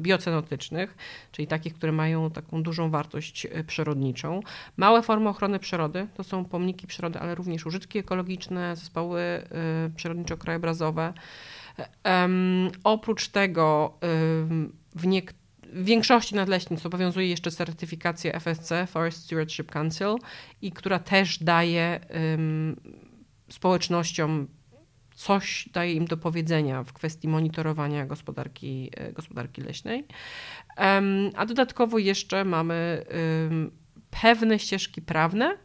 biocenotycznych, 0.01 0.97
czyli 1.33 1.49
takich, 1.49 1.75
które 1.75 1.93
mają 1.93 2.31
taką 2.31 2.63
dużą 2.63 2.91
wartość 2.91 3.47
e, 3.47 3.65
przyrodniczą. 3.65 4.41
Małe 4.77 5.03
formy 5.03 5.29
ochrony 5.29 5.59
przyrody 5.59 6.07
to 6.15 6.25
są 6.25 6.45
pomniki 6.45 6.87
przyrody, 6.87 7.19
ale 7.19 7.35
również 7.35 7.67
użytki 7.67 7.99
ekologiczne, 7.99 8.77
zespoły 8.77 9.21
e, 9.21 9.45
przyrodniczo-krajobrazowe. 9.97 11.13
Oprócz 12.85 13.29
tego 13.29 13.99
w, 14.95 15.07
niek- 15.07 15.33
w 15.73 15.85
większości 15.85 16.35
nadleśnictw 16.35 16.87
obowiązuje 16.87 17.29
jeszcze 17.29 17.51
certyfikacja 17.51 18.33
FSC, 18.33 18.87
Forest 18.87 19.25
Stewardship 19.25 19.71
Council, 19.71 20.17
i 20.63 20.73
która 20.73 20.99
też 20.99 21.39
daje 21.43 22.01
um, 22.33 22.77
społecznościom 23.51 24.49
coś 25.23 25.69
daje 25.73 25.93
im 25.93 26.05
do 26.05 26.17
powiedzenia 26.17 26.85
w 26.85 26.93
kwestii 26.93 27.29
monitorowania 27.29 28.07
gospodarki, 28.07 28.91
e, 28.97 29.13
gospodarki 29.13 29.63
leśnej. 29.63 30.05
A 31.37 31.47
dodatkowo 31.47 31.99
jeszcze 31.99 32.45
mamy 32.45 33.05
pewne 34.11 34.59
ścieżki 34.59 35.03
prawne. 35.03 35.59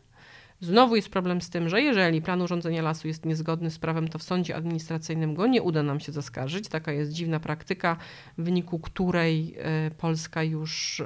Znowu 0.59 0.95
jest 0.95 1.09
problem 1.09 1.41
z 1.41 1.49
tym, 1.49 1.69
że 1.69 1.81
jeżeli 1.81 2.21
plan 2.21 2.41
urządzenia 2.41 2.81
lasu 2.81 3.07
jest 3.07 3.25
niezgodny 3.25 3.71
z 3.71 3.79
prawem, 3.79 4.07
to 4.07 4.19
w 4.19 4.23
sądzie 4.23 4.55
administracyjnym 4.55 5.33
go 5.33 5.47
nie 5.47 5.61
uda 5.61 5.83
nam 5.83 5.99
się 5.99 6.11
zaskarżyć. 6.11 6.67
Taka 6.67 6.91
jest 6.91 7.11
dziwna 7.11 7.39
praktyka, 7.39 7.97
w 8.37 8.43
wyniku 8.43 8.79
której 8.79 9.55
e, 9.57 9.91
Polska 9.91 10.43
już, 10.43 11.01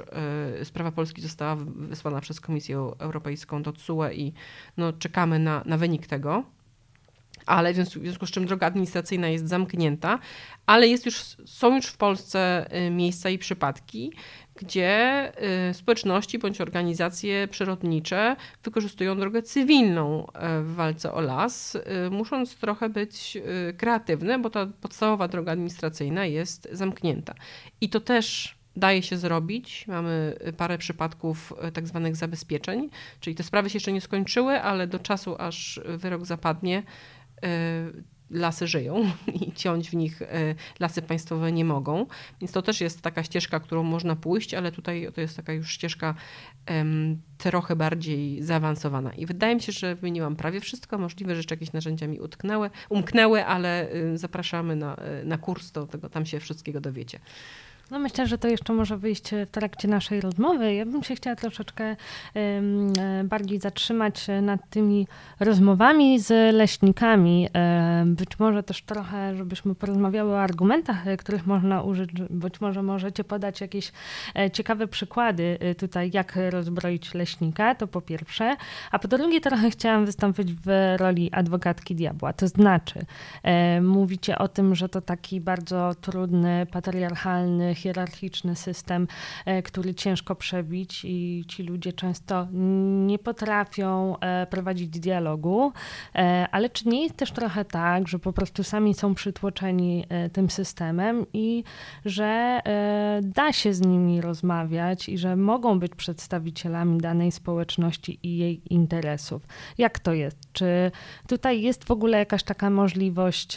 e, 0.60 0.64
sprawa 0.64 0.92
Polski 0.92 1.22
została 1.22 1.56
wysłana 1.76 2.20
przez 2.20 2.40
Komisję 2.40 2.76
Europejską 2.98 3.62
do 3.62 3.72
TSUE 3.72 4.12
i 4.12 4.32
no, 4.76 4.92
czekamy 4.92 5.38
na, 5.38 5.62
na 5.66 5.76
wynik 5.76 6.06
tego 6.06 6.44
ale 7.46 7.74
w 7.74 7.76
związku 7.76 8.26
z 8.26 8.30
czym 8.30 8.46
droga 8.46 8.66
administracyjna 8.66 9.28
jest 9.28 9.48
zamknięta, 9.48 10.18
ale 10.66 10.88
jest 10.88 11.06
już, 11.06 11.16
są 11.44 11.76
już 11.76 11.86
w 11.86 11.96
Polsce 11.96 12.66
y, 12.86 12.90
miejsca 12.90 13.30
i 13.30 13.38
przypadki, 13.38 14.12
gdzie 14.56 15.32
y, 15.70 15.74
społeczności 15.74 16.38
bądź 16.38 16.60
organizacje 16.60 17.48
przyrodnicze 17.48 18.36
wykorzystują 18.64 19.16
drogę 19.16 19.42
cywilną 19.42 20.26
y, 20.26 20.62
w 20.62 20.74
walce 20.74 21.12
o 21.12 21.20
las, 21.20 21.78
musząc 22.10 22.56
trochę 22.56 22.88
być 22.88 23.38
kreatywne, 23.76 24.38
bo 24.38 24.50
ta 24.50 24.66
podstawowa 24.66 25.28
droga 25.28 25.52
administracyjna 25.52 26.26
jest 26.26 26.68
zamknięta. 26.72 27.34
I 27.80 27.88
to 27.88 28.00
też 28.00 28.54
daje 28.76 29.02
się 29.02 29.16
zrobić. 29.16 29.86
Mamy 29.88 30.36
parę 30.56 30.78
przypadków 30.78 31.52
tak 31.72 31.86
zwanych 31.86 32.16
zabezpieczeń, 32.16 32.90
czyli 33.20 33.36
te 33.36 33.42
sprawy 33.42 33.70
się 33.70 33.76
jeszcze 33.76 33.92
nie 33.92 34.00
skończyły, 34.00 34.60
ale 34.62 34.86
do 34.86 34.98
czasu, 34.98 35.36
aż 35.38 35.80
wyrok 35.84 36.26
zapadnie, 36.26 36.82
lasy 38.30 38.66
żyją 38.66 39.10
i 39.40 39.52
ciąć 39.52 39.90
w 39.90 39.94
nich 39.94 40.22
lasy 40.80 41.02
państwowe 41.02 41.52
nie 41.52 41.64
mogą. 41.64 42.06
Więc 42.40 42.52
to 42.52 42.62
też 42.62 42.80
jest 42.80 43.02
taka 43.02 43.22
ścieżka, 43.22 43.60
którą 43.60 43.82
można 43.82 44.16
pójść, 44.16 44.54
ale 44.54 44.72
tutaj 44.72 45.08
to 45.14 45.20
jest 45.20 45.36
taka 45.36 45.52
już 45.52 45.72
ścieżka 45.72 46.14
trochę 47.38 47.76
bardziej 47.76 48.42
zaawansowana. 48.42 49.12
I 49.14 49.26
wydaje 49.26 49.54
mi 49.54 49.60
się, 49.60 49.72
że 49.72 49.94
wymieniłam 49.94 50.36
prawie 50.36 50.60
wszystko. 50.60 50.98
Możliwe, 50.98 51.34
że 51.34 51.38
jeszcze 51.38 51.54
jakieś 51.54 51.72
narzędzia 51.72 52.06
mi 52.06 52.20
utknęły, 52.20 52.70
umknęły, 52.88 53.44
ale 53.46 53.88
zapraszamy 54.14 54.76
na, 54.76 54.96
na 55.24 55.38
kurs, 55.38 55.72
to 55.72 55.86
tego 55.86 56.08
tam 56.08 56.26
się 56.26 56.40
wszystkiego 56.40 56.80
dowiecie. 56.80 57.18
No 57.90 57.98
myślę, 57.98 58.26
że 58.26 58.38
to 58.38 58.48
jeszcze 58.48 58.72
może 58.72 58.96
wyjść 58.96 59.30
w 59.30 59.50
trakcie 59.50 59.88
naszej 59.88 60.20
rozmowy. 60.20 60.74
Ja 60.74 60.86
bym 60.86 61.02
się 61.02 61.14
chciała 61.14 61.36
troszeczkę 61.36 61.96
bardziej 63.24 63.60
zatrzymać 63.60 64.26
nad 64.42 64.70
tymi 64.70 65.06
rozmowami 65.40 66.20
z 66.20 66.54
leśnikami. 66.54 67.48
Być 68.06 68.38
może 68.38 68.62
też 68.62 68.82
trochę, 68.82 69.36
żebyśmy 69.36 69.74
porozmawiały 69.74 70.32
o 70.32 70.40
argumentach, 70.40 71.08
e, 71.08 71.16
których 71.16 71.46
można 71.46 71.82
użyć. 71.82 72.10
Być 72.30 72.60
może 72.60 72.82
możecie 72.82 73.24
podać 73.24 73.60
jakieś 73.60 73.92
e, 74.34 74.50
ciekawe 74.50 74.86
przykłady 74.86 75.58
e, 75.60 75.74
tutaj, 75.74 76.10
jak 76.14 76.38
rozbroić 76.50 77.14
leśnika, 77.14 77.74
to 77.74 77.86
po 77.86 78.00
pierwsze. 78.00 78.56
A 78.90 78.98
po 78.98 79.08
drugie 79.08 79.40
trochę 79.40 79.70
chciałam 79.70 80.06
wystąpić 80.06 80.54
w 80.54 80.94
roli 80.96 81.32
adwokatki 81.32 81.94
diabła. 81.94 82.32
To 82.32 82.48
znaczy, 82.48 83.00
mówicie 83.82 84.38
o 84.38 84.48
tym, 84.48 84.74
że 84.74 84.88
to 84.88 85.00
taki 85.00 85.40
bardzo 85.40 85.94
trudny, 86.00 86.66
patriarchalny, 86.72 87.71
hierarchiczny 87.74 88.56
system, 88.56 89.08
e, 89.44 89.62
który 89.62 89.94
ciężko 89.94 90.34
przebić 90.34 91.04
i 91.04 91.44
ci 91.48 91.62
ludzie 91.62 91.92
często 91.92 92.46
nie 93.06 93.18
potrafią 93.18 94.18
e, 94.18 94.46
prowadzić 94.46 94.88
dialogu. 94.88 95.72
E, 96.14 96.46
ale 96.52 96.70
czy 96.70 96.88
nie 96.88 97.02
jest 97.02 97.16
też 97.16 97.32
trochę 97.32 97.64
tak, 97.64 98.08
że 98.08 98.18
po 98.18 98.32
prostu 98.32 98.64
sami 98.64 98.94
są 98.94 99.14
przytłoczeni 99.14 100.04
tym 100.32 100.50
systemem 100.50 101.26
i 101.32 101.64
że 102.04 102.60
da 103.22 103.52
się 103.52 103.74
z 103.74 103.80
nimi 103.80 104.20
rozmawiać 104.20 105.08
i 105.08 105.18
że 105.18 105.36
mogą 105.36 105.78
być 105.78 105.94
przedstawicielami 105.94 106.98
danej 106.98 107.32
społeczności 107.32 108.18
i 108.22 108.36
jej 108.36 108.62
interesów? 108.70 109.46
Jak 109.78 109.98
to 109.98 110.12
jest? 110.12 110.36
Czy 110.52 110.90
tutaj 111.28 111.62
jest 111.62 111.84
w 111.84 111.90
ogóle 111.90 112.18
jakaś 112.18 112.42
taka 112.42 112.70
możliwość 112.70 113.56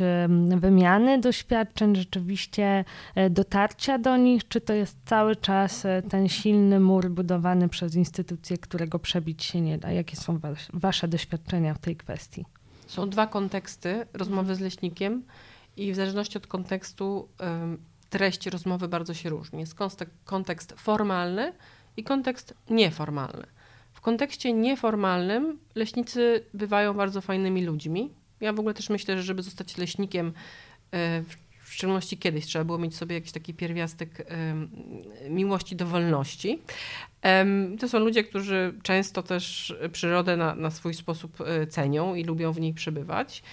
wymiany 0.58 1.20
doświadczeń, 1.20 1.96
rzeczywiście 1.96 2.86
dotarcia 3.30 3.98
do 3.98 4.05
nich, 4.18 4.48
czy 4.48 4.62
to 4.62 4.74
jest 4.74 4.98
cały 5.06 5.36
czas 5.36 5.86
e, 5.86 6.02
ten 6.10 6.30
silny 6.30 6.80
mur 6.80 7.10
budowany 7.10 7.70
przez 7.70 7.96
instytucje, 7.96 8.58
którego 8.58 9.00
przebić 9.00 9.44
się 9.44 9.62
nie 9.62 9.78
da? 9.78 9.92
Jakie 9.92 10.16
są 10.16 10.40
Wasze 10.74 11.08
doświadczenia 11.08 11.74
w 11.74 11.80
tej 11.80 11.96
kwestii? 11.96 12.46
Są 12.88 13.10
dwa 13.10 13.28
konteksty 13.28 14.06
rozmowy 14.14 14.56
z 14.56 14.60
leśnikiem 14.60 15.24
i 15.78 15.92
w 15.94 15.96
zależności 15.96 16.38
od 16.38 16.48
kontekstu 16.48 17.28
treść 18.10 18.48
rozmowy 18.48 18.88
bardzo 18.88 19.14
się 19.14 19.30
różni. 19.30 19.60
Jest 19.60 19.76
kontekst 20.26 20.74
formalny 20.78 21.54
i 21.98 22.04
kontekst 22.04 22.54
nieformalny. 22.70 23.46
W 23.94 24.02
kontekście 24.02 24.54
nieformalnym 24.54 25.60
leśnicy 25.76 26.44
bywają 26.54 26.94
bardzo 26.94 27.22
fajnymi 27.22 27.66
ludźmi. 27.66 28.10
Ja 28.42 28.54
w 28.54 28.60
ogóle 28.60 28.74
też 28.74 28.90
myślę, 28.90 29.18
że 29.18 29.24
żeby 29.24 29.44
zostać 29.44 29.78
leśnikiem 29.78 30.34
e, 30.94 31.24
w 31.76 31.78
szczególności 31.78 32.18
kiedyś 32.18 32.46
trzeba 32.46 32.66
było 32.66 32.78
mieć 32.78 32.96
sobie 32.96 33.16
jakiś 33.16 33.32
taki 33.32 33.54
pierwiastek 33.54 34.28
miłości 35.30 35.76
do 35.76 35.86
wolności. 35.86 36.62
To 37.80 37.90
są 37.90 38.00
ludzie, 38.00 38.24
którzy 38.24 38.74
często 38.84 39.24
też 39.24 39.76
przyrodę 39.92 40.38
na, 40.38 40.56
na 40.56 40.72
swój 40.72 40.94
sposób 40.94 41.42
e, 41.42 41.68
cenią 41.68 42.16
i 42.16 42.24
lubią 42.24 42.52
w 42.52 42.60
niej 42.60 42.74
przebywać. 42.74 43.44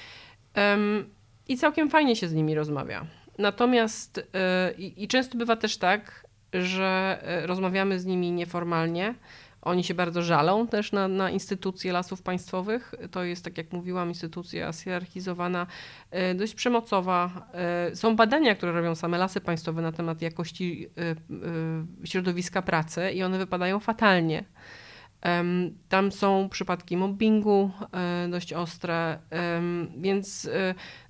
I 1.48 1.56
całkiem 1.56 1.90
fajnie 1.90 2.16
się 2.16 2.28
z 2.28 2.34
nimi 2.34 2.54
rozmawia. 2.54 3.06
Natomiast 3.38 4.28
e, 4.34 4.72
i, 4.78 5.08
często 5.08 5.38
bywa 5.38 5.56
też 5.56 5.76
tak, 5.76 6.26
że 6.52 7.18
e, 7.22 7.46
rozmawiamy 7.46 8.00
z 8.00 8.06
nimi 8.06 8.32
nieformalnie, 8.32 9.14
oni 9.62 9.84
się 9.84 9.94
bardzo 9.94 10.22
żalą 10.22 10.66
też 10.66 10.92
na, 10.92 11.08
na 11.08 11.30
instytucje 11.30 11.92
lasów 11.92 12.22
państwowych. 12.22 12.94
To 13.10 13.24
jest, 13.24 13.44
tak 13.44 13.58
jak 13.58 13.72
mówiłam, 13.72 14.08
instytucja 14.08 14.72
zhierarchizowana, 14.72 15.66
e, 16.10 16.34
dość 16.34 16.54
przemocowa. 16.54 17.48
E, 17.54 17.96
są 17.96 18.16
badania, 18.16 18.54
które 18.54 18.72
robią 18.72 18.94
same 18.94 19.18
lasy 19.18 19.40
państwowe 19.40 19.82
na 19.82 19.92
temat 19.92 20.22
jakości 20.22 20.88
e, 22.04 22.06
środowiska 22.06 22.62
pracy 22.62 23.10
i 23.10 23.22
one 23.22 23.38
wypadają 23.38 23.80
fatalnie. 23.80 24.44
Tam 25.88 26.12
są 26.12 26.48
przypadki 26.48 26.96
mobbingu 26.96 27.70
e, 27.92 28.28
dość 28.28 28.52
ostre, 28.52 29.18
więc 29.96 30.50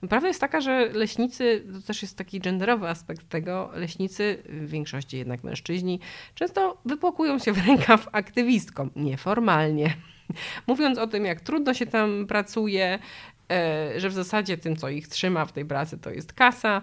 e, 0.02 0.08
prawda 0.08 0.28
jest 0.28 0.40
taka, 0.40 0.60
że 0.60 0.88
leśnicy, 0.88 1.66
to 1.72 1.86
też 1.86 2.02
jest 2.02 2.18
taki 2.18 2.40
genderowy 2.40 2.88
aspekt 2.88 3.28
tego, 3.28 3.70
leśnicy, 3.74 4.42
w 4.48 4.70
większości 4.70 5.18
jednak 5.18 5.44
mężczyźni, 5.44 6.00
często 6.34 6.80
wypłakują 6.84 7.38
się 7.38 7.52
w 7.52 7.66
rękaw 7.66 8.08
aktywistkom, 8.12 8.90
nieformalnie. 8.96 9.94
Mówiąc 10.66 10.98
o 10.98 11.06
tym, 11.06 11.24
jak 11.24 11.40
trudno 11.40 11.74
się 11.74 11.86
tam 11.86 12.26
pracuje, 12.26 12.98
że 13.96 14.08
w 14.08 14.12
zasadzie 14.12 14.58
tym, 14.58 14.76
co 14.76 14.88
ich 14.88 15.08
trzyma 15.08 15.44
w 15.44 15.52
tej 15.52 15.64
pracy, 15.64 15.98
to 15.98 16.10
jest 16.10 16.32
kasa, 16.32 16.82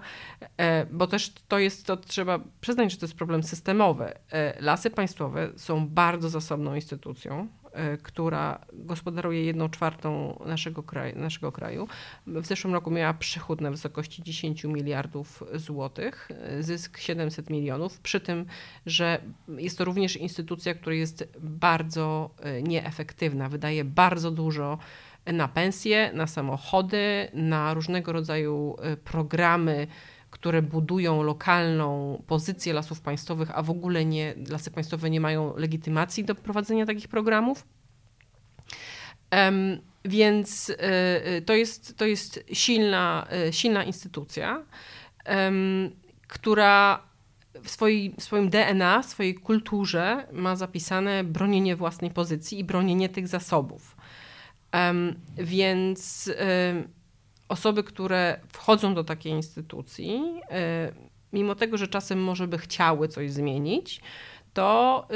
e, 0.57 0.85
bo 0.85 1.07
też 1.07 1.33
to 1.47 1.59
jest, 1.59 1.85
to 1.85 1.97
trzeba 1.97 2.39
przyznać, 2.61 2.91
że 2.91 2.97
to 2.97 3.05
jest 3.05 3.17
problem 3.17 3.43
systemowy. 3.43 4.13
E, 4.31 4.61
lasy 4.61 4.89
państwowe 4.89 5.49
są 5.55 5.87
bardzo 5.87 6.29
zasobną 6.29 6.75
instytucją, 6.75 7.47
która 8.03 8.65
gospodaruje 8.73 9.43
jedną 9.43 9.69
czwartą 9.69 10.39
naszego 10.45 10.83
kraju, 10.83 11.19
naszego 11.19 11.51
kraju. 11.51 11.87
W 12.27 12.45
zeszłym 12.45 12.73
roku 12.73 12.91
miała 12.91 13.13
przychód 13.13 13.61
na 13.61 13.71
wysokości 13.71 14.23
10 14.23 14.63
miliardów 14.63 15.43
złotych, 15.53 16.29
zysk 16.59 16.97
700 16.97 17.49
milionów, 17.49 17.99
przy 17.99 18.19
tym, 18.19 18.45
że 18.85 19.21
jest 19.57 19.77
to 19.77 19.85
również 19.85 20.17
instytucja, 20.17 20.73
która 20.73 20.95
jest 20.95 21.27
bardzo 21.39 22.29
nieefektywna, 22.63 23.49
wydaje 23.49 23.83
bardzo 23.83 24.31
dużo 24.31 24.77
na 25.33 25.47
pensje, 25.47 26.11
na 26.13 26.27
samochody, 26.27 27.27
na 27.33 27.73
różnego 27.73 28.11
rodzaju 28.11 28.75
y, 28.93 28.97
programy, 28.97 29.87
które 30.29 30.61
budują 30.61 31.23
lokalną 31.23 32.21
pozycję 32.27 32.73
lasów 32.73 33.01
państwowych, 33.01 33.57
a 33.57 33.63
w 33.63 33.69
ogóle 33.69 34.05
nie, 34.05 34.33
lasy 34.49 34.71
państwowe 34.71 35.09
nie 35.09 35.21
mają 35.21 35.57
legitymacji 35.57 36.23
do 36.23 36.35
prowadzenia 36.35 36.85
takich 36.85 37.07
programów. 37.07 37.67
Więc 40.05 40.69
y, 40.69 40.75
y, 41.37 41.41
to, 41.41 41.53
jest, 41.53 41.97
to 41.97 42.05
jest 42.05 42.43
silna, 42.53 43.27
silna 43.51 43.83
instytucja, 43.83 44.63
która 46.27 47.03
w, 47.63 47.77
w 48.17 48.23
swoim 48.23 48.49
DNA, 48.49 49.01
w 49.01 49.05
swojej 49.05 49.35
kulturze 49.35 50.27
ma 50.31 50.55
zapisane 50.55 51.23
bronienie 51.23 51.75
własnej 51.75 52.11
pozycji 52.11 52.59
i 52.59 52.63
bronienie 52.63 53.09
tych 53.09 53.27
zasobów. 53.27 53.95
Więc 55.37 56.31
osoby, 57.49 57.83
które 57.83 58.39
wchodzą 58.53 58.93
do 58.93 59.03
takiej 59.03 59.31
instytucji, 59.31 60.21
mimo 61.33 61.55
tego, 61.55 61.77
że 61.77 61.87
czasem 61.87 62.23
może 62.23 62.47
by 62.47 62.57
chciały 62.57 63.07
coś 63.07 63.31
zmienić, 63.31 64.01
to, 64.53 65.07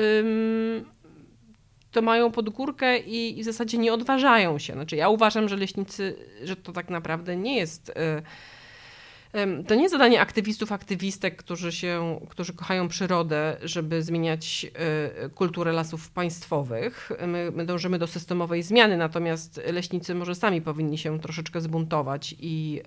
to 1.91 2.01
mają 2.01 2.32
pod 2.32 2.49
górkę 2.49 2.99
i, 2.99 3.39
i 3.39 3.41
w 3.41 3.45
zasadzie 3.45 3.78
nie 3.78 3.93
odważają 3.93 4.60
się. 4.60 4.74
Znaczy, 4.74 4.95
ja 4.95 5.10
uważam, 5.10 5.49
że 5.49 5.58
leśnicy, 5.58 6.16
że 6.43 6.56
to 6.56 6.72
tak 6.72 6.89
naprawdę 6.89 7.36
nie 7.36 7.56
jest 7.56 7.89
e, 7.89 8.22
to 9.68 9.76
nie 9.76 9.90
zadanie 9.90 10.22
aktywistów, 10.22 10.72
aktywistek, 10.72 11.36
którzy, 11.36 11.72
się, 11.72 12.20
którzy 12.30 12.54
kochają 12.54 12.88
przyrodę, 12.88 13.58
żeby 13.64 14.02
zmieniać 14.02 14.66
e, 15.26 15.30
kulturę 15.30 15.72
lasów 15.72 16.10
państwowych. 16.10 17.12
My, 17.28 17.52
my 17.56 17.66
dążymy 17.66 18.00
do 18.00 18.08
systemowej 18.08 18.64
zmiany, 18.64 18.98
natomiast 18.98 19.62
leśnicy 19.72 20.16
może 20.16 20.36
sami 20.36 20.62
powinni 20.62 20.98
się 20.98 21.20
troszeczkę 21.20 21.62
zbuntować 21.62 22.36
i, 22.40 22.82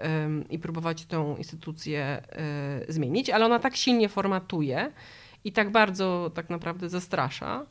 i 0.50 0.58
próbować 0.58 1.04
tę 1.04 1.34
instytucję 1.38 2.00
e, 2.02 2.92
zmienić, 2.92 3.30
ale 3.30 3.46
ona 3.46 3.58
tak 3.58 3.76
silnie 3.76 4.08
formatuje 4.08 4.92
i 5.44 5.52
tak 5.52 5.70
bardzo 5.70 6.30
tak 6.34 6.50
naprawdę 6.50 6.88
zastrasza, 6.88 7.66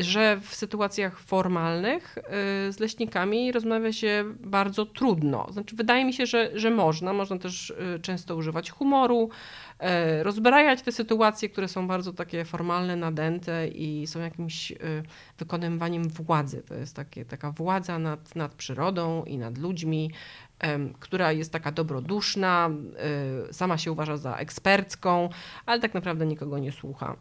że 0.00 0.40
w 0.40 0.54
sytuacjach 0.54 1.18
formalnych 1.18 2.18
y, 2.18 2.22
z 2.72 2.80
leśnikami 2.80 3.52
rozmawia 3.52 3.92
się 3.92 4.24
bardzo 4.40 4.86
trudno. 4.86 5.46
Znaczy, 5.50 5.76
wydaje 5.76 6.04
mi 6.04 6.12
się, 6.12 6.26
że, 6.26 6.50
że 6.54 6.70
można. 6.70 7.12
Można 7.12 7.38
też 7.38 7.70
y, 7.70 8.00
często 8.02 8.36
używać 8.36 8.70
humoru, 8.70 9.30
y, 9.80 10.22
rozbrajać 10.22 10.82
te 10.82 10.92
sytuacje, 10.92 11.48
które 11.48 11.68
są 11.68 11.88
bardzo 11.88 12.12
takie 12.12 12.44
formalne, 12.44 12.96
nadęte 12.96 13.68
i 13.68 14.06
są 14.06 14.20
jakimś 14.20 14.72
wykonywaniem 15.38 16.08
władzy. 16.08 16.62
To 16.68 16.74
jest 16.74 16.96
takie, 16.96 17.24
taka 17.24 17.50
władza 17.50 17.98
nad, 17.98 18.36
nad 18.36 18.54
przyrodą 18.54 19.24
i 19.24 19.38
nad 19.38 19.58
ludźmi, 19.58 20.10
która 21.00 21.32
jest 21.32 21.52
taka 21.52 21.72
dobroduszna, 21.72 22.70
sama 23.50 23.78
się 23.78 23.92
uważa 23.92 24.16
za 24.16 24.36
ekspercką, 24.36 25.28
ale 25.66 25.80
tak 25.80 25.94
naprawdę 25.94 26.26
nikogo 26.26 26.58
nie 26.58 26.72
słucha. 26.72 27.16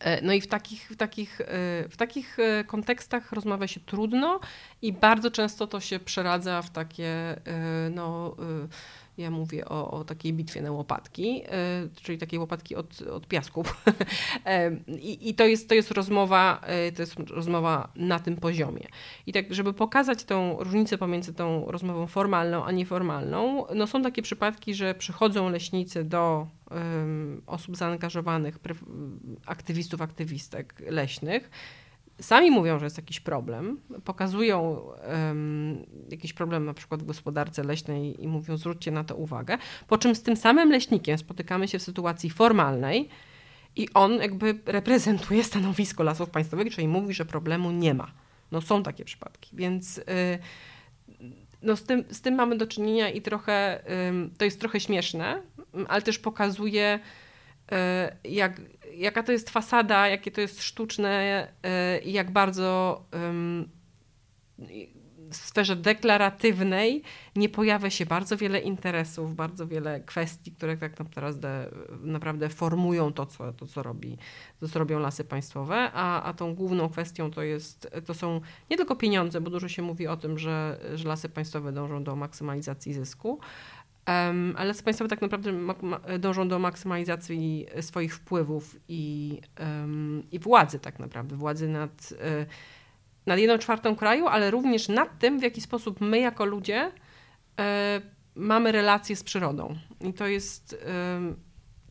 E, 0.00 0.22
no 0.22 0.32
i 0.32 0.40
w 0.40 0.46
takich, 0.46 0.88
w, 0.90 0.96
takich, 0.96 1.40
e, 1.40 1.44
w 1.88 1.96
takich 1.96 2.38
e, 2.38 2.64
kontekstach 2.64 3.32
rozmawia 3.32 3.66
się 3.66 3.80
trudno 3.80 4.40
i 4.82 4.92
bardzo 4.92 5.30
często 5.30 5.66
to 5.66 5.80
się 5.80 5.98
przeradza 5.98 6.62
w 6.62 6.70
takie 6.70 7.40
no, 7.90 8.36
ja 9.18 9.30
mówię 9.30 9.68
o, 9.68 9.90
o 9.90 10.04
takiej 10.04 10.32
bitwie 10.32 10.62
na 10.62 10.72
łopatki, 10.72 11.42
e, 11.48 11.88
czyli 12.02 12.18
takiej 12.18 12.38
łopatki 12.38 12.76
od, 12.76 13.02
od 13.02 13.26
piasków. 13.26 13.66
E, 14.44 14.76
I, 14.86 15.28
I, 15.30 15.34
to, 15.34 15.44
jest, 15.44 15.68
to 15.68 15.74
jest 15.74 15.90
rozmowa, 15.90 16.60
e, 16.62 16.92
to 16.92 17.02
jest 17.02 17.14
rozmowa 17.30 17.92
na 17.96 18.18
tym 18.18 18.36
poziomie. 18.36 18.86
I 19.26 19.32
tak, 19.32 19.54
żeby 19.54 19.72
pokazać 19.72 20.24
tą 20.24 20.56
różnicę 20.58 20.98
pomiędzy 20.98 21.34
tą 21.34 21.64
rozmową 21.66 22.06
formalną 22.06 22.64
a 22.64 22.72
nieformalną, 22.72 23.66
no 23.74 23.86
są 23.86 24.02
takie 24.02 24.22
przypadki, 24.22 24.74
że 24.74 24.94
przychodzą 24.94 25.48
leśnicy 25.48 26.04
do 26.04 26.46
um, 26.70 27.42
osób 27.46 27.76
zaangażowanych, 27.76 28.58
aktywistów, 29.46 30.02
aktywistek 30.02 30.82
leśnych 30.90 31.50
sami 32.20 32.50
mówią, 32.50 32.78
że 32.78 32.86
jest 32.86 32.96
jakiś 32.96 33.20
problem, 33.20 33.80
pokazują 34.04 34.80
um, 35.18 35.86
jakiś 36.10 36.32
problem 36.32 36.64
na 36.64 36.74
przykład 36.74 37.02
w 37.02 37.06
gospodarce 37.06 37.64
leśnej 37.64 38.24
i 38.24 38.28
mówią, 38.28 38.56
zwróćcie 38.56 38.90
na 38.90 39.04
to 39.04 39.16
uwagę, 39.16 39.58
po 39.86 39.98
czym 39.98 40.14
z 40.14 40.22
tym 40.22 40.36
samym 40.36 40.70
leśnikiem 40.70 41.18
spotykamy 41.18 41.68
się 41.68 41.78
w 41.78 41.82
sytuacji 41.82 42.30
formalnej 42.30 43.08
i 43.76 43.88
on 43.94 44.12
jakby 44.12 44.58
reprezentuje 44.66 45.44
stanowisko 45.44 46.02
Lasów 46.02 46.30
Państwowych, 46.30 46.74
czyli 46.74 46.88
mówi, 46.88 47.14
że 47.14 47.24
problemu 47.24 47.70
nie 47.70 47.94
ma. 47.94 48.12
No 48.52 48.60
są 48.60 48.82
takie 48.82 49.04
przypadki, 49.04 49.56
więc... 49.56 49.96
Yy, 49.96 50.38
no 51.62 51.76
z, 51.76 51.84
tym, 51.84 52.04
z 52.10 52.20
tym 52.20 52.34
mamy 52.34 52.56
do 52.56 52.66
czynienia 52.66 53.10
i 53.10 53.22
trochę, 53.22 53.82
to 54.38 54.44
jest 54.44 54.60
trochę 54.60 54.80
śmieszne, 54.80 55.42
ale 55.88 56.02
też 56.02 56.18
pokazuje, 56.18 57.00
y, 58.24 58.30
jak 58.30 58.60
jaka 58.96 59.22
to 59.22 59.32
jest 59.32 59.50
fasada, 59.50 60.08
jakie 60.08 60.30
to 60.30 60.40
jest 60.40 60.62
sztuczne 60.62 61.48
e, 61.62 62.00
i 62.00 62.12
jak 62.12 62.30
bardzo 62.30 63.02
w 65.30 65.36
sferze 65.36 65.76
deklaratywnej 65.76 67.02
nie 67.36 67.48
pojawia 67.48 67.90
się 67.90 68.06
bardzo 68.06 68.36
wiele 68.36 68.60
interesów, 68.60 69.34
bardzo 69.34 69.66
wiele 69.66 70.00
kwestii, 70.00 70.52
które 70.52 70.76
tak 70.76 70.98
naprawdę, 70.98 71.70
naprawdę 72.00 72.48
formują 72.48 73.12
to 73.12 73.26
co, 73.26 73.52
to, 73.52 73.66
co, 73.66 73.82
robi, 73.82 74.18
to, 74.60 74.68
co 74.68 74.78
robią 74.78 74.98
lasy 74.98 75.24
państwowe, 75.24 75.90
a, 75.92 76.22
a 76.22 76.32
tą 76.32 76.54
główną 76.54 76.88
kwestią 76.88 77.30
to, 77.30 77.42
jest, 77.42 77.90
to 78.06 78.14
są 78.14 78.40
nie 78.70 78.76
tylko 78.76 78.96
pieniądze, 78.96 79.40
bo 79.40 79.50
dużo 79.50 79.68
się 79.68 79.82
mówi 79.82 80.06
o 80.06 80.16
tym, 80.16 80.38
że, 80.38 80.80
że 80.94 81.08
lasy 81.08 81.28
państwowe 81.28 81.72
dążą 81.72 82.04
do 82.04 82.16
maksymalizacji 82.16 82.92
zysku, 82.92 83.40
Um, 84.08 84.54
ale 84.56 84.74
państwowe 84.74 85.08
tak 85.08 85.22
naprawdę 85.22 85.52
dążą 86.18 86.48
do 86.48 86.58
maksymalizacji 86.58 87.66
swoich 87.80 88.14
wpływów 88.14 88.76
i, 88.88 89.40
um, 89.60 90.22
i 90.32 90.38
władzy 90.38 90.78
tak 90.78 90.98
naprawdę, 90.98 91.36
władzy 91.36 91.68
nad, 91.68 92.12
e, 92.20 92.46
nad 93.26 93.38
jedną 93.38 93.58
czwartą 93.58 93.96
kraju, 93.96 94.26
ale 94.26 94.50
również 94.50 94.88
nad 94.88 95.18
tym, 95.18 95.38
w 95.38 95.42
jaki 95.42 95.60
sposób 95.60 96.00
my 96.00 96.18
jako 96.18 96.44
ludzie 96.44 96.92
e, 97.60 98.00
mamy 98.34 98.72
relacje 98.72 99.16
z 99.16 99.22
przyrodą. 99.22 99.76
I 100.00 100.12
to 100.12 100.26
jest, 100.26 100.84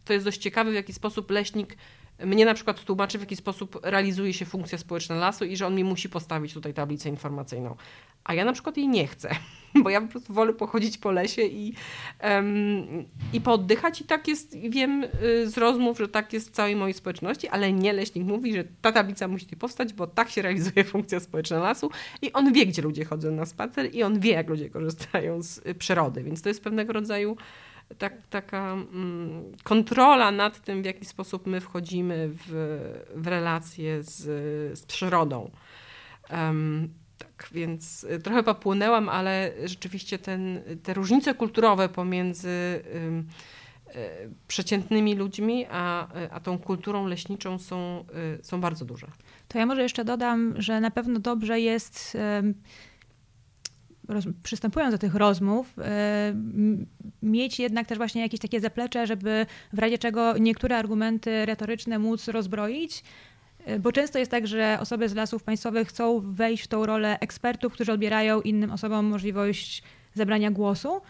to 0.06 0.14
jest 0.14 0.26
dość 0.26 0.38
ciekawe, 0.38 0.72
w 0.72 0.76
jaki 0.76 0.94
sposób 0.94 1.32
leśnik 1.32 1.78
mnie 2.20 2.46
na 2.46 2.54
przykład 2.54 2.84
tłumaczy, 2.84 3.18
w 3.18 3.22
jaki 3.22 3.36
sposób 3.36 3.80
realizuje 3.84 4.34
się 4.34 4.46
funkcja 4.46 4.78
społeczna 4.78 5.16
lasu 5.16 5.46
i 5.46 5.58
że 5.58 5.68
on 5.68 5.76
mi 5.76 5.84
musi 5.84 6.10
postawić 6.10 6.54
tutaj 6.54 6.74
tablicę 6.74 7.10
informacyjną. 7.10 7.76
A 8.24 8.34
ja 8.34 8.46
na 8.46 8.54
przykład 8.54 8.78
jej 8.78 8.88
nie 8.88 9.08
chcę, 9.08 9.36
bo 9.84 9.90
ja 9.90 10.02
po 10.02 10.08
prostu 10.08 10.34
wolę 10.34 10.54
pochodzić 10.54 10.98
po 10.98 11.12
lesie 11.12 11.42
i, 11.42 11.74
um, 12.24 13.06
i 13.34 13.42
pooddychać. 13.42 14.02
I 14.02 14.04
tak 14.04 14.28
jest, 14.28 14.58
wiem 14.70 15.04
y, 15.04 15.50
z 15.50 15.58
rozmów, 15.58 15.98
że 15.98 16.08
tak 16.08 16.34
jest 16.34 16.50
w 16.50 16.52
całej 16.52 16.76
mojej 16.76 16.94
społeczności, 16.94 17.48
ale 17.48 17.74
nie 17.74 17.94
leśnik 17.94 18.26
mówi, 18.26 18.54
że 18.54 18.64
ta 18.82 18.92
tablica 18.92 19.28
musi 19.28 19.46
tu 19.46 19.56
powstać, 19.56 19.94
bo 19.94 20.08
tak 20.08 20.30
się 20.30 20.42
realizuje 20.42 20.84
funkcja 20.94 21.20
społeczna 21.20 21.60
lasu 21.60 21.90
i 22.22 22.34
on 22.34 22.54
wie, 22.54 22.66
gdzie 22.66 22.82
ludzie 22.82 23.06
chodzą 23.06 23.32
na 23.32 23.46
spacer 23.46 23.96
i 23.96 24.04
on 24.04 24.20
wie, 24.20 24.32
jak 24.32 24.50
ludzie 24.50 24.70
korzystają 24.70 25.42
z 25.42 25.58
y, 25.58 25.76
przyrody. 25.76 26.24
Więc 26.24 26.42
to 26.42 26.50
jest 26.50 26.64
pewnego 26.64 26.94
rodzaju 26.94 27.38
tak, 27.98 28.14
taka 28.30 28.74
mm, 28.74 29.52
kontrola 29.64 30.32
nad 30.32 30.62
tym, 30.62 30.82
w 30.82 30.86
jaki 30.86 31.06
sposób 31.06 31.48
my 31.48 31.62
wchodzimy 31.62 32.30
w, 32.30 32.48
w 33.16 33.28
relacje 33.28 34.04
z, 34.04 34.18
z 34.80 34.86
przyrodą. 34.86 35.52
Um, 36.32 36.90
tak, 37.18 37.50
więc 37.52 38.04
y, 38.04 38.20
trochę 38.20 38.44
popłynęłam, 38.44 39.10
ale 39.10 39.52
rzeczywiście 39.66 40.20
ten, 40.20 40.62
te 40.84 40.94
różnice 40.94 41.34
kulturowe 41.34 41.90
pomiędzy 41.90 42.84
um, 42.94 43.28
przeciętnymi 44.48 45.16
ludźmi, 45.16 45.66
a, 45.72 46.08
a 46.32 46.40
tą 46.40 46.60
kulturą 46.60 47.08
leśniczą 47.08 47.60
są, 47.60 48.06
y, 48.40 48.44
są 48.44 48.62
bardzo 48.62 48.86
duże. 48.86 49.08
To 49.48 49.58
ja 49.58 49.66
może 49.66 49.84
jeszcze 49.84 50.06
dodam, 50.06 50.54
że 50.58 50.80
na 50.80 50.92
pewno 50.92 51.20
dobrze 51.20 51.60
jest 51.60 52.18
roz, 54.08 54.26
przystępując 54.44 54.94
do 54.94 54.98
tych 54.98 55.16
rozmów, 55.16 55.74
e, 55.80 56.34
mieć 57.24 57.60
jednak 57.60 57.88
też 57.88 57.98
właśnie 57.98 58.22
jakieś 58.22 58.40
takie 58.40 58.60
zaplecze, 58.60 59.08
żeby 59.08 59.46
w 59.74 59.80
razie 59.80 59.98
czego 59.98 60.38
niektóre 60.38 60.78
argumenty 60.78 61.46
retoryczne 61.46 62.00
móc 62.00 62.28
rozbroić. 62.28 63.04
E, 63.66 63.80
bo 63.80 63.92
często 63.92 64.20
jest 64.20 64.32
tak, 64.32 64.48
że 64.48 64.78
osoby 64.82 65.10
z 65.10 65.16
lasów 65.16 65.44
państwowych 65.44 65.88
chcą 65.88 66.22
wejść 66.34 66.64
w 66.64 66.68
tą 66.68 66.86
rolę 66.86 67.20
ekspertów, 67.20 67.74
którzy 67.74 67.92
odbierają 67.92 68.42
innym 68.42 68.72
osobom 68.72 69.06
możliwość 69.06 69.84
zabrania 70.14 70.52
głosu. 70.52 71.02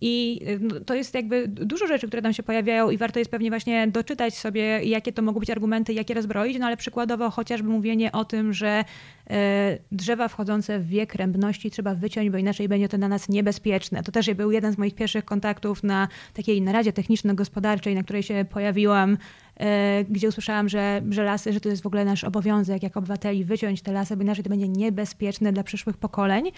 I 0.00 0.40
y, 0.48 0.58
no, 0.60 0.80
to 0.80 0.94
jest 0.94 1.14
jakby 1.14 1.48
dużo 1.48 1.86
rzeczy, 1.86 2.06
które 2.08 2.22
tam 2.22 2.32
się 2.32 2.42
pojawiają 2.42 2.90
i 2.90 2.96
warto 2.96 3.18
jest 3.18 3.30
pewnie 3.30 3.50
właśnie 3.50 3.88
doczytać 3.88 4.38
sobie, 4.38 4.62
jakie 4.84 5.12
to 5.12 5.22
mogą 5.22 5.40
być 5.40 5.50
argumenty, 5.50 5.92
jakie 5.92 6.14
rozbroić, 6.14 6.58
no 6.58 6.66
ale 6.66 6.76
przykładowo 6.76 7.30
chociażby 7.30 7.68
mówienie 7.68 8.12
o 8.12 8.24
tym, 8.24 8.52
że 8.52 8.84
e, 9.30 9.78
drzewa 9.92 10.28
wchodzące 10.28 10.78
w 10.78 10.86
wiek 10.86 11.14
rębności 11.14 11.70
trzeba 11.70 11.94
wyciąć, 11.94 12.30
bo 12.30 12.38
inaczej 12.38 12.68
będzie 12.68 12.88
to 12.88 12.98
dla 12.98 13.08
nas 13.08 13.28
niebezpieczne. 13.28 14.02
To 14.02 14.12
też 14.12 14.34
był 14.34 14.50
jeden 14.50 14.72
z 14.72 14.78
moich 14.78 14.94
pierwszych 14.94 15.24
kontaktów 15.24 15.82
na 15.82 16.08
takiej 16.34 16.62
naradzie 16.62 16.92
techniczno-gospodarczej, 16.92 17.94
na 17.94 18.02
której 18.02 18.22
się 18.22 18.44
pojawiłam, 18.50 19.18
e, 19.56 20.04
gdzie 20.04 20.28
usłyszałam, 20.28 20.68
że, 20.68 21.02
że 21.10 21.24
lasy, 21.24 21.52
że 21.52 21.60
to 21.60 21.68
jest 21.68 21.82
w 21.82 21.86
ogóle 21.86 22.04
nasz 22.04 22.24
obowiązek 22.24 22.82
jako 22.82 22.98
obywateli 22.98 23.44
wyciąć 23.44 23.82
te 23.82 23.92
lasy, 23.92 24.16
bo 24.16 24.22
inaczej 24.22 24.44
to 24.44 24.50
będzie 24.50 24.68
niebezpieczne 24.68 25.52
dla 25.52 25.62
przyszłych 25.62 25.96
pokoleń 25.96 26.50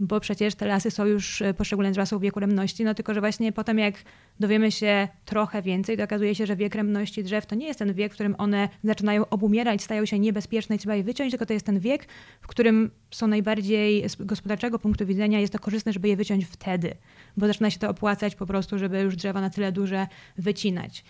bo 0.00 0.20
przecież 0.20 0.54
te 0.54 0.66
lasy 0.66 0.90
są 0.90 1.06
już 1.06 1.42
e, 1.42 1.54
poszczególne 1.54 1.94
z 1.94 1.96
rasą 1.96 2.18
wieku 2.18 2.40
rębności, 2.40 2.84
no 2.84 2.94
tylko, 2.94 3.14
że 3.14 3.20
właśnie 3.20 3.52
potem 3.52 3.78
jak 3.78 3.94
dowiemy 4.40 4.72
się 4.72 5.08
trochę 5.24 5.62
więcej, 5.62 5.96
to 5.96 6.04
okazuje 6.04 6.34
się, 6.34 6.46
że 6.46 6.56
wiek 6.56 6.74
rębności 6.74 7.24
drzew 7.24 7.46
to 7.46 7.54
nie 7.54 7.66
jest 7.66 7.78
ten 7.78 7.94
wiek, 7.94 8.12
w 8.12 8.14
którym 8.14 8.34
one 8.38 8.68
zaczynają 8.84 9.28
obumierać, 9.28 9.82
stają 9.82 10.06
się 10.06 10.18
niebezpieczne 10.18 10.76
i 10.76 10.78
trzeba 10.78 10.94
je 10.94 11.04
wyciąć, 11.04 11.30
tylko 11.30 11.46
to 11.46 11.52
jest 11.52 11.66
ten 11.66 11.80
wiek, 11.80 12.08
w 12.40 12.46
którym 12.46 12.90
są 13.10 13.26
najbardziej 13.26 14.08
z 14.08 14.16
gospodarczego 14.16 14.78
punktu 14.78 15.06
widzenia 15.06 15.40
jest 15.40 15.52
to 15.52 15.58
korzystne, 15.58 15.92
żeby 15.92 16.08
je 16.08 16.16
wyciąć 16.16 16.44
wtedy, 16.44 16.94
bo 17.36 17.46
zaczyna 17.46 17.70
się 17.70 17.78
to 17.78 17.90
opłacać 17.90 18.34
po 18.34 18.46
prostu, 18.46 18.78
żeby 18.78 19.00
już 19.00 19.16
drzewa 19.16 19.40
na 19.40 19.50
tyle 19.50 19.72
duże 19.72 20.06
wycinać. 20.38 21.04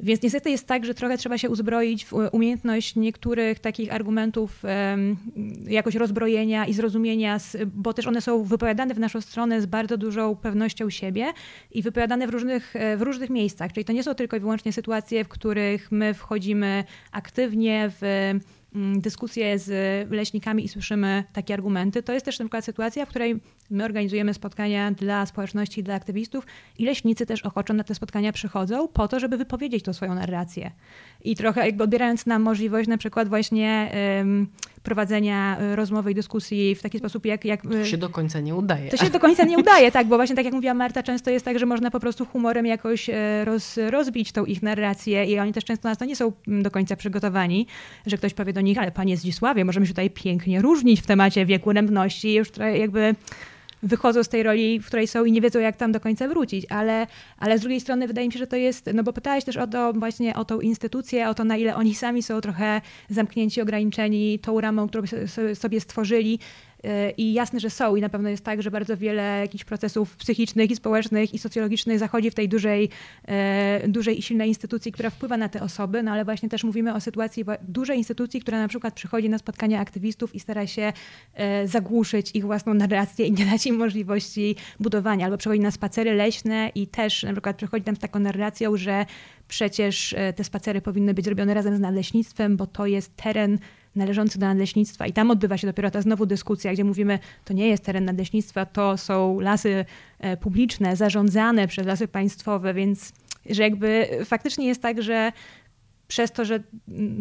Więc 0.00 0.22
niestety 0.22 0.50
jest 0.50 0.66
tak, 0.66 0.84
że 0.84 0.94
trochę 0.94 1.18
trzeba 1.18 1.38
się 1.38 1.50
uzbroić 1.50 2.04
w 2.04 2.12
umiejętność 2.32 2.96
niektórych 2.96 3.58
takich 3.58 3.94
argumentów 3.94 4.62
jakoś 5.66 5.94
rozbrojenia 5.94 6.66
i 6.66 6.72
zrozumienia, 6.72 7.38
bo 7.66 7.92
też 7.94 8.06
one 8.06 8.20
są 8.20 8.44
wypowiadane 8.44 8.94
w 8.94 8.98
naszą 8.98 9.20
stronę 9.20 9.62
z 9.62 9.66
bardzo 9.66 9.96
dużą 9.96 10.36
pewnością 10.36 10.90
siebie 10.90 11.32
i 11.70 11.82
wypowiadane 11.82 12.26
w 12.26 12.30
różnych, 12.30 12.76
e, 12.76 12.96
w 12.96 13.02
różnych 13.02 13.30
miejscach. 13.30 13.72
Czyli 13.72 13.84
to 13.84 13.92
nie 13.92 14.02
są 14.02 14.14
tylko 14.14 14.36
i 14.36 14.40
wyłącznie 14.40 14.72
sytuacje, 14.72 15.24
w 15.24 15.28
których 15.28 15.92
my 15.92 16.14
wchodzimy 16.14 16.84
aktywnie 17.12 17.90
w 18.00 18.32
Mm, 18.74 19.00
dyskusje 19.00 19.58
z 19.58 19.70
leśnikami 20.10 20.64
i 20.64 20.68
słyszymy 20.68 21.24
takie 21.32 21.54
argumenty. 21.54 22.02
To 22.02 22.12
jest 22.12 22.24
też 22.24 22.38
na 22.38 22.44
przykład 22.44 22.64
sytuacja, 22.64 23.06
w 23.06 23.08
której 23.08 23.40
my 23.70 23.84
organizujemy 23.84 24.34
spotkania 24.34 24.90
dla 24.90 25.26
społeczności, 25.26 25.82
dla 25.82 25.94
aktywistów 25.94 26.46
i 26.78 26.84
leśnicy 26.84 27.26
też 27.26 27.42
ochoczo 27.42 27.74
na 27.74 27.84
te 27.84 27.94
spotkania 27.94 28.32
przychodzą 28.32 28.88
po 28.88 29.08
to, 29.08 29.20
żeby 29.20 29.36
wypowiedzieć 29.36 29.84
tą 29.84 29.92
swoją 29.92 30.14
narrację. 30.14 30.70
I 31.24 31.36
trochę 31.36 31.66
jakby 31.66 31.84
odbierając 31.84 32.26
nam 32.26 32.42
możliwość 32.42 32.88
na 32.88 32.98
przykład 32.98 33.28
właśnie 33.28 33.92
um, 34.18 34.48
prowadzenia 34.82 35.58
e, 35.58 35.76
rozmowy 35.76 36.10
i 36.10 36.14
dyskusji 36.14 36.74
w 36.74 36.82
taki 36.82 36.98
sposób, 36.98 37.26
jak... 37.26 37.44
jak 37.44 37.62
to 37.62 37.78
e, 37.78 37.86
się 37.86 37.96
do 37.96 38.08
końca 38.08 38.40
nie 38.40 38.54
udaje. 38.54 38.90
To 38.90 38.96
się 38.96 39.10
do 39.10 39.20
końca 39.20 39.44
nie 39.44 39.58
udaje, 39.58 39.92
tak, 39.92 40.06
bo 40.06 40.16
właśnie 40.16 40.36
tak 40.36 40.44
jak 40.44 40.54
mówiła 40.54 40.74
Marta, 40.74 41.02
często 41.02 41.30
jest 41.30 41.44
tak, 41.44 41.58
że 41.58 41.66
można 41.66 41.90
po 41.90 42.00
prostu 42.00 42.26
humorem 42.26 42.66
jakoś 42.66 43.10
e, 43.10 43.44
roz, 43.44 43.78
rozbić 43.90 44.32
tą 44.32 44.44
ich 44.44 44.62
narrację 44.62 45.24
i 45.24 45.38
oni 45.38 45.52
też 45.52 45.64
często 45.64 45.88
na 45.88 45.96
to 45.96 46.04
nie 46.04 46.16
są 46.16 46.32
mm, 46.48 46.62
do 46.62 46.70
końca 46.70 46.96
przygotowani, 46.96 47.66
że 48.06 48.16
ktoś 48.18 48.34
powie 48.34 48.52
do 48.52 48.60
nich, 48.60 48.78
ale 48.78 48.90
panie 48.90 49.16
Zdzisławie, 49.16 49.64
możemy 49.64 49.86
się 49.86 49.92
tutaj 49.92 50.10
pięknie 50.10 50.62
różnić 50.62 51.00
w 51.00 51.06
temacie 51.06 51.46
wieku 51.46 51.72
rębności, 51.72 52.34
już 52.34 52.48
jakby 52.78 53.14
wychodzą 53.82 54.24
z 54.24 54.28
tej 54.28 54.42
roli, 54.42 54.80
w 54.80 54.86
której 54.86 55.06
są 55.06 55.24
i 55.24 55.32
nie 55.32 55.40
wiedzą, 55.40 55.58
jak 55.58 55.76
tam 55.76 55.92
do 55.92 56.00
końca 56.00 56.28
wrócić. 56.28 56.66
Ale, 56.68 57.06
ale 57.38 57.58
z 57.58 57.60
drugiej 57.60 57.80
strony 57.80 58.06
wydaje 58.06 58.26
mi 58.26 58.32
się, 58.32 58.38
że 58.38 58.46
to 58.46 58.56
jest, 58.56 58.90
no 58.94 59.02
bo 59.02 59.12
pytałeś 59.12 59.44
też 59.44 59.56
o 59.56 59.66
to 59.66 59.92
właśnie, 59.92 60.34
o 60.34 60.44
tą 60.44 60.60
instytucję, 60.60 61.28
o 61.28 61.34
to, 61.34 61.44
na 61.44 61.56
ile 61.56 61.76
oni 61.76 61.94
sami 61.94 62.22
są 62.22 62.40
trochę 62.40 62.80
zamknięci, 63.10 63.60
ograniczeni 63.60 64.38
tą 64.38 64.60
ramą, 64.60 64.88
którą 64.88 65.04
sobie 65.54 65.80
stworzyli. 65.80 66.38
I 67.16 67.32
jasne, 67.32 67.60
że 67.60 67.70
są 67.70 67.96
i 67.96 68.00
na 68.00 68.08
pewno 68.08 68.28
jest 68.28 68.44
tak, 68.44 68.62
że 68.62 68.70
bardzo 68.70 68.96
wiele 68.96 69.22
jakichś 69.40 69.64
procesów 69.64 70.16
psychicznych 70.16 70.70
i 70.70 70.76
społecznych 70.76 71.34
i 71.34 71.38
socjologicznych 71.38 71.98
zachodzi 71.98 72.30
w 72.30 72.34
tej 72.34 72.48
dużej, 72.48 72.88
dużej 73.88 74.18
i 74.18 74.22
silnej 74.22 74.48
instytucji, 74.48 74.92
która 74.92 75.10
wpływa 75.10 75.36
na 75.36 75.48
te 75.48 75.62
osoby, 75.62 76.02
no 76.02 76.10
ale 76.12 76.24
właśnie 76.24 76.48
też 76.48 76.64
mówimy 76.64 76.94
o 76.94 77.00
sytuacji 77.00 77.44
dużej 77.62 77.98
instytucji, 77.98 78.40
która 78.40 78.58
na 78.58 78.68
przykład 78.68 78.94
przychodzi 78.94 79.28
na 79.28 79.38
spotkania 79.38 79.80
aktywistów 79.80 80.34
i 80.34 80.40
stara 80.40 80.66
się 80.66 80.92
zagłuszyć 81.64 82.30
ich 82.34 82.44
własną 82.44 82.74
narrację 82.74 83.26
i 83.26 83.32
nie 83.32 83.46
dać 83.46 83.66
im 83.66 83.76
możliwości 83.76 84.56
budowania, 84.80 85.24
albo 85.24 85.38
przychodzi 85.38 85.60
na 85.60 85.70
spacery 85.70 86.14
leśne 86.14 86.70
i 86.74 86.86
też 86.86 87.22
na 87.22 87.32
przykład 87.32 87.56
przychodzi 87.56 87.84
tam 87.84 87.96
z 87.96 87.98
taką 87.98 88.18
narracją, 88.18 88.76
że 88.76 89.06
przecież 89.48 90.12
e, 90.12 90.32
te 90.32 90.44
spacery 90.44 90.80
powinny 90.80 91.14
być 91.14 91.26
robione 91.26 91.54
razem 91.54 91.76
z 91.76 91.80
nadleśnictwem, 91.80 92.56
bo 92.56 92.66
to 92.66 92.86
jest 92.86 93.16
teren 93.16 93.58
należący 93.96 94.38
do 94.38 94.46
nadleśnictwa. 94.46 95.06
I 95.06 95.12
tam 95.12 95.30
odbywa 95.30 95.58
się 95.58 95.66
dopiero 95.66 95.90
ta 95.90 96.02
znowu 96.02 96.26
dyskusja, 96.26 96.72
gdzie 96.72 96.84
mówimy, 96.84 97.18
to 97.44 97.54
nie 97.54 97.68
jest 97.68 97.84
teren 97.84 98.04
nadleśnictwa, 98.04 98.66
to 98.66 98.96
są 98.96 99.40
lasy 99.40 99.84
e, 100.18 100.36
publiczne, 100.36 100.96
zarządzane 100.96 101.68
przez 101.68 101.86
lasy 101.86 102.08
państwowe, 102.08 102.74
więc 102.74 103.12
że 103.50 103.62
jakby 103.62 104.08
faktycznie 104.24 104.66
jest 104.66 104.82
tak, 104.82 105.02
że 105.02 105.32
przez 106.08 106.32
to, 106.32 106.44
że, 106.44 106.60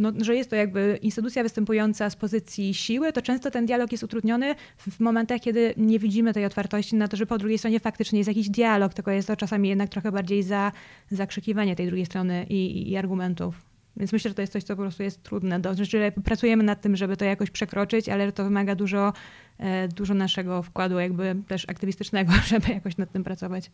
no, 0.02 0.12
że 0.22 0.36
jest 0.36 0.50
to 0.50 0.56
jakby 0.56 1.00
instytucja 1.02 1.44
występująca 1.44 2.10
z 2.10 2.16
pozycji 2.16 2.74
siły, 2.74 3.14
to 3.14 3.22
często 3.22 3.52
ten 3.52 3.66
dialog 3.66 3.92
jest 3.92 4.04
utrudniony 4.04 4.56
w 4.78 5.00
momentach, 5.00 5.42
kiedy 5.42 5.74
nie 5.78 6.00
widzimy 6.00 6.34
tej 6.34 6.46
otwartości 6.46 6.96
na 6.96 7.08
to, 7.08 7.18
że 7.18 7.26
po 7.26 7.38
drugiej 7.38 7.58
stronie 7.58 7.80
faktycznie 7.80 8.20
jest 8.20 8.28
jakiś 8.28 8.50
dialog, 8.50 8.94
tylko 8.94 9.12
jest 9.12 9.28
to 9.28 9.36
czasami 9.36 9.70
jednak 9.70 9.90
trochę 9.90 10.12
bardziej 10.12 10.44
za 10.44 10.72
zakrzykiwanie 11.12 11.76
tej 11.76 11.88
drugiej 11.88 12.06
strony 12.06 12.46
i, 12.50 12.92
i 12.92 12.98
argumentów. 12.98 13.68
Więc 13.98 14.14
myślę, 14.14 14.30
że 14.30 14.36
to 14.36 14.42
jest 14.42 14.54
coś, 14.54 14.64
co 14.64 14.76
po 14.76 14.82
prostu 14.82 15.04
jest 15.04 15.24
trudne. 15.24 15.60
Do, 15.60 15.76
że 15.82 16.12
pracujemy 16.12 16.64
nad 16.64 16.82
tym, 16.82 16.96
żeby 16.96 17.18
to 17.18 17.26
jakoś 17.26 17.52
przekroczyć, 17.52 18.10
ale 18.10 18.32
to 18.32 18.44
wymaga 18.44 18.76
dużo, 18.76 19.14
e, 19.58 19.88
dużo 19.88 20.14
naszego 20.14 20.64
wkładu 20.64 21.00
jakby 21.00 21.36
też 21.48 21.70
aktywistycznego, 21.70 22.34
żeby 22.48 22.74
jakoś 22.74 22.98
nad 22.98 23.12
tym 23.12 23.24
pracować. 23.24 23.72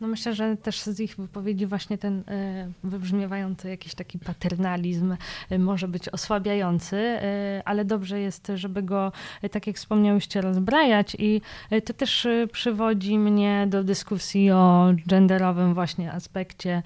No 0.00 0.08
myślę, 0.08 0.34
że 0.34 0.56
też 0.56 0.80
z 0.80 1.00
ich 1.00 1.16
wypowiedzi 1.16 1.66
właśnie 1.66 1.98
ten 1.98 2.22
e, 2.28 2.68
wybrzmiewający 2.84 3.68
jakiś 3.68 3.94
taki 3.94 4.18
paternalizm 4.18 5.16
e, 5.50 5.58
może 5.58 5.88
być 5.88 6.08
osłabiający, 6.08 6.96
e, 6.96 7.62
ale 7.64 7.84
dobrze 7.84 8.20
jest, 8.20 8.52
żeby 8.54 8.82
go, 8.82 9.12
tak 9.50 9.66
jak 9.66 9.76
wspomniałyście, 9.76 10.40
rozbrajać 10.40 11.16
i 11.18 11.40
to 11.84 11.92
też 11.92 12.26
przywodzi 12.52 13.18
mnie 13.18 13.66
do 13.68 13.84
dyskusji 13.84 14.50
o 14.50 14.92
genderowym 15.06 15.74
właśnie 15.74 16.12
aspekcie 16.12 16.82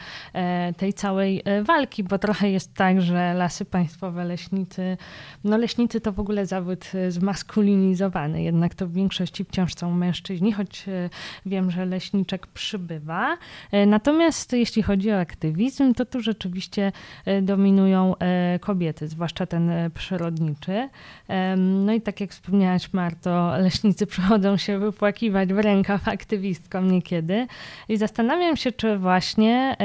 tej 0.76 0.94
całej 0.94 1.42
walki, 1.64 2.04
bo 2.04 2.18
trochę 2.18 2.50
jest 2.50 2.74
tak, 2.74 3.02
że 3.02 3.34
lasy 3.34 3.64
państwowe, 3.64 4.24
leśnicy, 4.24 4.96
no 5.44 5.56
leśnicy 5.56 6.00
to 6.00 6.12
w 6.12 6.20
ogóle 6.20 6.46
zawód 6.46 6.84
zmaskulinizowany, 7.08 8.42
jednak 8.42 8.74
to 8.74 8.86
w 8.86 8.92
większości 8.92 9.44
wciąż 9.44 9.74
są 9.74 9.94
mężczyźni, 9.94 10.52
choć 10.52 10.86
wiem, 11.46 11.70
że 11.70 11.86
leśniczek 11.86 12.46
przybywa 12.46 12.99
E, 13.72 13.86
natomiast 13.86 14.53
jeśli 14.53 14.82
chodzi 14.82 15.12
o 15.12 15.20
aktywizm, 15.20 15.94
to 15.94 16.05
tu 16.05 16.20
rzeczywiście 16.20 16.92
e, 17.24 17.42
dominują 17.42 18.14
e, 18.16 18.59
kobiety, 18.59 19.09
zwłaszcza 19.09 19.46
ten 19.46 19.70
przyrodniczy. 19.94 20.88
No 21.57 21.92
i 21.92 22.01
tak 22.01 22.20
jak 22.20 22.30
wspomniałaś 22.30 22.92
Marto, 22.92 23.53
leśnicy 23.59 24.07
przychodzą 24.07 24.57
się 24.57 24.78
wypłakiwać 24.78 25.53
w 25.53 25.59
rękaw 25.59 26.09
aktywistkom 26.09 26.90
niekiedy 26.90 27.46
i 27.88 27.96
zastanawiam 27.96 28.57
się, 28.57 28.72
czy 28.72 28.98
właśnie 28.98 29.76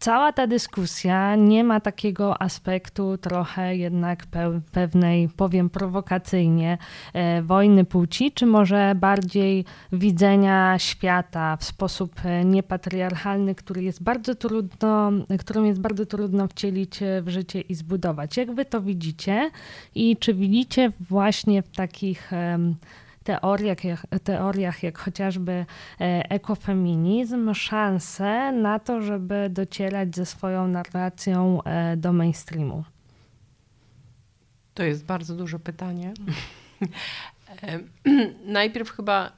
cała 0.00 0.32
ta 0.32 0.46
dyskusja 0.46 1.36
nie 1.36 1.64
ma 1.64 1.80
takiego 1.80 2.42
aspektu 2.42 3.18
trochę 3.18 3.76
jednak 3.76 4.26
pewnej, 4.72 5.28
powiem 5.28 5.70
prowokacyjnie, 5.70 6.78
e, 7.12 7.42
wojny 7.42 7.84
płci, 7.84 8.32
czy 8.32 8.46
może 8.46 8.94
bardziej 8.94 9.64
widzenia 9.92 10.78
świata 10.78 11.56
w 11.56 11.64
sposób 11.64 12.14
e, 12.24 12.44
niepatriarchalny, 12.44 13.54
który 13.54 13.82
jest 13.82 14.02
bardzo 14.02 14.34
trudno, 14.34 15.12
którym 15.38 15.66
jest 15.66 15.80
bardzo 15.80 16.06
trudno 16.06 16.48
wcielić 16.48 17.02
e, 17.02 17.22
w 17.22 17.28
życie 17.28 17.60
i 17.60 17.74
zbudować. 17.74 18.36
Jak 18.36 18.54
wy 18.54 18.64
to 18.64 18.80
widzicie 18.80 19.50
i 19.94 20.16
czy 20.16 20.34
widzicie 20.34 20.92
właśnie 21.00 21.62
w 21.62 21.70
takich 21.70 22.32
teoriach, 23.24 23.84
jak, 23.84 24.06
teoriach 24.24 24.82
jak 24.82 24.98
chociażby 24.98 25.52
e, 25.52 25.66
ekofeminizm 26.30 27.54
szansę 27.54 28.52
na 28.52 28.78
to, 28.78 29.02
żeby 29.02 29.50
docierać 29.50 30.16
ze 30.16 30.26
swoją 30.26 30.68
narracją 30.68 31.62
e, 31.62 31.96
do 31.96 32.12
mainstreamu? 32.12 32.84
To 34.74 34.82
jest 34.82 35.04
bardzo 35.04 35.34
duże 35.34 35.58
pytanie. 35.58 36.12
E, 37.62 37.80
najpierw 38.52 38.90
chyba 38.90 39.32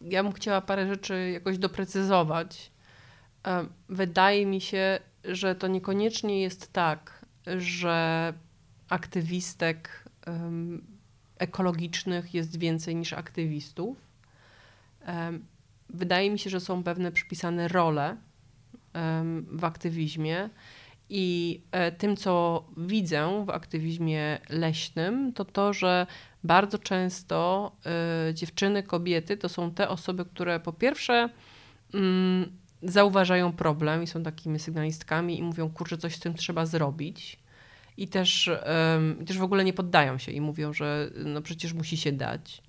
ja 0.00 0.22
bym 0.22 0.32
chciała 0.32 0.60
parę 0.60 0.88
rzeczy 0.88 1.30
jakoś 1.30 1.58
doprecyzować. 1.58 2.72
Wydaje 3.88 4.46
mi 4.46 4.60
się, 4.60 4.98
że 5.24 5.54
to 5.54 5.66
niekoniecznie 5.66 6.42
jest 6.42 6.72
tak, 6.72 7.26
że 7.58 8.32
aktywistek 8.88 10.04
ekologicznych 11.38 12.34
jest 12.34 12.58
więcej 12.58 12.96
niż 12.96 13.12
aktywistów. 13.12 13.98
Wydaje 15.90 16.30
mi 16.30 16.38
się, 16.38 16.50
że 16.50 16.60
są 16.60 16.82
pewne 16.82 17.12
przypisane 17.12 17.68
role 17.68 18.16
w 19.52 19.64
aktywizmie. 19.64 20.50
I 21.10 21.60
e, 21.72 21.92
tym, 21.92 22.16
co 22.16 22.64
widzę 22.76 23.44
w 23.46 23.50
aktywizmie 23.50 24.38
leśnym, 24.48 25.32
to 25.32 25.44
to, 25.44 25.72
że 25.72 26.06
bardzo 26.44 26.78
często 26.78 27.72
e, 28.28 28.34
dziewczyny, 28.34 28.82
kobiety 28.82 29.36
to 29.36 29.48
są 29.48 29.70
te 29.70 29.88
osoby, 29.88 30.24
które 30.24 30.60
po 30.60 30.72
pierwsze 30.72 31.28
mm, 31.94 32.52
zauważają 32.82 33.52
problem 33.52 34.02
i 34.02 34.06
są 34.06 34.22
takimi 34.22 34.58
sygnalistkami 34.58 35.38
i 35.38 35.42
mówią, 35.42 35.70
kurczę, 35.70 35.98
coś 35.98 36.16
z 36.16 36.20
tym 36.20 36.34
trzeba 36.34 36.66
zrobić 36.66 37.38
i 37.96 38.08
też, 38.08 38.50
um, 38.94 39.26
też 39.26 39.38
w 39.38 39.42
ogóle 39.42 39.64
nie 39.64 39.72
poddają 39.72 40.18
się 40.18 40.32
i 40.32 40.40
mówią, 40.40 40.72
że 40.72 41.10
no 41.24 41.42
przecież 41.42 41.74
musi 41.74 41.96
się 41.96 42.12
dać. 42.12 42.62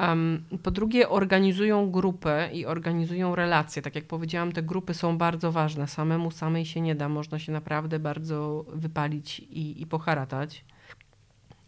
Um, 0.00 0.44
po 0.62 0.70
drugie, 0.70 1.08
organizują 1.08 1.90
grupę 1.90 2.50
i 2.52 2.66
organizują 2.66 3.34
relacje. 3.34 3.82
Tak 3.82 3.94
jak 3.94 4.04
powiedziałam, 4.04 4.52
te 4.52 4.62
grupy 4.62 4.94
są 4.94 5.18
bardzo 5.18 5.52
ważne. 5.52 5.88
Samemu 5.88 6.30
samej 6.30 6.64
się 6.64 6.80
nie 6.80 6.94
da, 6.94 7.08
można 7.08 7.38
się 7.38 7.52
naprawdę 7.52 7.98
bardzo 7.98 8.64
wypalić 8.68 9.38
i, 9.38 9.82
i 9.82 9.86
poharatać. 9.86 10.64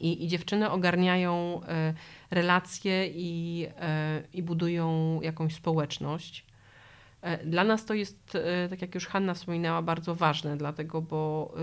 I, 0.01 0.25
I 0.25 0.29
dziewczyny 0.29 0.71
ogarniają 0.71 1.61
e, 1.69 1.95
relacje 2.31 3.07
i, 3.07 3.67
e, 3.81 4.23
i 4.33 4.43
budują 4.43 5.21
jakąś 5.23 5.55
społeczność. 5.55 6.47
E, 7.23 7.47
dla 7.47 7.65
nas 7.65 7.85
to 7.85 7.95
jest, 7.95 8.35
e, 8.35 8.69
tak 8.69 8.83
jak 8.83 8.95
już 8.95 9.07
Hanna 9.07 9.35
wspominała, 9.35 9.83
bardzo 9.83 10.15
ważne, 10.15 10.57
dlatego, 10.57 11.03
bo 11.03 11.55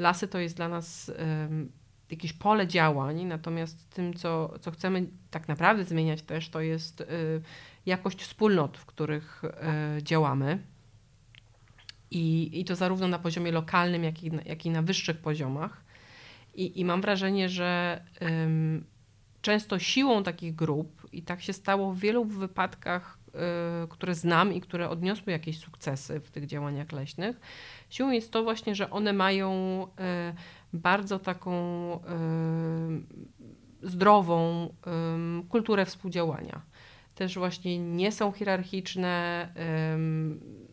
lasy 0.00 0.28
to 0.28 0.38
jest 0.38 0.56
dla 0.56 0.68
nas 0.68 1.12
jakieś 2.10 2.32
pole 2.32 2.66
działań, 2.66 3.24
natomiast 3.24 3.90
tym, 3.90 4.14
co, 4.14 4.58
co 4.60 4.70
chcemy 4.70 5.06
tak 5.30 5.48
naprawdę 5.48 5.84
zmieniać 5.84 6.22
też, 6.22 6.48
to 6.48 6.60
jest 6.60 7.00
y, 7.00 7.06
jakość 7.86 8.22
wspólnot, 8.22 8.78
w 8.78 8.86
których 8.86 9.42
y, 9.98 10.02
działamy. 10.02 10.58
I, 12.10 12.50
I 12.60 12.64
to 12.64 12.76
zarówno 12.76 13.08
na 13.08 13.18
poziomie 13.18 13.52
lokalnym, 13.52 14.04
jak 14.04 14.22
i 14.22 14.30
na, 14.30 14.42
jak 14.42 14.66
i 14.66 14.70
na 14.70 14.82
wyższych 14.82 15.18
poziomach. 15.18 15.84
I, 16.54 16.80
i 16.80 16.84
mam 16.84 17.00
wrażenie, 17.00 17.48
że 17.48 18.00
często 19.42 19.78
siłą 19.78 20.22
takich 20.22 20.54
grup, 20.54 21.08
i 21.12 21.22
tak 21.22 21.42
się 21.42 21.52
stało 21.52 21.92
w 21.92 21.98
wielu 21.98 22.24
wypadkach, 22.24 23.18
które 23.88 24.14
znam 24.14 24.52
i 24.52 24.60
które 24.60 24.88
odniosły 24.88 25.32
jakieś 25.32 25.58
sukcesy 25.58 26.20
w 26.20 26.30
tych 26.30 26.46
działaniach 26.46 26.92
leśnych, 26.92 27.40
Siłą 27.90 28.10
jest 28.10 28.32
to 28.32 28.42
właśnie, 28.42 28.74
że 28.74 28.90
one 28.90 29.12
mają 29.12 29.52
e, 29.98 30.34
bardzo 30.72 31.18
taką 31.18 31.52
e, 31.92 31.98
zdrową 33.82 34.68
kulturę 35.48 35.86
współdziałania. 35.86 36.62
Też 37.14 37.38
właśnie 37.38 37.78
nie 37.78 38.12
są 38.12 38.32
hierarchiczne, 38.32 39.48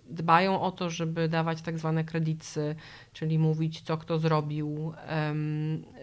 dbają 0.09 0.61
o 0.61 0.71
to, 0.71 0.89
żeby 0.89 1.29
dawać 1.29 1.61
tak 1.61 1.79
zwane 1.79 2.03
kredyty, 2.03 2.75
czyli 3.13 3.39
mówić, 3.39 3.81
co 3.81 3.97
kto 3.97 4.17
zrobił, 4.17 4.93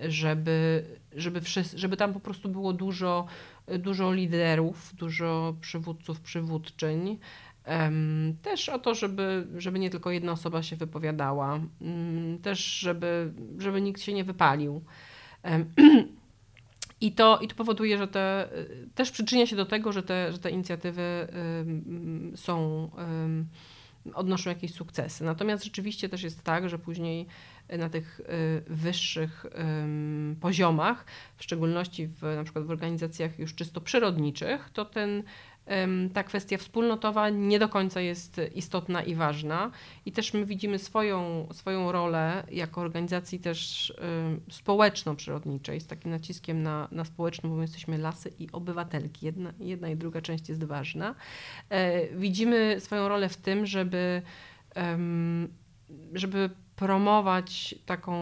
żeby, 0.09 0.85
żeby, 1.13 1.41
wszyscy, 1.41 1.79
żeby 1.79 1.97
tam 1.97 2.13
po 2.13 2.21
prostu 2.21 2.49
było 2.49 2.73
dużo, 2.73 3.27
dużo 3.79 4.13
liderów, 4.13 4.95
dużo 4.95 5.57
przywódców, 5.61 6.21
przywódczyń, 6.21 7.19
też 8.43 8.69
o 8.69 8.79
to, 8.79 8.95
żeby, 8.95 9.47
żeby 9.57 9.79
nie 9.79 9.91
tylko 9.91 10.11
jedna 10.11 10.33
osoba 10.33 10.63
się 10.63 10.77
wypowiadała, 10.77 11.61
mm, 11.81 12.39
też 12.39 12.65
żeby, 12.65 13.33
żeby 13.59 13.81
nikt 13.81 14.03
się 14.03 14.13
nie 14.13 14.25
wypalił. 14.25 14.85
I 17.01 17.13
to, 17.13 17.39
I 17.39 17.49
to 17.49 17.55
powoduje, 17.55 17.99
że 17.99 18.09
te, 18.09 18.49
też 18.95 19.11
przyczynia 19.11 19.47
się 19.47 19.57
do 19.57 19.67
tego, 19.67 19.93
że 19.93 20.03
te, 20.03 20.33
że 20.33 20.39
te 20.39 20.51
inicjatywy 20.51 21.29
są 22.37 22.91
odnoszą 24.15 24.51
jakieś 24.51 24.75
sukcesy. 24.75 25.25
Natomiast 25.25 25.65
rzeczywiście 25.65 26.09
też 26.09 26.23
jest 26.23 26.43
tak, 26.43 26.69
że 26.69 26.79
później 26.79 27.27
na 27.79 27.89
tych 27.89 28.21
wyższych 28.67 29.47
poziomach, 30.41 31.05
w 31.37 31.43
szczególności 31.43 32.07
w, 32.07 32.23
na 32.23 32.45
przykład 32.45 32.65
w 32.65 32.71
organizacjach 32.71 33.39
już 33.39 33.55
czysto 33.55 33.81
przyrodniczych, 33.81 34.71
to 34.73 34.85
ten 34.85 35.23
ta 36.15 36.25
kwestia 36.25 36.59
wspólnotowa 36.59 37.31
nie 37.31 37.59
do 37.59 37.69
końca 37.69 38.01
jest 38.01 38.41
istotna 38.55 39.03
i 39.03 39.15
ważna. 39.15 39.71
I 40.07 40.13
też 40.13 40.35
my 40.35 40.47
widzimy 40.47 40.79
swoją, 40.79 41.49
swoją 41.53 41.93
rolę 41.93 42.47
jako 42.51 42.81
organizacji 42.81 43.41
też 43.41 43.93
społeczno-przyrodniczej, 44.51 45.81
z 45.81 45.87
takim 45.87 46.11
naciskiem 46.11 46.63
na, 46.63 46.89
na 46.91 47.05
społeczną, 47.05 47.51
bo 47.51 47.57
my 47.57 47.63
jesteśmy 47.63 47.99
lasy 47.99 48.33
i 48.39 48.49
obywatelki. 48.53 49.27
Jedna, 49.27 49.53
jedna 49.59 49.89
i 49.89 49.97
druga 49.97 50.21
część 50.21 50.49
jest 50.49 50.65
ważna. 50.65 51.15
E, 51.69 52.09
widzimy 52.17 52.77
swoją 52.81 53.09
rolę 53.09 53.29
w 53.29 53.37
tym, 53.37 53.67
żeby, 53.67 54.23
żeby 56.15 56.51
promować 56.77 57.75
taką 57.87 58.15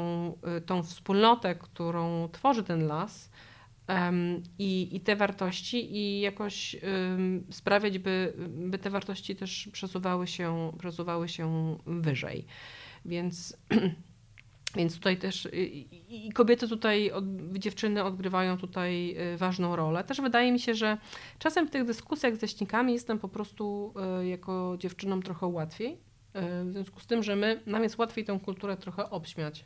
y, 0.58 0.60
tą 0.60 0.82
wspólnotę, 0.82 1.54
którą 1.54 2.28
tworzy 2.28 2.62
ten 2.62 2.86
las, 2.86 3.30
i, 4.58 4.96
i 4.96 5.00
te 5.00 5.16
wartości 5.16 5.96
i 5.96 6.20
jakoś 6.20 6.76
sprawiać, 7.50 7.98
by, 7.98 8.32
by 8.48 8.78
te 8.78 8.90
wartości 8.90 9.36
też 9.36 9.68
przesuwały 9.72 10.26
się, 10.26 10.72
przesuwały 10.78 11.28
się 11.28 11.76
wyżej. 11.86 12.46
Więc, 13.04 13.56
więc 14.76 14.94
tutaj 14.94 15.16
też 15.16 15.48
i, 15.52 16.26
i 16.26 16.32
kobiety 16.32 16.68
tutaj, 16.68 17.10
dziewczyny 17.52 18.04
odgrywają 18.04 18.58
tutaj 18.58 19.16
y, 19.34 19.36
ważną 19.36 19.76
rolę. 19.76 20.04
Też 20.04 20.20
wydaje 20.20 20.52
mi 20.52 20.60
się, 20.60 20.74
że 20.74 20.98
czasem 21.38 21.66
w 21.66 21.70
tych 21.70 21.84
dyskusjach 21.84 22.36
z 22.36 22.42
leśnikami 22.42 22.92
jestem 22.92 23.18
po 23.18 23.28
prostu 23.28 23.94
y, 24.20 24.26
jako 24.26 24.76
dziewczynom 24.78 25.22
trochę 25.22 25.46
łatwiej. 25.46 26.11
W 26.34 26.72
związku 26.72 27.00
z 27.00 27.06
tym, 27.06 27.22
że 27.22 27.36
my, 27.36 27.60
nam 27.66 27.82
jest 27.82 27.98
łatwiej 27.98 28.24
tę 28.24 28.40
kulturę 28.44 28.76
trochę 28.76 29.10
obśmiać 29.10 29.64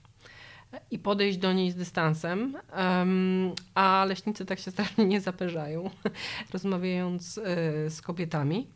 i 0.91 0.99
podejść 0.99 1.39
do 1.39 1.53
niej 1.53 1.71
z 1.71 1.77
dystansem, 1.77 2.57
a 3.75 4.05
leśnicy 4.09 4.47
tak 4.47 4.59
się 4.59 4.71
strasznie 4.77 5.05
nie 5.05 5.21
zaperzają, 5.21 5.91
rozmawiając 6.53 7.39
e, 7.39 7.43
z 7.91 8.03
kobietami. 8.03 8.67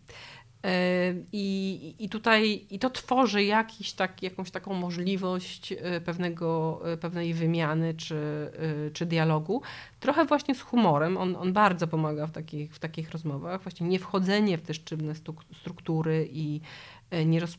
E, 0.65 1.15
I, 1.33 1.95
I 1.99 2.09
tutaj 2.09 2.67
i 2.71 2.79
to 2.79 2.91
tworzy 2.91 3.45
jakiś 3.45 3.93
tak, 3.93 4.23
jakąś 4.23 4.51
taką 4.51 4.75
możliwość 4.75 5.73
e, 5.73 6.01
pewnego, 6.01 6.83
pewnej 7.01 7.35
wymiany 7.35 7.95
czy, 7.95 8.51
czy 8.93 9.07
dialogu. 9.07 9.63
Trochę 10.01 10.25
właśnie 10.25 10.55
z 10.55 10.61
humorem. 10.61 11.17
On, 11.17 11.37
on 11.37 11.53
bardzo 11.53 11.87
pomaga 11.87 12.27
w 12.27 12.33
takich, 12.33 12.75
w 12.75 12.79
takich 12.79 13.11
rozmowach. 13.11 13.63
Właśnie 13.63 13.89
nie 13.89 13.99
wchodzenie 13.99 14.59
w 14.59 14.63
te 14.63 14.75
sztywne 14.75 15.15
struktury 15.53 16.29
i 16.33 16.61
nie, 17.27 17.41
roz, 17.41 17.59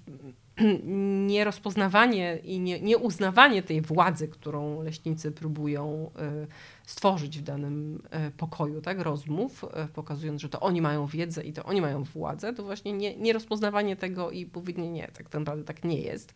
nierozpoznawanie 1.28 2.40
i 2.44 2.60
nie, 2.60 2.82
nieuznawanie 2.82 3.64
tej 3.64 3.82
władzy, 3.82 4.28
którą 4.28 4.82
leśnicy 4.84 5.32
próbują 5.32 6.12
e, 6.16 6.48
stworzyć 6.86 7.40
w 7.40 7.42
danym 7.42 8.02
e, 8.10 8.32
pokoju, 8.32 8.82
tak, 8.82 9.00
rozmów, 9.00 9.66
e, 9.74 9.88
pokazując, 9.88 10.42
że 10.42 10.50
to 10.50 10.60
oni 10.60 10.82
mają 10.82 11.08
wiedzę 11.08 11.44
i 11.44 11.54
to 11.54 11.64
oni 11.64 11.82
mają 11.82 12.04
władzę, 12.04 12.54
to 12.54 12.64
właśnie 12.64 12.94
nie, 12.94 13.18
nierozpoznawanie 13.18 13.96
tego 13.96 14.32
i 14.32 14.46
powiedzenie 14.46 14.92
nie, 14.92 15.08
tak 15.08 15.34
naprawdę 15.34 15.64
tak 15.64 15.84
nie 15.84 16.02
jest 16.02 16.34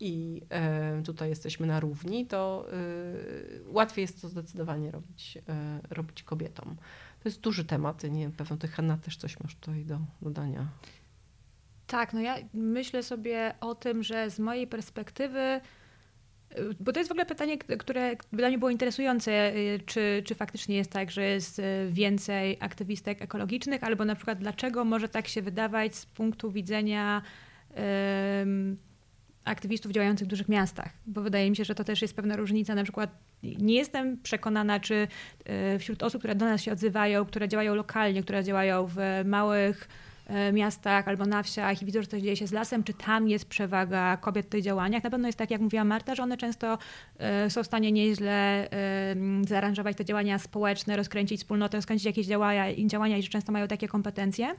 i 0.00 0.42
tutaj 1.04 1.28
jesteśmy 1.28 1.66
na 1.66 1.80
równi, 1.80 2.26
to 2.26 2.66
łatwiej 3.66 4.02
jest 4.02 4.22
to 4.22 4.28
zdecydowanie 4.28 4.90
robić, 4.90 5.38
robić 5.90 6.22
kobietom. 6.22 6.76
To 7.22 7.28
jest 7.28 7.40
duży 7.40 7.64
temat, 7.64 8.02
nie 8.02 8.20
wiem, 8.20 8.32
pewno 8.32 8.56
ty 8.56 8.68
Hanna 8.68 8.96
też 8.96 9.16
coś 9.16 9.40
masz 9.40 9.54
tutaj 9.54 9.84
do 9.84 9.98
dodania. 10.22 10.66
Tak, 11.86 12.12
no 12.12 12.20
ja 12.20 12.36
myślę 12.54 13.02
sobie 13.02 13.54
o 13.60 13.74
tym, 13.74 14.02
że 14.02 14.30
z 14.30 14.38
mojej 14.38 14.66
perspektywy, 14.66 15.60
bo 16.80 16.92
to 16.92 17.00
jest 17.00 17.08
w 17.08 17.12
ogóle 17.12 17.26
pytanie, 17.26 17.58
które 17.58 18.16
dla 18.32 18.48
mnie 18.48 18.58
było 18.58 18.70
interesujące, 18.70 19.56
y, 19.56 19.80
czy, 19.86 20.22
czy 20.24 20.34
faktycznie 20.34 20.76
jest 20.76 20.90
tak, 20.90 21.10
że 21.10 21.24
jest 21.24 21.58
y, 21.58 21.62
więcej 21.90 22.56
aktywistek 22.60 23.22
ekologicznych, 23.22 23.84
albo 23.84 24.04
na 24.04 24.14
przykład 24.14 24.38
dlaczego 24.38 24.84
może 24.84 25.08
tak 25.08 25.28
się 25.28 25.42
wydawać 25.42 25.94
z 25.94 26.06
punktu 26.06 26.50
widzenia 26.50 27.22
um, 27.76 28.76
aktywistów 29.44 29.92
działających 29.92 30.26
w 30.26 30.30
dużych 30.30 30.48
miastach, 30.48 30.92
bo 31.06 31.22
wydaje 31.22 31.50
mi 31.50 31.56
się, 31.56 31.64
że 31.64 31.74
to 31.74 31.84
też 31.84 32.02
jest 32.02 32.16
pewna 32.16 32.36
różnica. 32.36 32.74
Na 32.74 32.82
przykład 32.82 33.10
nie 33.42 33.74
jestem 33.74 34.22
przekonana, 34.22 34.80
czy 34.80 35.08
y, 35.74 35.78
wśród 35.78 36.02
osób, 36.02 36.20
które 36.20 36.34
do 36.34 36.44
nas 36.44 36.62
się 36.62 36.72
odzywają, 36.72 37.24
które 37.24 37.48
działają 37.48 37.74
lokalnie, 37.74 38.22
które 38.22 38.44
działają 38.44 38.86
w 38.86 38.96
małych 39.24 39.88
miastach 40.52 41.08
albo 41.08 41.26
na 41.26 41.42
wsiach 41.42 41.82
i 41.82 41.84
widzą, 41.84 42.02
że 42.02 42.06
coś 42.06 42.22
dzieje 42.22 42.36
się 42.36 42.46
z 42.46 42.52
lasem, 42.52 42.84
czy 42.84 42.94
tam 42.94 43.28
jest 43.28 43.48
przewaga 43.48 44.16
kobiet 44.16 44.46
w 44.46 44.48
tych 44.48 44.62
działaniach. 44.62 45.04
Na 45.04 45.10
pewno 45.10 45.28
jest 45.28 45.38
tak, 45.38 45.50
jak 45.50 45.60
mówiła 45.60 45.84
Marta, 45.84 46.14
że 46.14 46.22
one 46.22 46.36
często 46.36 46.78
e, 47.18 47.50
są 47.50 47.62
w 47.62 47.66
stanie 47.66 47.92
nieźle 47.92 48.70
e, 48.70 49.16
zaaranżować 49.48 49.96
te 49.96 50.04
działania 50.04 50.38
społeczne, 50.38 50.96
rozkręcić 50.96 51.40
wspólnotę, 51.40 51.78
rozkręcić 51.78 52.06
jakieś 52.06 52.26
działania, 52.26 52.64
działania 52.86 53.16
i 53.16 53.22
że 53.22 53.28
często 53.28 53.52
mają 53.52 53.68
takie 53.68 53.88
kompetencje. 53.88 54.54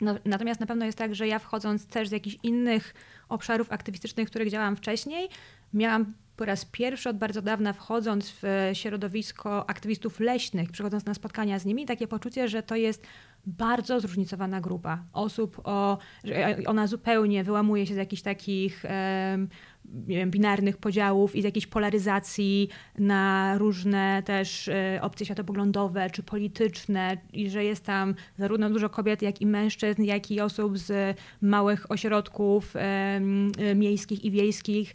No, 0.00 0.14
natomiast 0.24 0.60
na 0.60 0.66
pewno 0.66 0.86
jest 0.86 0.98
tak, 0.98 1.14
że 1.14 1.28
ja 1.28 1.38
wchodząc 1.38 1.86
też 1.86 2.08
z 2.08 2.12
jakichś 2.12 2.36
innych 2.42 2.94
obszarów 3.28 3.72
aktywistycznych, 3.72 4.26
w 4.26 4.30
których 4.30 4.50
działałam 4.50 4.76
wcześniej, 4.76 5.28
miałam 5.74 6.14
po 6.36 6.44
raz 6.44 6.64
pierwszy 6.64 7.08
od 7.08 7.18
bardzo 7.18 7.42
dawna 7.42 7.72
wchodząc 7.72 8.34
w 8.42 8.70
środowisko 8.72 9.70
aktywistów 9.70 10.20
leśnych, 10.20 10.70
przychodząc 10.70 11.04
na 11.04 11.14
spotkania 11.14 11.58
z 11.58 11.64
nimi, 11.64 11.86
takie 11.86 12.08
poczucie, 12.08 12.48
że 12.48 12.62
to 12.62 12.76
jest 12.76 13.06
bardzo 13.48 14.00
zróżnicowana 14.00 14.60
grupa 14.60 15.04
osób, 15.12 15.60
o, 15.64 15.98
że 16.24 16.56
ona 16.66 16.86
zupełnie 16.86 17.44
wyłamuje 17.44 17.86
się 17.86 17.94
z 17.94 17.96
jakichś 17.96 18.22
takich 18.22 18.84
wiem, 19.84 20.30
binarnych 20.30 20.76
podziałów 20.76 21.36
i 21.36 21.42
z 21.42 21.44
jakiejś 21.44 21.66
polaryzacji 21.66 22.68
na 22.98 23.54
różne 23.58 24.22
też 24.24 24.68
e, 24.68 24.98
opcje 25.02 25.26
światopoglądowe 25.26 26.10
czy 26.10 26.22
polityczne 26.22 27.16
i 27.32 27.50
że 27.50 27.64
jest 27.64 27.84
tam 27.84 28.14
zarówno 28.38 28.70
dużo 28.70 28.88
kobiet, 28.88 29.22
jak 29.22 29.40
i 29.40 29.46
mężczyzn, 29.46 30.02
jak 30.02 30.30
i 30.30 30.40
osób 30.40 30.78
z 30.78 31.18
małych 31.40 31.90
ośrodków 31.90 32.74
miejskich 33.74 34.24
i 34.24 34.30
wiejskich 34.30 34.94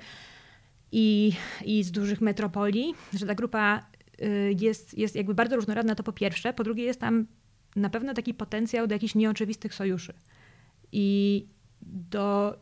i, 0.94 1.34
i 1.66 1.84
z 1.84 1.92
dużych 1.92 2.22
metropolii, 2.22 2.94
że 3.14 3.26
ta 3.26 3.36
grupa 3.36 3.86
y, 4.22 4.56
jest, 4.60 4.98
jest 4.98 5.16
jakby 5.16 5.34
bardzo 5.34 5.56
różnorodna, 5.56 5.96
to 5.96 6.04
po 6.04 6.14
pierwsze. 6.14 6.54
Po 6.54 6.64
drugie, 6.64 6.84
jest 6.84 7.00
tam 7.00 7.26
na 7.76 7.90
pewno 7.90 8.14
taki 8.14 8.34
potencjał 8.34 8.88
do 8.88 8.96
jakichś 8.96 9.16
nieoczywistych 9.16 9.74
sojuszy. 9.74 10.14
I 10.92 11.46
do, 11.82 12.58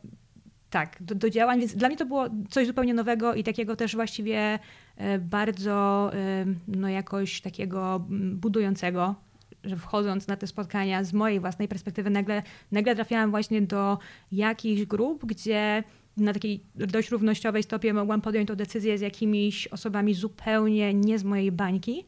tak, 0.70 0.98
do, 1.02 1.16
do, 1.16 1.30
działań, 1.30 1.60
więc 1.60 1.76
dla 1.76 1.88
mnie 1.88 1.98
to 1.98 2.06
było 2.06 2.26
coś 2.50 2.68
zupełnie 2.68 2.94
nowego 2.94 3.34
i 3.34 3.44
takiego 3.44 3.76
też 3.76 3.96
właściwie 3.96 4.60
e, 4.98 5.20
bardzo 5.20 6.12
e, 6.14 6.46
no 6.68 6.90
jakoś 6.90 7.42
takiego 7.42 8.06
budującego, 8.36 9.16
że 9.64 9.78
wchodząc 9.78 10.28
na 10.28 10.36
te 10.36 10.48
spotkania 10.48 11.04
z 11.04 11.14
mojej 11.14 11.40
własnej 11.40 11.68
perspektywy 11.68 12.10
nagle, 12.10 12.44
nagle 12.72 12.96
trafiałam 12.96 13.32
właśnie 13.32 13.62
do 13.62 13.98
jakichś 14.32 14.86
grup, 14.86 15.26
gdzie 15.26 15.84
na 16.18 16.34
takiej 16.34 16.64
dość 16.76 17.10
równościowej 17.10 17.64
stopie 17.64 17.94
mogłam 17.94 18.22
podjąć 18.22 18.48
tę 18.48 18.56
decyzję 18.56 18.98
z 18.98 19.02
jakimiś 19.02 19.68
osobami 19.68 20.14
zupełnie 20.14 20.94
nie 20.94 21.20
z 21.20 21.24
mojej 21.24 21.52
bańki. 21.52 22.06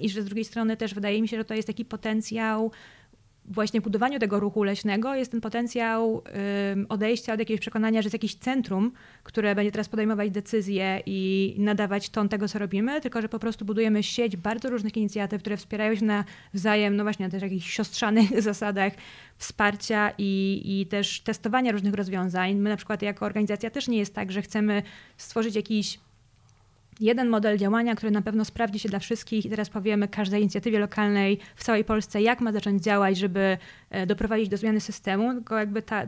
I 0.00 0.10
że 0.10 0.22
z 0.22 0.24
drugiej 0.24 0.44
strony 0.44 0.76
też 0.76 0.94
wydaje 0.94 1.22
mi 1.22 1.28
się, 1.28 1.36
że 1.36 1.44
to 1.44 1.54
jest 1.54 1.66
taki 1.66 1.84
potencjał 1.84 2.70
właśnie 3.50 3.80
w 3.80 3.84
budowaniu 3.84 4.18
tego 4.18 4.40
ruchu 4.40 4.62
leśnego 4.62 5.14
jest 5.14 5.30
ten 5.30 5.40
potencjał 5.40 6.22
odejścia 6.88 7.32
od 7.32 7.38
jakiegoś 7.38 7.60
przekonania, 7.60 8.02
że 8.02 8.06
jest 8.06 8.14
jakieś 8.14 8.34
centrum, 8.34 8.92
które 9.22 9.54
będzie 9.54 9.72
teraz 9.72 9.88
podejmować 9.88 10.30
decyzje 10.30 11.02
i 11.06 11.54
nadawać 11.58 12.10
ton 12.10 12.28
tego, 12.28 12.48
co 12.48 12.58
robimy, 12.58 13.00
tylko 13.00 13.22
że 13.22 13.28
po 13.28 13.38
prostu 13.38 13.64
budujemy 13.64 14.02
sieć 14.02 14.36
bardzo 14.36 14.70
różnych 14.70 14.96
inicjatyw, 14.96 15.40
które 15.40 15.56
wspierają 15.56 15.94
się 15.94 16.04
nawzajem, 16.04 16.96
no 16.96 17.02
właśnie 17.02 17.26
na 17.26 17.30
też 17.30 17.42
jakichś 17.42 17.70
siostrzanych 17.70 18.42
zasadach 18.42 18.92
wsparcia 19.36 20.12
i, 20.18 20.62
i 20.64 20.86
też 20.86 21.20
testowania 21.20 21.72
różnych 21.72 21.94
rozwiązań. 21.94 22.54
My 22.54 22.70
na 22.70 22.76
przykład 22.76 23.02
jako 23.02 23.26
organizacja 23.26 23.70
też 23.70 23.88
nie 23.88 23.98
jest 23.98 24.14
tak, 24.14 24.32
że 24.32 24.42
chcemy 24.42 24.82
stworzyć 25.16 25.56
jakiś 25.56 25.98
jeden 27.00 27.28
model 27.28 27.58
działania, 27.58 27.94
który 27.94 28.10
na 28.10 28.22
pewno 28.22 28.44
sprawdzi 28.44 28.78
się 28.78 28.88
dla 28.88 28.98
wszystkich 28.98 29.46
i 29.46 29.50
teraz 29.50 29.70
powiemy 29.70 30.08
każdej 30.08 30.40
inicjatywie 30.40 30.78
lokalnej 30.78 31.38
w 31.56 31.64
całej 31.64 31.84
Polsce, 31.84 32.22
jak 32.22 32.40
ma 32.40 32.52
zacząć 32.52 32.82
działać, 32.82 33.18
żeby 33.18 33.58
e, 33.90 34.06
doprowadzić 34.06 34.48
do 34.48 34.56
zmiany 34.56 34.80
systemu, 34.80 35.32
tylko 35.32 35.58
jakby 35.58 35.82
ta, 35.82 36.06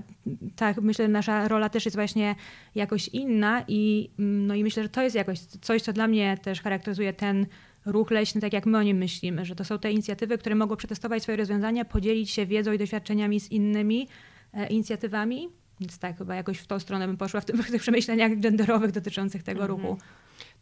ta 0.57 0.74
myślę, 0.82 1.09
nasza 1.09 1.49
rola 1.49 1.68
też 1.68 1.84
jest 1.84 1.97
właśnie 1.97 2.34
jakoś 2.74 3.09
inna 3.09 3.64
i, 3.68 4.11
mm, 4.18 4.47
no 4.47 4.55
i 4.55 4.64
myślę, 4.64 4.82
że 4.82 4.88
to 4.88 5.03
jest 5.03 5.16
jakoś 5.16 5.38
coś, 5.38 5.82
co 5.82 5.93
dla 5.93 6.07
mnie 6.07 6.38
też 6.43 6.61
charakteryzuje 6.62 7.12
ten 7.12 7.47
ruch 7.86 8.11
leśny, 8.11 8.41
tak 8.41 8.53
jak 8.53 8.66
my 8.66 8.78
o 8.78 8.82
nim 8.82 8.97
myślimy, 8.97 9.45
że 9.45 9.55
to 9.55 9.64
są 9.64 9.78
te 9.78 9.93
inicjatywy, 9.93 10.38
które 10.38 10.55
mogą 10.55 10.76
przetestować 10.76 11.22
swoje 11.22 11.36
rozwiązania, 11.36 11.84
podzielić 11.84 12.30
się 12.30 12.47
wiedzą 12.47 12.72
i 12.72 12.78
doświadczeniami 12.78 13.41
z 13.41 13.51
innymi 13.51 14.09
e, 14.55 14.66
inicjatywami. 14.66 15.49
Więc 15.80 15.99
tak, 15.99 16.18
chyba 16.18 16.34
jakoś 16.34 16.59
w 16.59 16.66
tą 16.66 16.78
stronę 16.78 17.07
bym 17.07 17.16
poszła 17.16 17.41
w, 17.41 17.45
tym, 17.45 17.62
w 17.62 17.70
tych 17.70 17.82
przemyśleniach 17.82 18.38
genderowych 18.38 18.91
dotyczących 18.91 19.43
tego 19.43 19.62
mhm. 19.62 19.80
ruchu. 19.80 19.99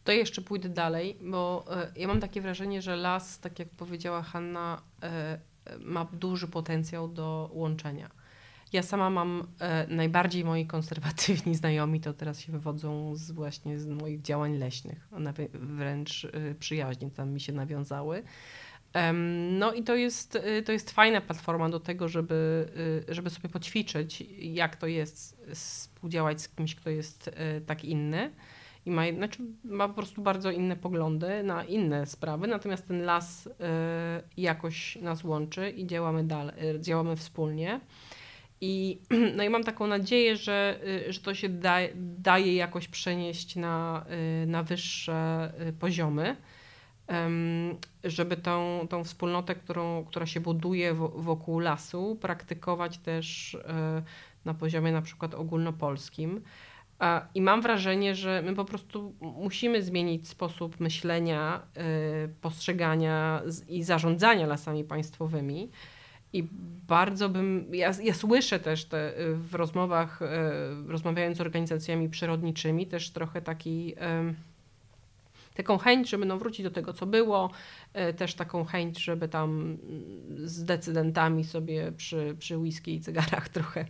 To 0.09 0.13
jeszcze 0.13 0.43
pójdę 0.43 0.69
dalej, 0.69 1.17
bo 1.21 1.65
e, 1.71 1.93
ja 1.97 2.09
mam 2.09 2.21
takie 2.21 2.41
wrażenie, 2.41 2.83
że 2.83 2.97
las, 2.97 3.41
tak 3.41 3.59
jak 3.59 3.69
powiedziała 3.69 4.23
Hanna, 4.23 4.83
e, 5.03 5.39
ma 5.81 6.05
duży 6.05 6.49
potencjał 6.49 7.09
do 7.09 7.51
łączenia. 7.53 8.11
Ja 8.73 8.83
sama 8.83 9.11
mam 9.11 9.47
e, 9.59 9.87
najbardziej 9.87 10.45
moi 10.45 10.67
konserwatywni 10.67 11.55
znajomi, 11.63 12.01
to 12.01 12.13
teraz 12.13 12.41
się 12.41 12.53
wywodzą 12.53 13.17
z, 13.17 13.31
właśnie 13.31 13.79
z 13.79 13.87
moich 13.87 14.23
działań 14.23 14.57
leśnych. 14.57 15.09
One 15.13 15.35
wręcz 15.53 16.27
przyjaźnie 16.61 17.11
tam 17.11 17.31
mi 17.31 17.41
się 17.41 17.53
nawiązały. 17.53 18.23
No 19.51 19.73
i 19.73 19.83
to 19.83 19.97
jest, 19.97 20.39
to 20.65 20.73
jest 20.73 20.91
fajna 20.91 21.21
platforma 21.21 21.69
do 21.69 21.81
tego, 21.81 22.09
żeby, 22.09 22.69
żeby 23.09 23.31
sobie 23.31 23.49
poćwiczyć, 23.49 24.21
jak 24.39 24.77
to 24.77 24.87
jest 24.87 25.41
współdziałać 25.55 26.41
z 26.41 26.49
kimś, 26.49 26.75
kto 26.75 26.91
jest 26.91 27.31
tak 27.67 27.85
inny 27.85 28.31
i 28.89 28.91
ma, 28.91 29.03
znaczy 29.13 29.43
ma 29.65 29.89
po 29.89 29.95
prostu 29.95 30.23
bardzo 30.23 30.51
inne 30.51 30.77
poglądy 30.77 31.43
na 31.43 31.65
inne 31.65 32.07
sprawy, 32.07 32.47
natomiast 32.47 32.89
ten 32.89 33.03
las 33.03 33.47
y, 33.47 33.51
jakoś 34.37 34.97
nas 34.97 35.25
łączy 35.25 35.71
i 35.71 35.87
działamy 35.87 36.25
dalej, 36.25 36.55
działamy 36.81 37.17
wspólnie. 37.17 37.81
I, 38.61 38.99
no 39.37 39.43
i 39.43 39.51
mam 39.51 39.65
taką 39.65 39.87
nadzieję, 39.87 40.37
że, 40.37 40.81
y, 41.09 41.13
że 41.13 41.21
to 41.21 41.35
się 41.35 41.49
da, 41.49 41.77
daje 42.19 42.55
jakoś 42.55 42.89
przenieść 42.89 43.57
na, 43.57 44.05
y, 44.43 44.47
na 44.47 44.63
wyższe 44.63 45.53
y, 45.69 45.73
poziomy, 45.73 46.37
żeby 48.05 48.37
tą, 48.37 48.87
tą 48.91 49.05
wspólnotę, 49.05 49.55
którą, 49.55 50.05
która 50.05 50.27
się 50.27 50.41
buduje 50.41 50.95
wokół 50.95 51.59
lasu, 51.59 52.19
praktykować 52.21 52.99
też 52.99 53.57
na 54.45 54.55
poziomie 54.55 54.93
na 54.93 55.03
przykład 55.03 55.35
ogólnopolskim. 55.35 56.41
I 57.35 57.41
mam 57.43 57.63
wrażenie, 57.63 58.15
że 58.15 58.43
my 58.43 58.55
po 58.55 58.65
prostu 58.65 59.15
musimy 59.21 59.83
zmienić 59.83 60.29
sposób 60.29 60.81
myślenia, 60.81 61.63
postrzegania 62.41 63.43
i 63.69 63.83
zarządzania 63.83 64.47
lasami 64.47 64.85
państwowymi. 64.85 65.71
I 66.33 66.45
bardzo 66.89 67.29
bym, 67.29 67.67
ja, 67.73 67.93
ja 68.03 68.15
słyszę 68.15 68.61
też 68.61 68.85
te, 68.85 69.21
y, 69.21 69.35
w 69.35 69.55
rozmowach, 69.55 70.23
y, 70.23 70.27
rozmawiając 70.89 71.39
z 71.39 71.41
organizacjami 71.41 72.09
przyrodniczymi, 72.09 72.87
też 72.87 73.11
trochę 73.11 73.43
taki, 73.43 73.95
taką 75.59 75.79
chęć, 75.79 76.11
żeby 76.11 76.27
no 76.27 76.39
wrócić 76.39 76.63
do 76.63 76.71
tego, 76.71 76.93
co 76.93 77.07
było, 77.07 77.51
y, 78.11 78.15
też 78.15 78.35
taką 78.35 78.65
chęć, 78.65 78.99
żeby 78.99 79.29
tam 79.29 79.79
z 80.37 80.65
decydentami 80.65 81.45
sobie 81.45 81.93
przy, 81.93 82.37
przy 82.39 82.59
whisky 82.59 82.95
i 82.95 83.01
cygarach 83.01 83.49
trochę 83.59 83.87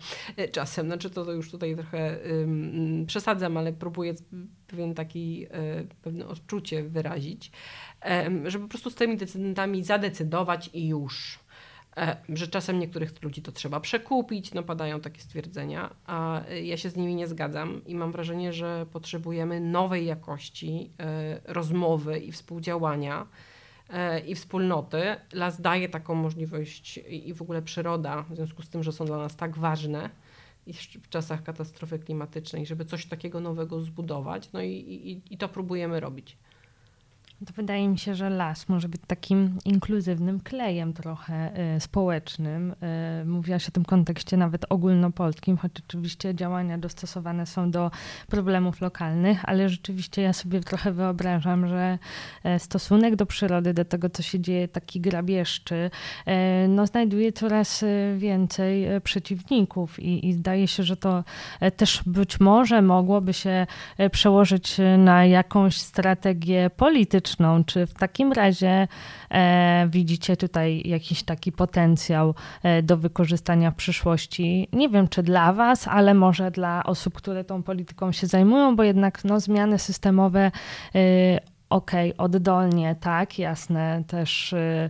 czasem, 0.53 0.87
znaczy 0.87 1.11
to, 1.11 1.25
to 1.25 1.33
już 1.33 1.51
tutaj 1.51 1.75
trochę 1.77 2.19
um, 2.41 3.05
przesadzam, 3.07 3.57
ale 3.57 3.73
próbuję 3.73 4.15
pewien 4.67 4.95
taki, 4.95 5.47
pewne 6.03 6.27
odczucie 6.27 6.83
wyrazić, 6.83 7.51
um, 8.05 8.51
żeby 8.51 8.65
po 8.65 8.69
prostu 8.69 8.91
z 8.91 8.95
tymi 8.95 9.17
decydentami 9.17 9.85
zadecydować 9.85 10.71
i 10.73 10.89
już. 10.89 11.39
E, 11.39 11.48
że 12.29 12.49
czasem 12.49 12.79
niektórych 12.79 13.23
ludzi 13.23 13.43
to 13.43 13.53
trzeba 13.53 13.81
przekupić, 13.81 14.55
no 14.55 14.63
padają 14.63 15.01
takie 15.01 15.21
stwierdzenia, 15.21 15.95
a 16.07 16.43
ja 16.63 16.77
się 16.77 16.91
z 16.91 16.97
nimi 16.97 17.15
nie 17.15 17.27
zgadzam 17.27 17.81
i 17.87 17.95
mam 17.95 18.13
wrażenie, 18.13 18.53
że 18.53 18.87
potrzebujemy 18.93 19.61
nowej 19.61 20.07
jakości 20.07 20.91
e, 20.99 21.41
rozmowy 21.45 22.19
i 22.19 22.33
współdziałania 22.33 23.27
e, 23.91 24.21
i 24.21 24.35
wspólnoty. 24.35 25.03
Las 25.33 25.61
daje 25.61 25.89
taką 25.89 26.15
możliwość 26.15 27.01
i 27.09 27.35
w 27.35 27.43
ogóle 27.43 27.63
przyroda, 27.63 28.25
w 28.31 28.37
związku 28.37 28.63
z 28.63 28.69
tym, 28.69 28.83
że 28.83 28.93
są 28.93 29.05
dla 29.05 29.19
nas 29.19 29.37
tak 29.37 29.59
ważne 29.59 30.11
w 31.03 31.09
czasach 31.09 31.43
katastrofy 31.43 31.99
klimatycznej, 31.99 32.67
żeby 32.67 32.85
coś 32.85 33.07
takiego 33.07 33.41
nowego 33.41 33.81
zbudować, 33.81 34.53
no 34.53 34.63
i, 34.63 34.71
i, 34.71 35.35
i 35.35 35.39
to 35.39 35.49
próbujemy 35.49 36.01
robić. 36.01 36.37
To 37.47 37.53
wydaje 37.57 37.89
mi 37.89 37.99
się, 37.99 38.15
że 38.15 38.31
las 38.31 38.69
może 38.69 38.89
być 38.89 39.01
takim 39.07 39.59
inkluzywnym 39.65 40.41
klejem 40.41 40.93
trochę 40.93 41.51
y, 41.77 41.81
społecznym. 41.81 42.75
Y, 43.23 43.25
mówiłaś 43.25 43.69
o 43.69 43.71
tym 43.71 43.85
kontekście 43.85 44.37
nawet 44.37 44.67
ogólnopolskim, 44.69 45.57
choć 45.57 45.73
oczywiście 45.89 46.35
działania 46.35 46.79
dostosowane 46.79 47.47
są 47.47 47.71
do 47.71 47.91
problemów 48.29 48.81
lokalnych, 48.81 49.41
ale 49.45 49.69
rzeczywiście 49.69 50.23
ja 50.23 50.33
sobie 50.33 50.61
trochę 50.61 50.93
wyobrażam, 50.93 51.69
że 51.69 51.99
e, 52.45 52.59
stosunek 52.59 53.17
do 53.17 53.27
przyrody, 53.27 53.75
do 53.75 53.85
tego, 53.85 54.11
co 54.11 54.23
się 54.23 54.41
dzieje, 54.41 54.69
taki 54.69 55.01
grabieżczy, 55.01 55.91
e, 56.27 56.69
no, 56.69 56.87
znajduje 56.87 57.33
coraz 57.33 57.83
e, 57.83 57.87
więcej 58.17 58.87
przeciwników 59.01 60.01
i, 60.01 60.29
i 60.29 60.33
zdaje 60.33 60.69
się, 60.69 60.83
że 60.83 60.97
to 60.97 61.25
też 61.77 62.03
być 62.07 62.41
może 62.41 62.83
mogłoby 62.83 63.33
się 63.33 63.67
przełożyć 64.13 64.77
na 64.99 65.25
jakąś 65.25 65.77
strategię 65.77 66.71
polityczną, 66.77 67.28
czy 67.67 67.87
w 67.87 67.95
takim 67.95 68.33
razie 68.33 68.89
e, 69.31 69.89
widzicie 69.91 70.37
tutaj 70.37 70.83
jakiś 70.85 71.23
taki 71.23 71.53
potencjał 71.53 72.35
e, 72.63 72.83
do 72.83 72.97
wykorzystania 72.97 73.71
w 73.71 73.75
przyszłości? 73.75 74.69
Nie 74.73 74.89
wiem, 74.89 75.09
czy 75.09 75.23
dla 75.23 75.53
Was, 75.53 75.89
ale 75.89 76.15
może 76.15 76.51
dla 76.51 76.85
osób, 76.85 77.15
które 77.15 77.45
tą 77.45 77.63
polityką 77.63 78.13
się 78.13 78.27
zajmują, 78.27 78.77
bo 78.77 78.83
jednak 78.83 79.25
no, 79.25 79.41
zmiany 79.41 79.79
systemowe 79.79 80.51
e, 80.95 81.58
okej, 81.71 82.15
okay, 82.15 82.25
oddolnie, 82.25 82.97
tak, 83.01 83.39
jasne, 83.39 84.05
też, 84.07 84.53
y, 84.53 84.89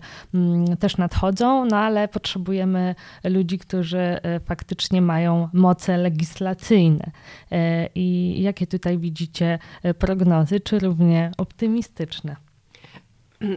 też 0.80 0.96
nadchodzą, 0.96 1.64
no 1.64 1.76
ale 1.76 2.08
potrzebujemy 2.08 2.94
ludzi, 3.24 3.58
którzy 3.58 3.98
y, 4.36 4.40
faktycznie 4.40 5.02
mają 5.02 5.48
moce 5.52 5.96
legislacyjne. 5.96 7.10
Y, 7.52 7.56
I 7.94 8.36
jakie 8.42 8.66
tutaj 8.66 8.98
widzicie 8.98 9.58
prognozy, 9.98 10.60
czy 10.60 10.78
równie 10.78 11.32
optymistyczne? 11.38 12.36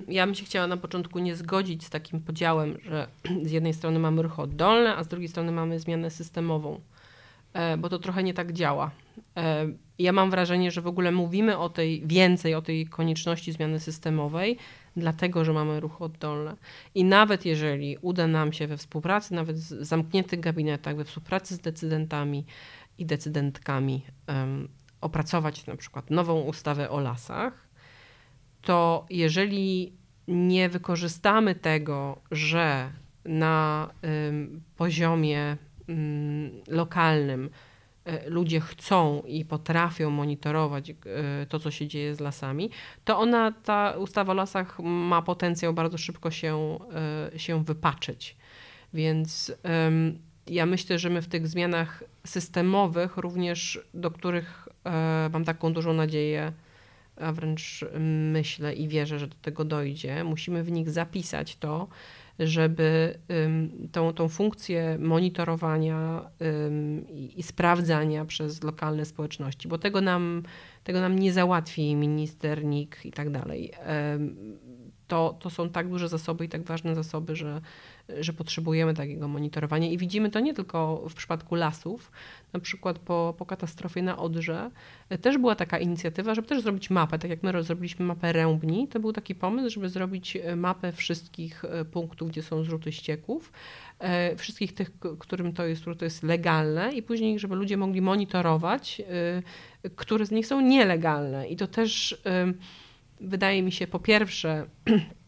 Ja 0.08 0.26
bym 0.26 0.36
się 0.36 0.46
chciała 0.46 0.68
na 0.68 0.78
początku 0.78 1.20
nie 1.20 1.36
zgodzić 1.36 1.86
z 1.86 1.90
takim 1.90 2.22
podziałem, 2.22 2.78
że 2.84 3.08
z 3.48 3.52
jednej 3.52 3.74
strony 3.74 4.00
mamy 4.00 4.22
ruchy 4.22 4.42
oddolne, 4.42 4.96
a 4.96 5.04
z 5.04 5.08
drugiej 5.08 5.30
strony 5.30 5.52
mamy 5.52 5.80
zmianę 5.80 6.10
systemową, 6.10 6.76
e, 6.76 6.80
bo 7.78 7.90
to 7.90 8.00
trochę 8.00 8.24
nie 8.24 8.34
tak 8.34 8.54
działa. 8.54 8.92
E, 9.38 9.68
ja 10.00 10.12
mam 10.12 10.32
wrażenie, 10.32 10.72
że 10.72 10.82
w 10.82 10.88
ogóle 10.88 11.12
mówimy 11.12 11.58
o 11.58 11.70
tej 11.70 12.08
więcej 12.08 12.56
o 12.56 12.62
tej 12.62 12.88
konieczności 12.88 13.52
zmiany 13.52 13.80
systemowej, 13.80 14.58
dlatego 14.96 15.46
że 15.46 15.54
mamy 15.54 15.80
ruchy 15.80 16.04
oddolne. 16.04 16.56
I 16.96 17.04
nawet 17.04 17.46
jeżeli 17.46 17.98
uda 18.02 18.28
nam 18.28 18.54
się 18.54 18.68
we 18.68 18.78
współpracy, 18.78 19.34
nawet 19.34 19.56
w 19.56 19.86
zamkniętych 19.86 20.40
gabinetach, 20.40 20.96
we 20.96 21.06
współpracy 21.06 21.56
z 21.56 21.60
decydentami 21.60 22.46
i 22.98 23.06
decydentkami 23.06 24.06
um, 24.28 24.68
opracować 25.02 25.66
na 25.66 25.76
przykład 25.76 26.10
nową 26.10 26.42
ustawę 26.42 26.90
o 26.90 27.00
lasach, 27.00 27.68
to 28.62 29.06
jeżeli 29.10 29.94
nie 30.28 30.70
wykorzystamy 30.70 31.56
tego, 31.56 32.22
że 32.32 32.92
na 33.26 33.90
um, 34.04 34.62
poziomie 34.76 35.58
lokalnym 36.68 37.50
E, 38.06 38.30
ludzie 38.30 38.60
chcą 38.60 39.22
i 39.28 39.46
potrafią 39.46 40.10
monitorować 40.10 40.90
e, 40.90 40.96
to, 41.50 41.60
co 41.60 41.72
się 41.72 41.88
dzieje 41.88 42.16
z 42.16 42.20
lasami, 42.20 42.70
to 43.06 43.20
ona, 43.20 43.52
ta 43.52 43.92
ustawa 43.92 44.32
o 44.32 44.36
lasach 44.36 44.80
ma 44.80 45.22
potencjał 45.22 45.74
bardzo 45.74 45.98
szybko 45.98 46.32
się, 46.32 46.80
e, 47.34 47.40
się 47.40 47.64
wypaczyć. 47.64 48.38
Więc 48.94 49.52
ja 50.48 50.66
myślę, 50.66 51.00
że 51.00 51.10
my 51.10 51.22
w 51.22 51.28
tych 51.28 51.48
zmianach 51.48 52.04
systemowych, 52.26 53.18
również 53.18 53.80
do 53.94 54.12
których 54.12 54.68
mam 55.34 55.46
taką 55.46 55.74
dużą 55.74 55.94
nadzieję, 55.94 56.52
a 57.16 57.32
wręcz 57.32 57.86
myślę 58.32 58.74
i 58.74 58.88
wierzę, 58.88 59.20
że 59.20 59.28
do 59.28 59.36
tego 59.42 59.66
dojdzie, 59.66 60.24
musimy 60.24 60.64
w 60.64 60.72
nich 60.72 60.90
zapisać 60.90 61.56
to, 61.56 61.88
żeby 62.48 63.20
tą, 63.92 64.14
tą 64.14 64.28
funkcję 64.30 64.98
monitorowania 65.00 66.30
i, 67.38 67.44
sprawdzania 67.44 68.26
przez 68.26 68.64
lokalne 68.64 69.06
społeczności, 69.06 69.68
bo 69.68 69.78
tego 69.78 70.02
nam, 70.02 70.44
tego 70.84 71.02
nam 71.02 71.20
nie 71.20 71.34
załatwi 71.34 71.96
minister, 71.96 72.66
NIK 72.66 73.00
i 73.06 73.12
tak 73.12 73.30
dalej. 73.30 73.72
To, 75.08 75.38
to 75.40 75.50
są 75.50 75.70
tak 75.70 75.90
duże 75.90 76.10
zasoby 76.10 76.46
i 76.46 76.50
tak 76.50 76.64
ważne 76.64 76.96
zasoby, 76.96 77.36
że, 77.36 77.62
że 78.20 78.34
potrzebujemy 78.34 78.94
takiego 78.94 79.28
monitorowania 79.28 79.90
i 79.90 79.98
widzimy 79.98 80.30
to 80.30 80.40
nie 80.40 80.54
tylko 80.54 81.10
w 81.10 81.14
przypadku 81.14 81.56
lasów, 81.56 82.12
na 82.54 82.60
przykład 82.60 83.00
po, 83.00 83.36
po 83.38 83.46
katastrofie 83.46 84.02
na 84.02 84.18
Odrze 84.18 84.72
e, 85.10 85.18
też 85.18 85.38
była 85.38 85.56
taka 85.56 85.80
inicjatywa, 85.80 86.36
żeby 86.36 86.48
też 86.48 86.62
zrobić 86.62 86.90
mapę, 86.90 87.20
tak 87.20 87.30
jak 87.30 87.44
my 87.44 87.64
zrobiliśmy 87.64 88.06
mapę 88.06 88.34
Rębni, 88.34 88.88
to 88.88 89.00
był 89.00 89.14
taki 89.14 89.36
pomysł, 89.36 89.70
żeby 89.70 89.90
zrobić 89.90 90.36
e, 90.36 90.56
mapę 90.56 90.92
wszystkich 90.92 91.66
e, 91.66 91.86
punktów, 91.86 92.30
gdzie 92.30 92.44
są 92.44 92.64
zrzuty 92.64 92.92
ścieków, 92.92 93.52
wszystkich 94.38 94.74
tych, 94.74 94.92
którym 95.20 95.54
to 95.54 95.66
jest, 95.66 95.86
to 95.98 96.06
jest 96.06 96.24
legalne 96.24 96.94
i 96.94 97.04
później, 97.04 97.40
żeby 97.40 97.56
ludzie 97.56 97.78
mogli 97.78 98.02
monitorować, 98.02 99.02
które 99.96 100.26
z 100.26 100.32
nich 100.32 100.48
są 100.48 100.62
nielegalne. 100.62 101.48
I 101.48 101.56
to 101.56 101.68
też 101.68 102.22
wydaje 103.20 103.64
mi 103.64 103.72
się 103.72 103.88
po 103.88 104.00
pierwsze 104.00 104.66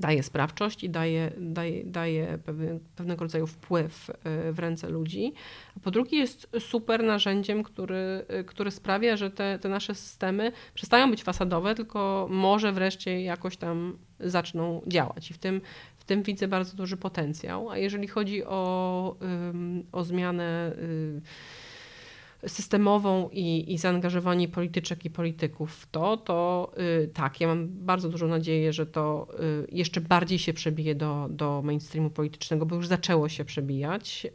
daje 0.00 0.22
sprawczość 0.22 0.84
i 0.84 0.90
daje, 0.90 1.32
daje, 1.38 1.84
daje 1.84 2.38
pewien, 2.38 2.80
pewnego 2.96 3.24
rodzaju 3.24 3.46
wpływ 3.46 4.10
e, 4.10 4.52
w 4.52 4.58
ręce 4.58 4.88
ludzi. 4.88 5.32
A 5.76 5.80
po 5.80 5.90
drugie 5.90 6.18
jest 6.18 6.48
super 6.58 7.04
narzędziem, 7.04 7.62
który, 7.62 8.24
e, 8.28 8.44
który 8.44 8.70
sprawia, 8.70 9.16
że 9.16 9.30
te, 9.30 9.58
te 9.58 9.68
nasze 9.68 9.94
systemy 9.94 10.52
przestają 10.74 11.10
być 11.10 11.22
fasadowe, 11.22 11.74
tylko 11.74 12.26
może 12.30 12.72
wreszcie 12.72 13.22
jakoś 13.22 13.56
tam 13.56 13.98
zaczną 14.20 14.82
działać. 14.86 15.30
I 15.30 15.34
w 15.34 15.38
tym, 15.38 15.60
w 15.96 16.04
tym 16.04 16.22
widzę 16.22 16.48
bardzo 16.48 16.76
duży 16.76 16.96
potencjał. 16.96 17.70
A 17.70 17.78
jeżeli 17.78 18.08
chodzi 18.08 18.44
o, 18.44 19.16
o 19.92 20.04
zmianę 20.04 20.72
y, 20.72 21.20
systemową 22.46 23.28
i, 23.32 23.72
i 23.72 23.78
zaangażowanie 23.78 24.48
polityczek 24.48 25.04
i 25.04 25.10
polityków 25.10 25.74
w 25.74 25.90
to, 25.90 26.16
to 26.16 26.72
y, 27.04 27.08
tak, 27.08 27.40
ja 27.40 27.48
mam 27.48 27.68
bardzo 27.68 28.08
dużą 28.08 28.28
nadzieję, 28.28 28.72
że 28.72 28.86
to 28.86 29.28
y, 29.64 29.66
jeszcze 29.72 30.00
bardziej 30.00 30.38
się 30.38 30.52
przebije 30.52 30.94
do, 30.94 31.26
do 31.30 31.62
mainstreamu 31.62 32.10
politycznego, 32.10 32.66
bo 32.66 32.76
już 32.76 32.86
zaczęło 32.86 33.28
się 33.28 33.44
przebijać. 33.44 34.26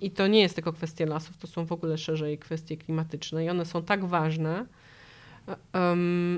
I 0.00 0.10
to 0.10 0.26
nie 0.26 0.40
jest 0.40 0.54
tylko 0.54 0.72
kwestia 0.72 1.06
lasów, 1.06 1.36
to 1.36 1.46
są 1.46 1.64
w 1.64 1.72
ogóle 1.72 1.98
szerzej 1.98 2.38
kwestie 2.38 2.76
klimatyczne 2.76 3.44
i 3.44 3.50
one 3.50 3.64
są 3.64 3.82
tak 3.82 4.04
ważne, 4.04 4.66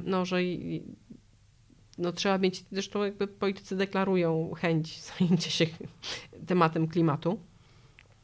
no, 0.05 0.25
że 0.25 0.37
no, 1.99 2.13
trzeba 2.13 2.39
mieć, 2.39 2.65
zresztą 2.73 3.05
jakby 3.05 3.27
politycy 3.27 3.77
deklarują 3.77 4.53
chęć 4.57 5.01
zajęcia 5.19 5.51
się 5.51 5.67
tematem 6.47 6.89
klimatu. 6.89 7.39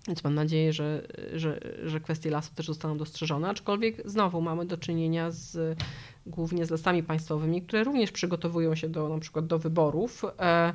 Więc 0.06 0.24
mam 0.24 0.34
nadzieję, 0.34 0.72
że, 0.72 1.06
że, 1.34 1.60
że 1.84 2.00
kwestie 2.00 2.30
lasu 2.30 2.54
też 2.54 2.66
zostaną 2.66 2.98
dostrzeżone, 2.98 3.48
aczkolwiek 3.48 4.02
znowu 4.04 4.40
mamy 4.40 4.66
do 4.66 4.76
czynienia 4.76 5.30
z, 5.30 5.78
głównie 6.26 6.66
z 6.66 6.70
lasami 6.70 7.02
państwowymi, 7.02 7.62
które 7.62 7.84
również 7.84 8.12
przygotowują 8.12 8.74
się 8.74 8.88
do, 8.88 9.08
na 9.08 9.18
przykład 9.18 9.46
do 9.46 9.58
wyborów 9.58 10.24
e, 10.38 10.72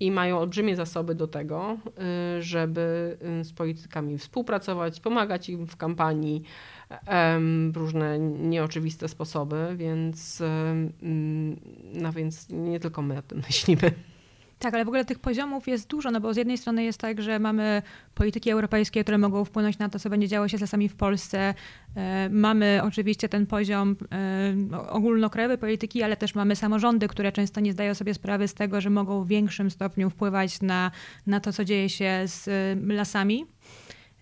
i 0.00 0.10
mają 0.10 0.38
olbrzymie 0.38 0.76
zasoby 0.76 1.14
do 1.14 1.26
tego, 1.26 1.76
e, 1.98 2.42
żeby 2.42 3.16
e, 3.40 3.44
z 3.44 3.52
politykami 3.52 4.18
współpracować, 4.18 5.00
pomagać 5.00 5.48
im 5.48 5.66
w 5.66 5.76
kampanii 5.76 6.42
w 7.72 7.76
różne 7.76 8.18
nieoczywiste 8.18 9.08
sposoby, 9.08 9.74
więc, 9.76 10.42
no 11.92 12.12
więc 12.12 12.48
nie 12.50 12.80
tylko 12.80 13.02
my 13.02 13.18
o 13.18 13.22
tym 13.22 13.42
myślimy. 13.48 13.92
Tak, 14.58 14.74
ale 14.74 14.84
w 14.84 14.88
ogóle 14.88 15.04
tych 15.04 15.18
poziomów 15.18 15.68
jest 15.68 15.88
dużo, 15.88 16.10
no 16.10 16.20
bo 16.20 16.34
z 16.34 16.36
jednej 16.36 16.58
strony 16.58 16.84
jest 16.84 17.00
tak, 17.00 17.22
że 17.22 17.38
mamy 17.38 17.82
polityki 18.14 18.50
europejskie, 18.50 19.02
które 19.02 19.18
mogą 19.18 19.44
wpłynąć 19.44 19.78
na 19.78 19.88
to, 19.88 19.98
co 19.98 20.10
będzie 20.10 20.28
działo 20.28 20.48
się 20.48 20.58
z 20.58 20.60
lasami 20.60 20.88
w 20.88 20.96
Polsce. 20.96 21.54
E, 21.96 22.28
mamy 22.32 22.80
oczywiście 22.84 23.28
ten 23.28 23.46
poziom 23.46 23.96
e, 24.12 24.88
ogólnokrajowej 24.88 25.58
polityki, 25.58 26.02
ale 26.02 26.16
też 26.16 26.34
mamy 26.34 26.56
samorządy, 26.56 27.08
które 27.08 27.32
często 27.32 27.60
nie 27.60 27.72
zdają 27.72 27.94
sobie 27.94 28.14
sprawy 28.14 28.48
z 28.48 28.54
tego, 28.54 28.80
że 28.80 28.90
mogą 28.90 29.24
w 29.24 29.28
większym 29.28 29.70
stopniu 29.70 30.10
wpływać 30.10 30.60
na, 30.60 30.90
na 31.26 31.40
to, 31.40 31.52
co 31.52 31.64
dzieje 31.64 31.88
się 31.88 32.22
z 32.26 32.48
lasami. 32.86 33.46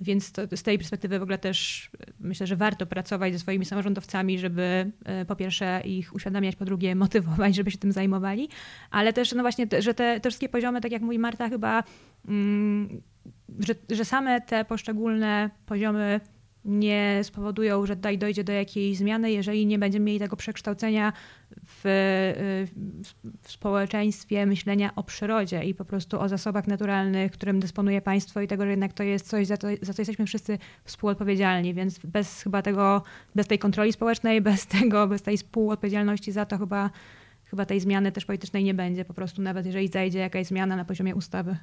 Więc 0.01 0.33
to, 0.33 0.43
z 0.57 0.63
tej 0.63 0.79
perspektywy 0.79 1.19
w 1.19 1.23
ogóle 1.23 1.39
też 1.39 1.91
e, 2.01 2.13
myślę, 2.21 2.47
że 2.47 2.57
warto 2.57 2.87
pracować 2.87 3.33
ze 3.33 3.39
swoimi 3.39 3.65
samorządowcami, 3.65 4.39
żeby 4.39 4.93
e, 5.05 5.25
po 5.25 5.37
pierwsze 5.37 5.83
ich 5.85 6.15
uświadamiać, 6.15 6.57
po 6.57 6.65
drugie 6.65 6.95
motywować, 7.05 7.55
żeby 7.55 7.71
się 7.71 7.79
tym 7.79 7.93
zajmowali, 7.93 8.49
ale 8.91 9.13
też 9.13 9.33
no 9.33 9.43
właśnie, 9.43 9.67
że 9.79 9.95
te, 9.95 10.21
te 10.21 10.31
wszystkie 10.31 10.49
poziomy, 10.49 10.81
tak 10.81 10.93
jak 10.93 11.03
mówi 11.03 11.19
Marta, 11.19 11.49
chyba, 11.49 11.85
mm, 12.29 13.03
że, 13.59 13.75
że 13.91 14.05
same 14.05 14.41
te 14.41 14.65
poszczególne 14.65 15.51
poziomy 15.67 16.21
nie 16.67 17.21
spowodują, 17.23 17.87
że 17.87 17.97
dojdzie 17.97 18.45
do 18.45 18.53
jakiejś 18.53 18.97
zmiany, 18.97 19.33
jeżeli 19.33 19.67
nie 19.67 19.79
będziemy 19.79 20.05
mieli 20.05 20.19
tego 20.19 20.37
przekształcenia 20.37 21.13
w, 21.85 22.73
w, 23.43 23.51
społeczeństwie 23.53 24.47
myślenia 24.47 24.95
o 24.97 25.03
przyrodzie 25.03 25.65
i 25.65 25.75
po 25.75 25.85
prostu 25.85 26.21
o 26.21 26.29
zasobach 26.29 26.67
naturalnych, 26.67 27.33
którym 27.33 27.61
dysponuje 27.61 28.03
państwo 28.03 28.41
i 28.41 28.47
tego, 28.47 28.65
że 28.65 28.71
jednak 28.71 28.93
to 28.93 29.03
jest 29.03 29.29
coś, 29.29 29.47
za, 29.47 29.57
to, 29.57 29.69
za 29.83 29.93
co 29.93 30.03
jesteśmy 30.03 30.27
wszyscy 30.27 30.59
współodpowiedzialni, 30.85 31.75
więc 31.75 31.99
bez 31.99 32.43
chyba 32.43 32.63
tego, 32.63 33.03
bez 33.35 33.47
tej 33.47 33.59
kontroli 33.59 33.93
społecznej, 33.93 34.41
bez 34.51 34.67
tego, 34.67 35.07
bez 35.07 35.23
tej 35.23 35.37
współodpowiedzialności 35.37 36.33
za 36.33 36.45
to 36.45 36.59
chyba, 36.59 36.91
chyba 37.45 37.67
tej 37.67 37.81
zmiany 37.81 38.13
też 38.13 38.25
politycznej 38.25 38.65
nie 38.65 38.75
będzie, 38.75 39.05
po 39.05 39.15
prostu 39.15 39.43
nawet 39.43 39.67
jeżeli 39.67 39.89
zajdzie 39.89 40.19
jakaś 40.19 40.47
zmiana 40.47 40.77
na 40.77 40.85
poziomie 40.85 41.15
ustawy. 41.15 41.57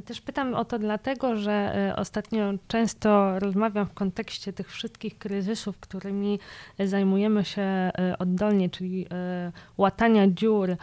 Też 0.00 0.20
pytam 0.20 0.54
o 0.54 0.64
to 0.64 0.78
dlatego, 0.78 1.36
że 1.36 1.52
e, 1.90 1.96
ostatnio 1.96 2.52
często 2.68 3.38
rozmawiam 3.38 3.86
w 3.86 3.94
kontekście 3.94 4.52
tych 4.52 4.70
wszystkich 4.70 5.18
kryzysów, 5.18 5.80
którymi 5.80 6.38
zajmujemy 6.78 7.44
się 7.44 7.62
e, 7.62 7.92
oddolnie, 8.18 8.70
czyli 8.70 9.06
e, 9.10 9.52
łatania 9.78 10.28
dziur, 10.28 10.76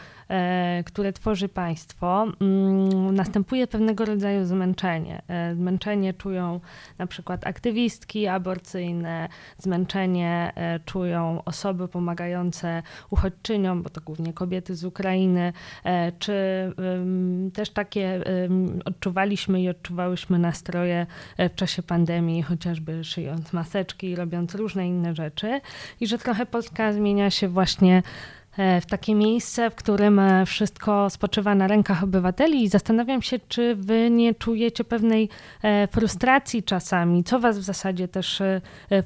które 0.84 1.12
tworzy 1.12 1.48
państwo. 1.48 2.26
Mm, 2.40 3.14
następuje 3.14 3.66
pewnego 3.66 4.04
rodzaju 4.04 4.44
zmęczenie. 4.44 5.22
Zmęczenie 5.54 6.14
czują 6.14 6.60
na 6.98 7.06
przykład 7.06 7.46
aktywistki 7.46 8.26
aborcyjne, 8.26 9.28
zmęczenie 9.58 10.52
czują 10.84 11.42
osoby 11.44 11.88
pomagające 11.88 12.82
uchodźczyniom, 13.10 13.82
bo 13.82 13.90
to 13.90 14.00
głównie 14.00 14.32
kobiety 14.32 14.74
z 14.74 14.84
Ukrainy, 14.84 15.52
czy 16.18 16.34
też 17.54 17.70
takie 17.70 18.24
odczuwaliśmy 19.02 19.62
i 19.62 19.68
odczuwałyśmy 19.68 20.38
nastroje 20.38 21.06
e, 21.36 21.48
w 21.48 21.54
czasie 21.54 21.82
pandemii, 21.82 22.42
chociażby 22.42 23.04
szyjąc 23.04 23.52
maseczki 23.52 24.16
robiąc 24.16 24.54
różne 24.54 24.88
inne 24.88 25.14
rzeczy, 25.14 25.60
i 26.00 26.06
że 26.06 26.18
trochę 26.18 26.46
Polska 26.46 26.92
zmienia 26.92 27.30
się 27.30 27.48
właśnie 27.48 28.02
w 28.80 28.86
takie 28.86 29.14
miejsce, 29.14 29.70
w 29.70 29.74
którym 29.74 30.18
e, 30.18 30.46
wszystko 30.46 31.10
spoczywa 31.10 31.54
na 31.54 31.66
rękach 31.66 32.04
obywateli 32.04 32.62
i 32.62 32.68
zastanawiam 32.68 33.22
się, 33.22 33.38
czy 33.48 33.76
wy 33.76 34.10
nie 34.10 34.34
czujecie 34.34 34.84
pewnej 34.84 35.28
frustracji 35.90 36.62
czasami, 36.62 37.24
co 37.24 37.40
was 37.40 37.58
w 37.58 37.62
zasadzie 37.62 38.08
też 38.08 38.42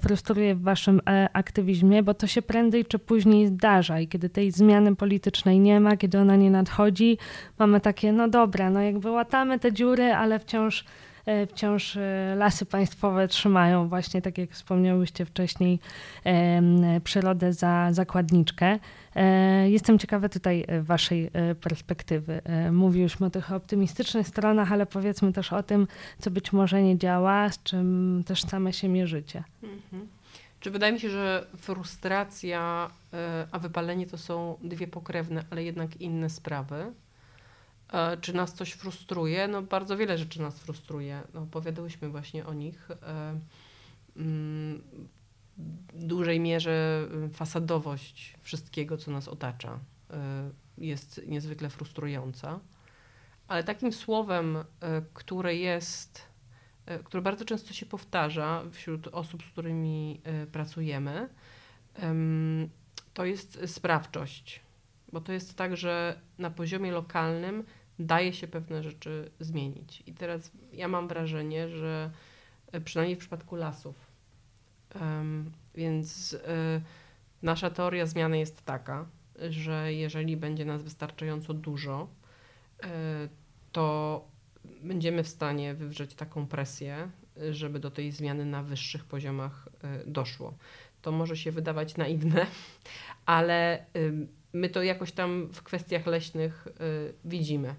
frustruje 0.00 0.54
w 0.54 0.62
waszym 0.62 1.00
aktywizmie, 1.32 2.02
bo 2.02 2.14
to 2.14 2.26
się 2.26 2.42
prędzej 2.42 2.84
czy 2.84 2.98
później 2.98 3.46
zdarza 3.46 4.00
i 4.00 4.08
kiedy 4.08 4.28
tej 4.28 4.50
zmiany 4.50 4.96
politycznej 4.96 5.60
nie 5.60 5.80
ma, 5.80 5.96
kiedy 5.96 6.18
ona 6.18 6.36
nie 6.36 6.50
nadchodzi, 6.50 7.18
mamy 7.58 7.80
takie, 7.80 8.12
no 8.12 8.28
dobra, 8.28 8.70
no 8.70 8.80
jakby 8.80 9.10
łatamy 9.10 9.58
te 9.58 9.72
dziury, 9.72 10.12
ale 10.12 10.38
wciąż 10.38 10.80
e, 10.80 11.05
wciąż 11.50 11.96
e, 11.96 12.34
lasy 12.36 12.66
państwowe 12.66 13.28
trzymają 13.28 13.88
właśnie, 13.88 14.22
tak 14.22 14.38
jak 14.38 14.50
wspomniałyście 14.50 15.24
wcześniej, 15.24 15.78
przyrodę 17.04 17.52
za 17.52 17.92
zakładniczkę. 17.92 18.78
E, 19.14 19.70
jestem 19.70 19.98
ciekawa 19.98 20.28
tutaj 20.28 20.64
waszej 20.82 21.30
perspektywy. 21.60 22.40
Mówiłyśmy 22.72 23.26
o 23.26 23.30
tych 23.30 23.52
optymistycznych 23.52 24.28
stronach, 24.28 24.72
ale 24.72 24.86
powiedzmy 24.86 25.32
też 25.32 25.52
o 25.52 25.62
tym, 25.62 25.86
co 26.18 26.30
być 26.30 26.52
może 26.52 26.82
nie 26.82 26.98
działa, 26.98 27.50
z 27.50 27.62
czym 27.62 28.22
też 28.26 28.42
same 28.42 28.72
się 28.72 28.88
mierzycie. 28.88 29.44
Mhm. 29.62 30.08
Czy 30.60 30.70
wydaje 30.70 30.92
mi 30.92 31.00
się, 31.00 31.10
że 31.10 31.46
frustracja 31.56 32.90
a 33.52 33.58
wypalenie 33.58 34.06
to 34.06 34.18
są 34.18 34.58
dwie 34.62 34.88
pokrewne, 34.88 35.44
ale 35.50 35.64
jednak 35.64 35.96
inne 35.96 36.30
sprawy? 36.30 36.92
E, 37.92 38.16
czy 38.16 38.32
nas 38.32 38.54
coś 38.54 38.72
frustruje? 38.72 39.48
No 39.48 39.62
bardzo 39.62 39.96
wiele 39.96 40.18
rzeczy 40.18 40.42
nas 40.42 40.58
frustruje. 40.58 41.22
No, 41.34 41.40
opowiadałyśmy 41.40 42.08
właśnie 42.08 42.46
o 42.46 42.54
nich. 42.54 42.88
E, 42.90 43.40
mm, 44.16 44.82
w 45.94 46.04
dużej 46.04 46.40
mierze 46.40 47.08
y, 47.26 47.28
fasadowość 47.28 48.34
wszystkiego, 48.42 48.96
co 48.96 49.10
nas 49.10 49.28
otacza, 49.28 49.78
e, 50.10 50.50
jest 50.78 51.20
niezwykle 51.26 51.70
frustrująca. 51.70 52.60
Ale 53.48 53.64
takim 53.64 53.92
słowem, 53.92 54.58
które 55.14 55.56
jest, 55.56 56.22
które 57.04 57.22
bardzo 57.22 57.44
często 57.44 57.72
się 57.72 57.86
powtarza 57.86 58.62
wśród 58.72 59.08
osób, 59.08 59.42
z 59.42 59.46
którymi 59.46 60.20
pracujemy, 60.52 61.28
to 63.14 63.24
jest 63.24 63.58
sprawczość 63.66 64.60
bo 65.12 65.20
to 65.20 65.32
jest 65.32 65.56
tak, 65.56 65.76
że 65.76 66.20
na 66.38 66.50
poziomie 66.50 66.92
lokalnym 66.92 67.64
daje 67.98 68.32
się 68.32 68.48
pewne 68.48 68.82
rzeczy 68.82 69.30
zmienić. 69.40 70.02
I 70.06 70.12
teraz 70.12 70.52
ja 70.72 70.88
mam 70.88 71.08
wrażenie, 71.08 71.68
że 71.68 72.10
e, 72.72 72.80
przynajmniej 72.80 73.16
w 73.16 73.18
przypadku 73.18 73.56
lasów, 73.56 73.96
um, 75.00 75.50
więc 75.74 76.32
y, 76.32 76.38
nasza 77.42 77.70
teoria 77.70 78.06
zmiany 78.06 78.38
jest 78.38 78.64
taka, 78.64 79.06
że 79.50 79.92
jeżeli 79.92 80.36
będzie 80.36 80.64
nas 80.64 80.82
wystarczająco 80.82 81.54
dużo, 81.54 82.08
y, 82.84 82.88
to 83.72 84.28
będziemy 84.82 85.22
w 85.22 85.28
stanie 85.28 85.74
wywrzeć 85.74 86.14
taką 86.14 86.46
presję, 86.46 87.10
żeby 87.50 87.78
do 87.78 87.90
tej 87.90 88.12
zmiany 88.12 88.44
na 88.44 88.62
wyższych 88.62 89.04
poziomach 89.04 89.68
doszło. 90.06 90.54
To 91.02 91.12
może 91.12 91.36
się 91.36 91.52
wydawać 91.52 91.96
naiwne, 91.96 92.46
ale 93.26 93.86
my 94.56 94.68
to 94.68 94.82
jakoś 94.82 95.12
tam 95.12 95.48
w 95.52 95.62
kwestiach 95.62 96.06
leśnych 96.06 96.66
y, 96.66 97.14
widzimy. 97.24 97.74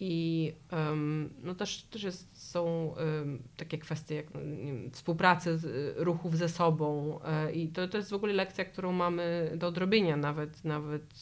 I 0.00 0.52
no 1.42 1.54
też, 1.54 1.82
też 1.82 2.02
jest, 2.02 2.50
są 2.50 2.94
takie 3.56 3.78
kwestie 3.78 4.14
jak 4.14 4.34
no, 4.34 4.40
wiem, 4.40 4.90
współpracy 4.90 5.58
z, 5.58 5.64
y, 5.64 5.94
ruchów 5.96 6.36
ze 6.36 6.48
sobą 6.48 7.18
y, 7.48 7.52
i 7.52 7.68
to, 7.68 7.88
to 7.88 7.96
jest 7.96 8.10
w 8.10 8.14
ogóle 8.14 8.32
lekcja, 8.32 8.64
którą 8.64 8.92
mamy 8.92 9.52
do 9.56 9.66
odrobienia 9.66 10.16
nawet, 10.16 10.64
nawet 10.64 11.14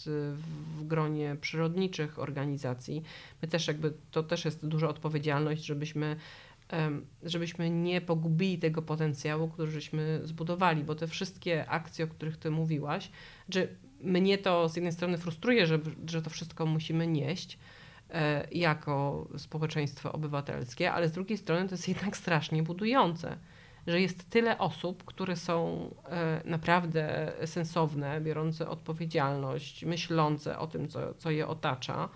w 0.76 0.84
gronie 0.84 1.37
przyrodniczych 1.41 2.18
organizacji. 2.18 3.03
My 3.43 3.49
też 3.49 3.68
jakby, 3.68 3.93
to 4.11 4.22
też 4.22 4.45
jest 4.45 4.66
duża 4.66 4.89
odpowiedzialność, 4.89 5.64
żebyśmy 5.64 6.16
żebyśmy 7.22 7.70
nie 7.70 8.01
pogubili 8.01 8.59
tego 8.59 8.82
potencjału, 8.82 9.49
który 9.49 9.70
żeśmy 9.70 10.20
zbudowali, 10.24 10.84
bo 10.84 10.95
te 10.95 11.07
wszystkie 11.07 11.68
akcje, 11.68 12.05
o 12.05 12.09
których 12.09 12.37
ty 12.37 12.51
mówiłaś, 12.51 13.11
że 13.49 13.68
mnie 14.07 14.38
to 14.38 14.68
z 14.68 14.76
jednej 14.76 14.93
strony 14.93 15.18
frustruje, 15.18 15.66
że, 15.66 15.78
że 16.06 16.22
to 16.22 16.31
wszystko 16.31 16.66
musimy 16.66 17.06
nieść, 17.06 17.59
e, 18.10 18.48
jako 18.52 19.28
społeczeństwo 19.36 20.12
obywatelskie, 20.12 20.93
ale 20.93 21.09
z 21.09 21.12
drugiej 21.12 21.39
strony 21.39 21.68
to 21.68 21.74
jest 21.74 21.89
jednak 21.89 22.16
strasznie 22.16 22.62
budujące, 22.62 23.36
że 23.86 24.01
jest 24.01 24.31
tyle 24.31 24.59
osób, 24.59 25.05
które 25.05 25.36
są 25.36 25.90
e, 26.05 26.43
naprawdę 26.44 27.32
sensowne, 27.44 28.20
biorące 28.20 28.68
odpowiedzialność, 28.68 29.85
myślące 29.85 30.59
o 30.59 30.66
tym, 30.66 30.89
co, 30.89 31.14
co 31.14 31.31
je 31.31 31.47
otacza. 31.47 32.09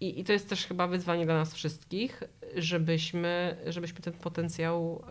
I, 0.00 0.20
I 0.20 0.24
to 0.24 0.32
jest 0.32 0.48
też 0.48 0.66
chyba 0.66 0.86
wyzwanie 0.86 1.24
dla 1.24 1.34
nas 1.34 1.54
wszystkich, 1.54 2.22
żebyśmy, 2.56 3.56
żebyśmy 3.66 4.00
ten 4.00 4.12
potencjał 4.12 5.04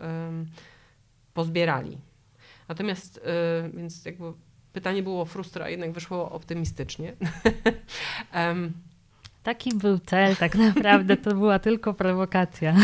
pozbierali. 1.33 1.97
Natomiast, 2.69 3.17
y, 3.17 3.21
więc 3.77 4.05
jakby 4.05 4.33
pytanie 4.73 5.03
było 5.03 5.25
frustra, 5.25 5.65
a 5.65 5.69
jednak 5.69 5.91
wyszło 5.91 6.31
optymistycznie. 6.31 7.13
um, 8.35 8.73
Taki 9.43 9.75
był 9.75 9.99
cel, 9.99 10.35
tak 10.35 10.55
naprawdę 10.55 11.17
to 11.17 11.35
była 11.35 11.59
tylko 11.59 11.93
prowokacja. 11.93 12.75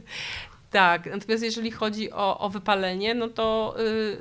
tak, 0.70 1.06
natomiast 1.06 1.44
jeżeli 1.44 1.70
chodzi 1.70 2.12
o, 2.12 2.38
o 2.38 2.50
wypalenie, 2.50 3.14
no 3.14 3.28
to 3.28 3.76
yy, 3.78 4.18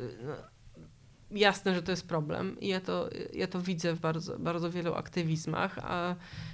jasne, 1.31 1.75
że 1.75 1.83
to 1.83 1.91
jest 1.91 2.07
problem. 2.07 2.57
Ja 2.61 2.81
to, 2.81 3.09
ja 3.33 3.47
to 3.47 3.61
widzę 3.61 3.93
w 3.93 3.99
bardzo, 3.99 4.39
bardzo 4.39 4.71
wielu 4.71 4.93
aktywizmach. 4.93 5.79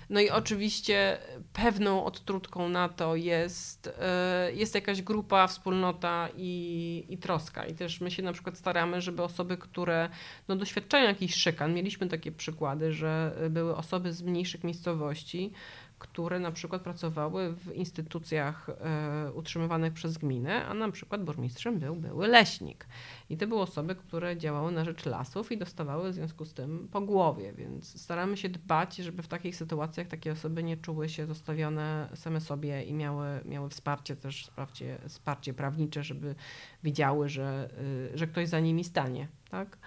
No 0.10 0.20
i 0.20 0.30
oczywiście 0.30 1.18
pewną 1.54 2.06
odtrutką 2.06 2.70
na 2.70 2.90
to 2.90 3.16
jest, 3.16 3.90
e, 4.00 4.52
jest 4.54 4.76
jakaś 4.76 5.02
grupa, 5.02 5.48
wspólnota 5.48 6.30
i, 6.38 7.06
i 7.10 7.18
troska. 7.18 7.66
I 7.66 7.74
też 7.74 8.02
my 8.02 8.12
się 8.12 8.24
na 8.24 8.34
przykład 8.34 8.58
staramy, 8.58 9.02
żeby 9.02 9.24
osoby, 9.24 9.58
które 9.58 10.10
no, 10.48 10.56
doświadczają 10.56 11.08
jakichś 11.08 11.36
szykan, 11.36 11.74
mieliśmy 11.74 12.08
takie 12.08 12.32
przykłady, 12.32 12.94
że 12.94 13.36
były 13.50 13.76
osoby 13.76 14.14
z 14.14 14.22
mniejszych 14.22 14.64
miejscowości, 14.64 15.52
które 16.02 16.40
na 16.40 16.52
przykład 16.52 16.82
pracowały 16.82 17.54
w 17.54 17.74
instytucjach 17.74 18.70
e, 18.70 19.32
utrzymywanych 19.34 19.94
przez 19.94 20.18
gminę, 20.18 20.66
a 20.66 20.74
na 20.74 20.92
przykład 20.92 21.24
burmistrzem 21.24 21.80
był 21.80 21.96
były 21.96 22.28
leśnik. 22.28 22.88
I 23.30 23.38
to 23.38 23.48
były 23.48 23.62
osoby, 23.62 23.96
które 23.96 24.38
działały 24.38 24.72
na 24.72 24.86
rzecz 24.86 25.06
lasów 25.06 25.52
i 25.52 25.58
dostawały 25.58 26.12
w 26.12 26.14
związku 26.14 26.46
z 26.46 26.54
tym 26.54 26.88
po 26.92 27.02
głowie, 27.02 27.54
więc 27.54 28.02
staramy 28.02 28.38
się 28.38 28.50
dbać, 28.50 28.96
żeby 28.96 29.24
w 29.24 29.28
takich 29.28 29.56
sytuacjach 29.56 30.08
takie 30.08 30.32
osoby 30.32 30.64
nie 30.64 30.78
czuły 30.78 31.10
się 31.10 31.26
zostawione 31.26 32.10
same 32.16 32.42
sobie 32.42 32.84
i 32.84 32.94
miały, 32.94 33.28
miały 33.46 33.70
wsparcie 33.70 34.16
też, 34.16 34.44
wsparcie, 34.44 34.98
wsparcie 35.08 35.54
prawnicze, 35.54 36.04
żeby 36.04 36.36
widziały, 36.84 37.30
że, 37.30 37.70
y, 38.14 38.18
że 38.18 38.28
ktoś 38.28 38.48
za 38.48 38.60
nimi 38.60 38.84
stanie. 38.84 39.28
Tak? 39.52 39.78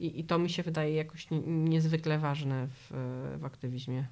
I, 0.00 0.20
I 0.20 0.24
to 0.24 0.38
mi 0.38 0.50
się 0.50 0.62
wydaje 0.62 0.94
jakoś 0.94 1.26
niezwykle 1.46 2.18
ważne 2.18 2.66
w, 2.68 2.92
w 3.38 3.44
aktywizmie. 3.44 4.06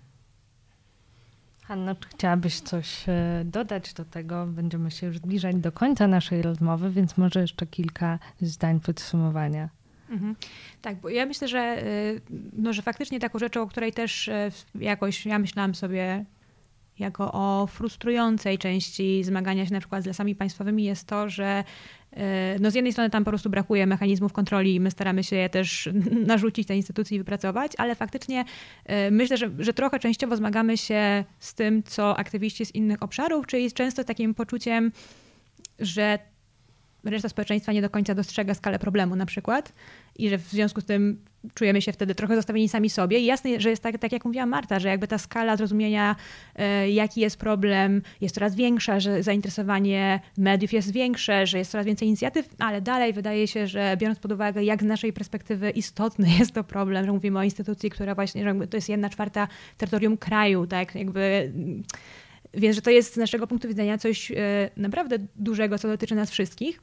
Hanno, 1.62 1.94
czy 1.94 2.08
chciałabyś 2.08 2.60
coś 2.60 3.08
e, 3.08 3.42
dodać 3.44 3.94
do 3.94 4.04
tego? 4.04 4.46
Będziemy 4.46 4.90
się 4.90 5.06
już 5.06 5.18
zbliżać 5.18 5.56
do 5.56 5.72
końca 5.72 6.06
naszej 6.06 6.42
rozmowy, 6.42 6.90
więc 6.90 7.16
może 7.16 7.40
jeszcze 7.40 7.66
kilka 7.66 8.18
zdań 8.40 8.80
podsumowania. 8.80 9.68
Mhm. 10.10 10.36
Tak, 10.82 10.96
bo 10.96 11.08
ja 11.08 11.26
myślę, 11.26 11.48
że, 11.48 11.58
e, 11.58 11.84
no, 12.52 12.72
że 12.72 12.82
faktycznie 12.82 13.20
taką 13.20 13.38
rzeczą, 13.38 13.62
o 13.62 13.66
której 13.66 13.92
też 13.92 14.28
e, 14.28 14.50
jakoś 14.74 15.26
ja 15.26 15.38
myślałam 15.38 15.74
sobie 15.74 16.24
jako 17.00 17.32
o 17.32 17.66
frustrującej 17.66 18.58
części 18.58 19.24
zmagania 19.24 19.66
się 19.66 19.72
na 19.72 19.80
przykład 19.80 20.02
z 20.02 20.06
lasami 20.06 20.34
państwowymi 20.34 20.84
jest 20.84 21.06
to, 21.06 21.28
że 21.28 21.64
e, 22.12 22.56
no 22.60 22.70
z 22.70 22.74
jednej 22.74 22.92
strony 22.92 23.10
tam 23.10 23.24
po 23.24 23.30
prostu 23.30 23.50
brakuje 23.50 23.86
mechanizmów 23.86 24.32
kontroli 24.32 24.74
i 24.74 24.80
my 24.80 24.90
staramy 24.90 25.24
się 25.24 25.36
je 25.36 25.48
też 25.48 25.88
narzucić 26.26 26.68
tej 26.68 26.76
instytucji 26.76 27.14
i 27.14 27.18
wypracować, 27.18 27.72
ale 27.78 27.94
faktycznie 27.94 28.44
e, 28.84 29.10
myślę, 29.10 29.36
że, 29.36 29.50
że 29.58 29.72
trochę 29.72 29.98
częściowo 29.98 30.36
zmagamy 30.36 30.78
się 30.78 31.24
z 31.38 31.54
tym, 31.54 31.82
co 31.82 32.18
aktywiści 32.18 32.66
z 32.66 32.74
innych 32.74 33.02
obszarów, 33.02 33.46
czyli 33.46 33.72
często 33.72 34.04
takim 34.04 34.34
poczuciem, 34.34 34.92
że 35.78 36.18
reszta 37.04 37.28
społeczeństwa 37.28 37.72
nie 37.72 37.82
do 37.82 37.90
końca 37.90 38.14
dostrzega 38.14 38.54
skalę 38.54 38.78
problemu 38.78 39.16
na 39.16 39.26
przykład 39.26 39.72
i 40.18 40.28
że 40.28 40.38
w 40.38 40.48
związku 40.48 40.80
z 40.80 40.84
tym 40.84 41.24
czujemy 41.54 41.82
się 41.82 41.92
wtedy 41.92 42.14
trochę 42.14 42.36
zostawieni 42.36 42.68
sami 42.68 42.90
sobie. 42.90 43.18
I 43.18 43.24
jasne, 43.24 43.60
że 43.60 43.70
jest 43.70 43.82
tak, 43.82 43.98
tak 43.98 44.12
jak 44.12 44.24
mówiła 44.24 44.46
Marta, 44.46 44.78
że 44.78 44.88
jakby 44.88 45.08
ta 45.08 45.18
skala 45.18 45.56
zrozumienia, 45.56 46.16
e, 46.56 46.90
jaki 46.90 47.20
jest 47.20 47.36
problem, 47.36 48.02
jest 48.20 48.34
coraz 48.34 48.54
większa, 48.54 49.00
że 49.00 49.22
zainteresowanie 49.22 50.20
mediów 50.38 50.72
jest 50.72 50.92
większe, 50.92 51.46
że 51.46 51.58
jest 51.58 51.70
coraz 51.70 51.86
więcej 51.86 52.08
inicjatyw, 52.08 52.48
ale 52.58 52.80
dalej 52.80 53.12
wydaje 53.12 53.46
się, 53.46 53.66
że 53.66 53.96
biorąc 53.98 54.18
pod 54.18 54.32
uwagę, 54.32 54.64
jak 54.64 54.82
z 54.82 54.86
naszej 54.86 55.12
perspektywy 55.12 55.70
istotny 55.70 56.28
jest 56.38 56.52
to 56.52 56.64
problem, 56.64 57.06
że 57.06 57.12
mówimy 57.12 57.38
o 57.38 57.42
instytucji, 57.42 57.90
która 57.90 58.14
właśnie, 58.14 58.44
że 58.44 58.66
to 58.66 58.76
jest 58.76 58.88
jedna 58.88 59.10
czwarta 59.10 59.48
terytorium 59.76 60.16
kraju, 60.16 60.66
tak, 60.66 60.94
jakby 60.94 61.52
więc, 62.54 62.76
że 62.76 62.82
to 62.82 62.90
jest 62.90 63.14
z 63.14 63.16
naszego 63.16 63.46
punktu 63.46 63.68
widzenia 63.68 63.98
coś 63.98 64.30
e, 64.30 64.34
naprawdę 64.76 65.16
dużego, 65.36 65.78
co 65.78 65.88
dotyczy 65.88 66.14
nas 66.14 66.30
wszystkich 66.30 66.80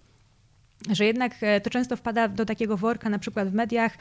że 0.90 1.06
jednak 1.06 1.36
e, 1.42 1.62
to 1.62 1.70
często 1.70 1.96
wpada 1.96 2.28
do 2.28 2.46
takiego 2.46 2.78
worka, 2.78 3.10
na 3.10 3.20
przykład 3.20 3.50
w 3.50 3.54
mediach, 3.54 3.98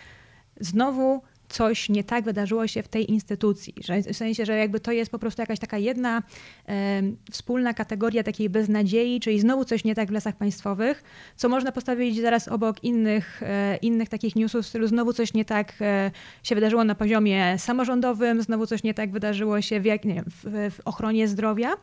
znowu 0.60 1.22
coś 1.48 1.88
nie 1.88 2.04
tak 2.04 2.24
wydarzyło 2.24 2.66
się 2.66 2.82
w 2.82 2.88
tej 2.88 3.10
instytucji. 3.10 3.74
Że 3.84 4.02
w 4.02 4.16
sensie, 4.16 4.46
że 4.46 4.56
jakby 4.56 4.80
to 4.80 4.92
jest 4.92 5.10
po 5.10 5.18
prostu 5.18 5.42
jakaś 5.42 5.58
taka 5.58 5.78
jedna 5.78 6.22
e, 6.68 7.02
wspólna 7.30 7.74
kategoria 7.74 8.22
takiej 8.22 8.50
beznadziei, 8.50 9.20
czyli 9.20 9.40
znowu 9.40 9.64
coś 9.64 9.84
nie 9.84 9.94
tak 9.94 10.08
w 10.08 10.12
lasach 10.12 10.36
państwowych, 10.36 11.02
co 11.36 11.48
można 11.48 11.72
postawić 11.72 12.20
zaraz 12.20 12.48
obok 12.48 12.84
innych, 12.84 13.42
e, 13.42 13.76
innych 13.76 14.08
takich 14.08 14.36
newsów 14.36 14.64
w 14.64 14.68
stylu 14.68 14.86
znowu 14.86 15.12
coś 15.12 15.34
nie 15.34 15.44
tak 15.44 15.72
e, 15.80 16.10
się 16.42 16.54
wydarzyło 16.54 16.84
na 16.84 16.94
poziomie 16.94 17.58
samorządowym, 17.58 18.42
znowu 18.42 18.66
coś 18.66 18.82
nie 18.82 18.94
tak 18.94 19.12
wydarzyło 19.12 19.62
się 19.62 19.80
w, 19.80 19.84
jak, 19.84 20.04
nie 20.04 20.22
w, 20.22 20.70
w, 20.70 20.80
ochronie 20.84 21.28
zdrowia 21.28 21.74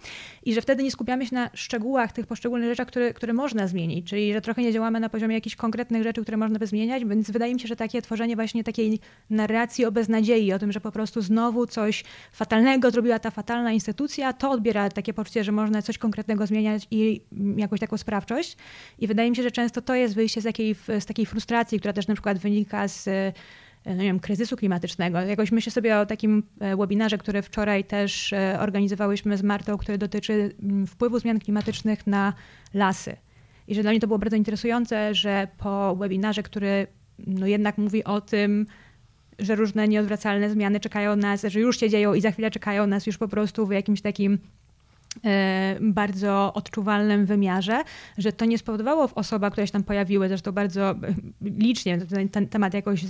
i 0.46 0.54
że 0.54 0.62
wtedy 0.62 0.84
nie 0.84 0.92
skupiamy 0.92 1.26
się 1.26 1.36
na 1.36 1.50
szczegółach 1.54 2.12
tych 2.12 2.28
poszczególnych 2.28 2.70
rzeczach, 2.70 2.88
które, 2.88 3.14
które 3.14 3.34
można 3.34 3.68
zmienić, 3.68 4.10
czyli 4.10 4.34
że 4.34 4.42
trochę 4.42 4.62
nie 4.62 4.74
działamy 4.74 5.00
na 5.00 5.10
poziomie 5.10 5.36
jakichś 5.36 5.56
konkretnych 5.56 6.04
rzeczy, 6.04 6.22
które 6.22 6.38
można 6.38 6.60
by 6.60 6.68
zmieniać, 6.68 7.06
więc 7.06 7.32
wydaje 7.32 7.54
mi 7.54 7.60
się, 7.60 7.68
że 7.68 7.76
takie 7.76 8.02
tworzenie 8.02 8.36
właśnie 8.36 8.64
takiej 8.64 9.00
narracji 9.30 9.53
narracji 9.54 9.86
o 9.86 9.92
beznadziei, 9.92 10.54
o 10.54 10.60
tym, 10.60 10.72
że 10.72 10.82
po 10.82 10.92
prostu 10.92 11.22
znowu 11.22 11.68
coś 11.68 12.04
fatalnego 12.32 12.92
zrobiła 12.92 13.20
ta 13.20 13.32
fatalna 13.32 13.72
instytucja, 13.72 14.34
to 14.34 14.52
odbiera 14.52 14.90
takie 14.90 15.14
poczucie, 15.14 15.44
że 15.44 15.52
można 15.52 15.82
coś 15.82 15.98
konkretnego 15.98 16.48
zmieniać 16.48 16.88
i 16.92 17.22
jakąś 17.58 17.80
taką 17.80 17.98
sprawczość. 17.98 18.58
I 19.00 19.08
wydaje 19.08 19.30
mi 19.30 19.36
się, 19.36 19.44
że 19.44 19.52
często 19.52 19.82
to 19.82 19.96
jest 19.96 20.16
wyjście 20.16 20.42
z 20.42 20.44
takiej, 20.44 20.76
z 21.00 21.06
takiej 21.06 21.26
frustracji, 21.26 21.80
która 21.80 21.94
też 21.94 22.08
na 22.08 22.14
przykład 22.14 22.38
wynika 22.38 22.88
z 22.88 23.10
no 23.86 23.94
nie 23.94 24.04
wiem, 24.04 24.20
kryzysu 24.20 24.58
klimatycznego. 24.58 25.22
Jakoś 25.22 25.52
myślę 25.52 25.72
sobie 25.72 25.98
o 25.98 26.06
takim 26.06 26.44
e, 26.60 26.76
webinarze, 26.78 27.18
który 27.18 27.42
wczoraj 27.42 27.84
też 27.84 28.34
e, 28.34 28.60
organizowałyśmy 28.60 29.38
z 29.38 29.44
Martą, 29.44 29.78
który 29.78 29.98
dotyczy 29.98 30.56
mm, 30.64 30.88
wpływu 30.88 31.20
zmian 31.20 31.40
klimatycznych 31.40 32.08
na 32.08 32.34
lasy. 32.74 33.16
I 33.68 33.76
że 33.76 33.82
dla 33.82 33.92
mnie 33.92 34.00
to 34.00 34.08
było 34.08 34.20
bardzo 34.20 34.36
interesujące, 34.36 35.16
że 35.16 35.48
po 35.58 35.96
webinarze, 35.96 36.44
który 36.44 36.88
no 37.28 37.48
jednak 37.48 37.78
mówi 37.78 38.04
o 38.04 38.22
tym, 38.22 38.66
że 39.40 39.56
różne 39.56 39.88
nieodwracalne 39.88 40.50
zmiany 40.50 40.80
czekają 40.80 41.16
nas, 41.16 41.42
że 41.42 41.60
już 41.60 41.80
się 41.80 41.90
dzieją 41.90 42.14
i 42.14 42.22
za 42.22 42.32
chwilę 42.32 42.52
czekają 42.52 42.88
nas 42.88 43.08
już 43.08 43.18
po 43.18 43.28
prostu 43.28 43.68
w 43.68 43.72
jakimś 43.72 44.02
takim 44.02 44.40
bardzo 45.82 46.54
odczuwalnym 46.54 47.26
wymiarze, 47.26 47.84
że 48.18 48.32
to 48.32 48.46
nie 48.46 48.58
spowodowało 48.58 49.08
w 49.08 49.14
osobach, 49.14 49.52
które 49.52 49.68
się 49.68 49.74
tam 49.74 49.84
pojawiły, 49.84 50.28
zresztą 50.28 50.52
bardzo 50.52 50.92
e, 50.92 50.96
licznie, 51.42 52.00
ten, 52.32 52.48
temat 52.48 52.74
jakoś 52.74 53.06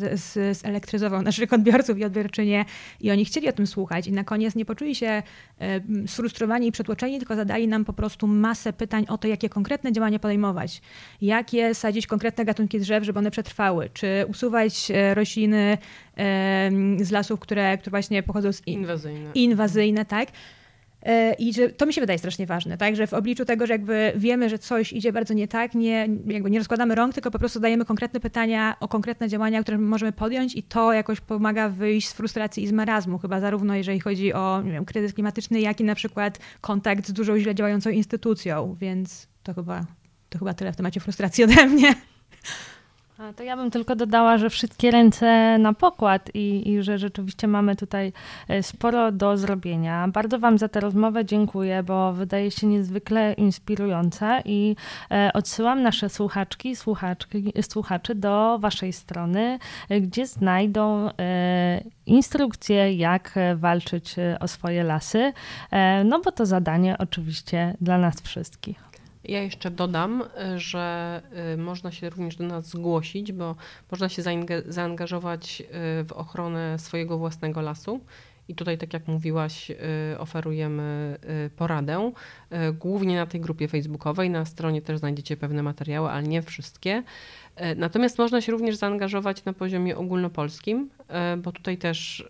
zelektryzował 0.52 1.22
naszych 1.32 1.54
odbiorców 1.54 1.98
i 1.98 2.06
odbiorczynie 2.06 2.66
i 3.02 3.12
oni 3.12 3.26
chcieli 3.26 3.50
o 3.50 3.52
tym 3.52 3.68
słuchać 3.68 4.08
i 4.08 4.12
na 4.12 4.24
koniec 4.24 4.56
nie 4.56 4.66
poczuli 4.66 4.96
się 4.96 5.08
e, 5.08 5.82
sfrustrowani 6.08 6.68
i 6.68 6.72
przytłoczeni, 6.72 7.18
tylko 7.18 7.36
zadali 7.36 7.68
nam 7.68 7.86
po 7.86 7.94
prostu 7.94 8.28
masę 8.28 8.74
pytań 8.74 9.06
o 9.10 9.18
to, 9.18 9.28
jakie 9.28 9.50
konkretne 9.50 9.92
działania 9.92 10.20
podejmować, 10.20 10.82
jakie 11.22 11.76
sadzić 11.76 12.08
konkretne 12.08 12.46
gatunki 12.46 12.80
drzew, 12.80 13.04
żeby 13.04 13.20
one 13.20 13.32
przetrwały, 13.32 13.90
czy 13.94 14.26
usuwać 14.28 14.92
rośliny 15.14 15.78
z 17.02 17.12
lasów, 17.12 17.40
które, 17.40 17.78
które 17.78 17.92
właśnie 17.92 18.24
pochodzą 18.24 18.54
z... 18.54 18.68
Inwazyjne. 18.68 19.32
Inwazyjne, 19.34 20.06
tak. 20.06 20.30
E, 21.06 21.34
I 21.34 21.54
że 21.54 21.70
to 21.70 21.86
mi 21.86 21.94
się 21.94 22.02
wydaje 22.02 22.20
strasznie 22.20 22.46
ważne, 22.46 22.78
tak? 22.78 22.96
że 22.96 23.08
w 23.08 23.14
obliczu 23.14 23.46
tego, 23.46 23.68
że 23.68 23.74
jakby 23.74 24.14
wiemy, 24.16 24.50
że 24.50 24.60
coś 24.60 24.94
idzie 24.94 25.14
bardzo 25.14 25.34
nie 25.34 25.48
tak, 25.48 25.76
nie, 25.76 26.08
jakby 26.26 26.52
nie 26.52 26.60
rozkładamy 26.60 26.96
rąk, 26.96 27.14
tylko 27.14 27.32
po 27.32 27.40
prostu 27.40 27.60
dajemy 27.60 27.86
konkretne 27.86 28.20
pytania 28.20 28.76
o 28.80 28.88
konkretne 28.88 29.30
działania, 29.30 29.62
które 29.62 29.78
możemy 29.78 30.12
podjąć 30.12 30.56
i 30.56 30.64
to 30.64 30.94
jakoś 30.94 31.22
pomaga 31.22 31.70
wyjść 31.70 32.08
z 32.08 32.14
frustracji 32.14 32.64
i 32.64 32.68
z 32.68 32.72
marazmu, 32.72 33.18
chyba 33.18 33.40
zarówno 33.40 33.76
jeżeli 33.76 34.00
chodzi 34.00 34.34
o 34.34 34.62
nie 34.66 34.72
wiem, 34.72 34.86
kryzys 34.86 35.14
klimatyczny, 35.14 35.62
jak 35.62 35.80
i 35.80 35.84
na 35.84 35.96
przykład 35.96 36.40
kontakt 36.62 37.08
z 37.08 37.14
dużą 37.14 37.40
źle 37.40 37.56
działającą 37.56 37.90
instytucją, 37.90 38.76
więc 38.80 39.28
to 39.44 39.54
chyba, 39.54 39.86
to 40.30 40.40
chyba 40.40 40.54
tyle 40.54 40.74
w 40.74 40.76
temacie 40.76 41.00
frustracji 41.00 41.44
ode 41.44 41.66
mnie. 41.66 41.96
To 43.36 43.44
ja 43.44 43.58
bym 43.58 43.72
tylko 43.72 43.96
dodała, 43.96 44.38
że 44.38 44.50
wszystkie 44.50 44.92
ręce 44.92 45.58
na 45.58 45.74
pokład 45.74 46.30
i, 46.34 46.70
i, 46.70 46.84
że 46.84 46.98
rzeczywiście 46.98 47.48
mamy 47.48 47.76
tutaj 47.76 48.14
e, 48.48 48.64
sporo 48.64 49.12
do 49.12 49.38
zrobienia. 49.38 50.08
Bardzo 50.08 50.40
Wam 50.40 50.58
za 50.58 50.68
tę 50.68 50.80
rozmowę 50.80 51.26
dziękuję, 51.26 51.84
bo 51.84 52.14
wydaje 52.14 52.52
się 52.52 52.68
niezwykle 52.68 53.34
inspirująca 53.34 54.42
i 54.46 54.76
e, 55.12 55.32
odsyłam 55.34 55.82
nasze 55.82 56.10
słuchaczki, 56.10 56.76
słuchaczki 56.76 57.54
słuchaczy 57.62 58.16
do 58.16 58.60
Waszej 58.60 58.94
strony, 58.94 59.60
e, 59.90 60.02
gdzie 60.02 60.28
znajdą 60.28 61.10
instrukcje, 62.06 62.94
jak 62.94 63.36
walczyć 63.56 64.16
o 64.40 64.48
swoje 64.48 64.84
lasy, 64.84 65.34
no 66.06 66.20
bo 66.20 66.32
to 66.32 66.46
zadanie 66.46 66.98
oczywiście 66.98 67.76
dla 67.82 67.98
nas 67.98 68.22
wszystkich. 68.22 68.93
Ja 69.24 69.42
jeszcze 69.42 69.72
dodam, 69.72 70.24
że 70.56 71.22
y, 71.54 71.58
można 71.58 71.92
się 71.92 72.10
również 72.10 72.36
do 72.36 72.44
nas 72.44 72.68
zgłosić, 72.68 73.32
bo 73.32 73.56
można 73.92 74.10
się 74.10 74.24
zaangażować 74.68 75.62
y, 75.62 76.04
w 76.04 76.12
ochronę 76.12 76.80
swojego 76.80 77.18
własnego 77.18 77.62
lasu. 77.62 78.00
I 78.48 78.56
tutaj, 78.56 78.78
tak 78.78 78.94
jak 78.94 79.08
mówiłaś, 79.08 79.72
y, 79.72 79.76
oferujemy 80.20 81.18
poradę, 81.56 82.12
głównie 82.74 83.16
na 83.16 83.26
tej 83.26 83.42
grupie 83.42 83.68
facebookowej. 83.68 84.30
Na 84.30 84.46
stronie 84.46 84.82
też 84.82 85.00
znajdziecie 85.00 85.38
pewne 85.38 85.64
materiały, 85.64 86.10
ale 86.10 86.24
nie 86.24 86.42
wszystkie. 86.42 87.04
Natomiast 87.76 88.18
można 88.18 88.42
się 88.42 88.52
również 88.52 88.76
zaangażować 88.76 89.46
na 89.46 89.54
poziomie 89.54 89.98
ogólnopolskim, 89.98 90.90
bo 91.38 91.52
tutaj 91.52 91.78
też 91.78 92.30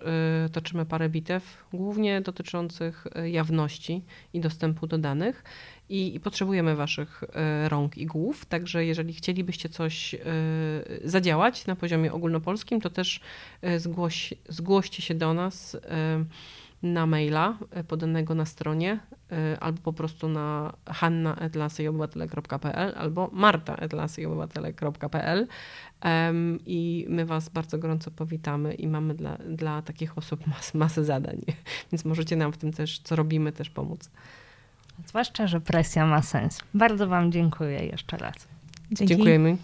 toczymy 0.52 0.86
parę 0.86 1.10
bitew, 1.10 1.64
głównie 1.74 2.22
dotyczących 2.22 3.08
jawności 3.26 4.04
i 4.34 4.40
dostępu 4.40 4.88
do 4.88 4.98
danych 4.98 5.44
i, 5.90 6.16
i 6.16 6.20
potrzebujemy 6.20 6.76
Waszych 6.76 7.24
e, 7.34 7.70
rąk 7.70 7.98
i 7.98 8.06
głów. 8.06 8.46
Także 8.46 8.86
jeżeli 8.86 9.14
chcielibyście 9.14 9.70
coś 9.70 10.16
e, 10.16 10.20
zadziałać 11.04 11.68
na 11.68 11.76
poziomie 11.76 12.14
ogólnopolskim, 12.14 12.82
to 12.82 12.90
też 12.90 13.20
e, 13.62 13.80
zgłoś, 13.80 14.34
zgłoście 14.50 15.02
się 15.02 15.16
do 15.16 15.34
nas 15.34 15.78
na 16.84 17.06
maila 17.06 17.58
podanego 17.88 18.36
na 18.36 18.46
stronie 18.46 19.00
albo 19.60 19.82
po 19.82 19.94
prostu 19.94 20.30
na 20.30 20.74
hanna.lasejobywatele.pl 20.86 22.94
albo 22.98 23.30
marta.lasejobywatele.pl 23.34 25.48
i 26.66 27.06
my 27.10 27.26
Was 27.26 27.50
bardzo 27.50 27.78
gorąco 27.78 28.12
powitamy 28.12 28.74
i 28.74 28.88
mamy 28.88 29.14
dla, 29.14 29.38
dla 29.38 29.82
takich 29.82 30.18
osób 30.18 30.48
mas, 30.48 30.74
masę 30.74 31.04
zadań, 31.04 31.42
więc 31.92 32.06
możecie 32.06 32.36
nam 32.36 32.54
w 32.54 32.58
tym 32.58 32.74
też, 32.74 33.00
co 33.00 33.16
robimy, 33.16 33.52
też 33.52 33.70
pomóc. 33.70 34.10
Zwłaszcza, 35.08 35.48
że 35.48 35.62
presja 35.62 36.06
ma 36.06 36.22
sens. 36.22 36.60
Bardzo 36.74 37.08
Wam 37.08 37.32
dziękuję 37.32 37.86
jeszcze 37.86 38.18
raz. 38.18 38.36
Dzięki. 38.92 39.16
Dziękujemy. 39.16 39.58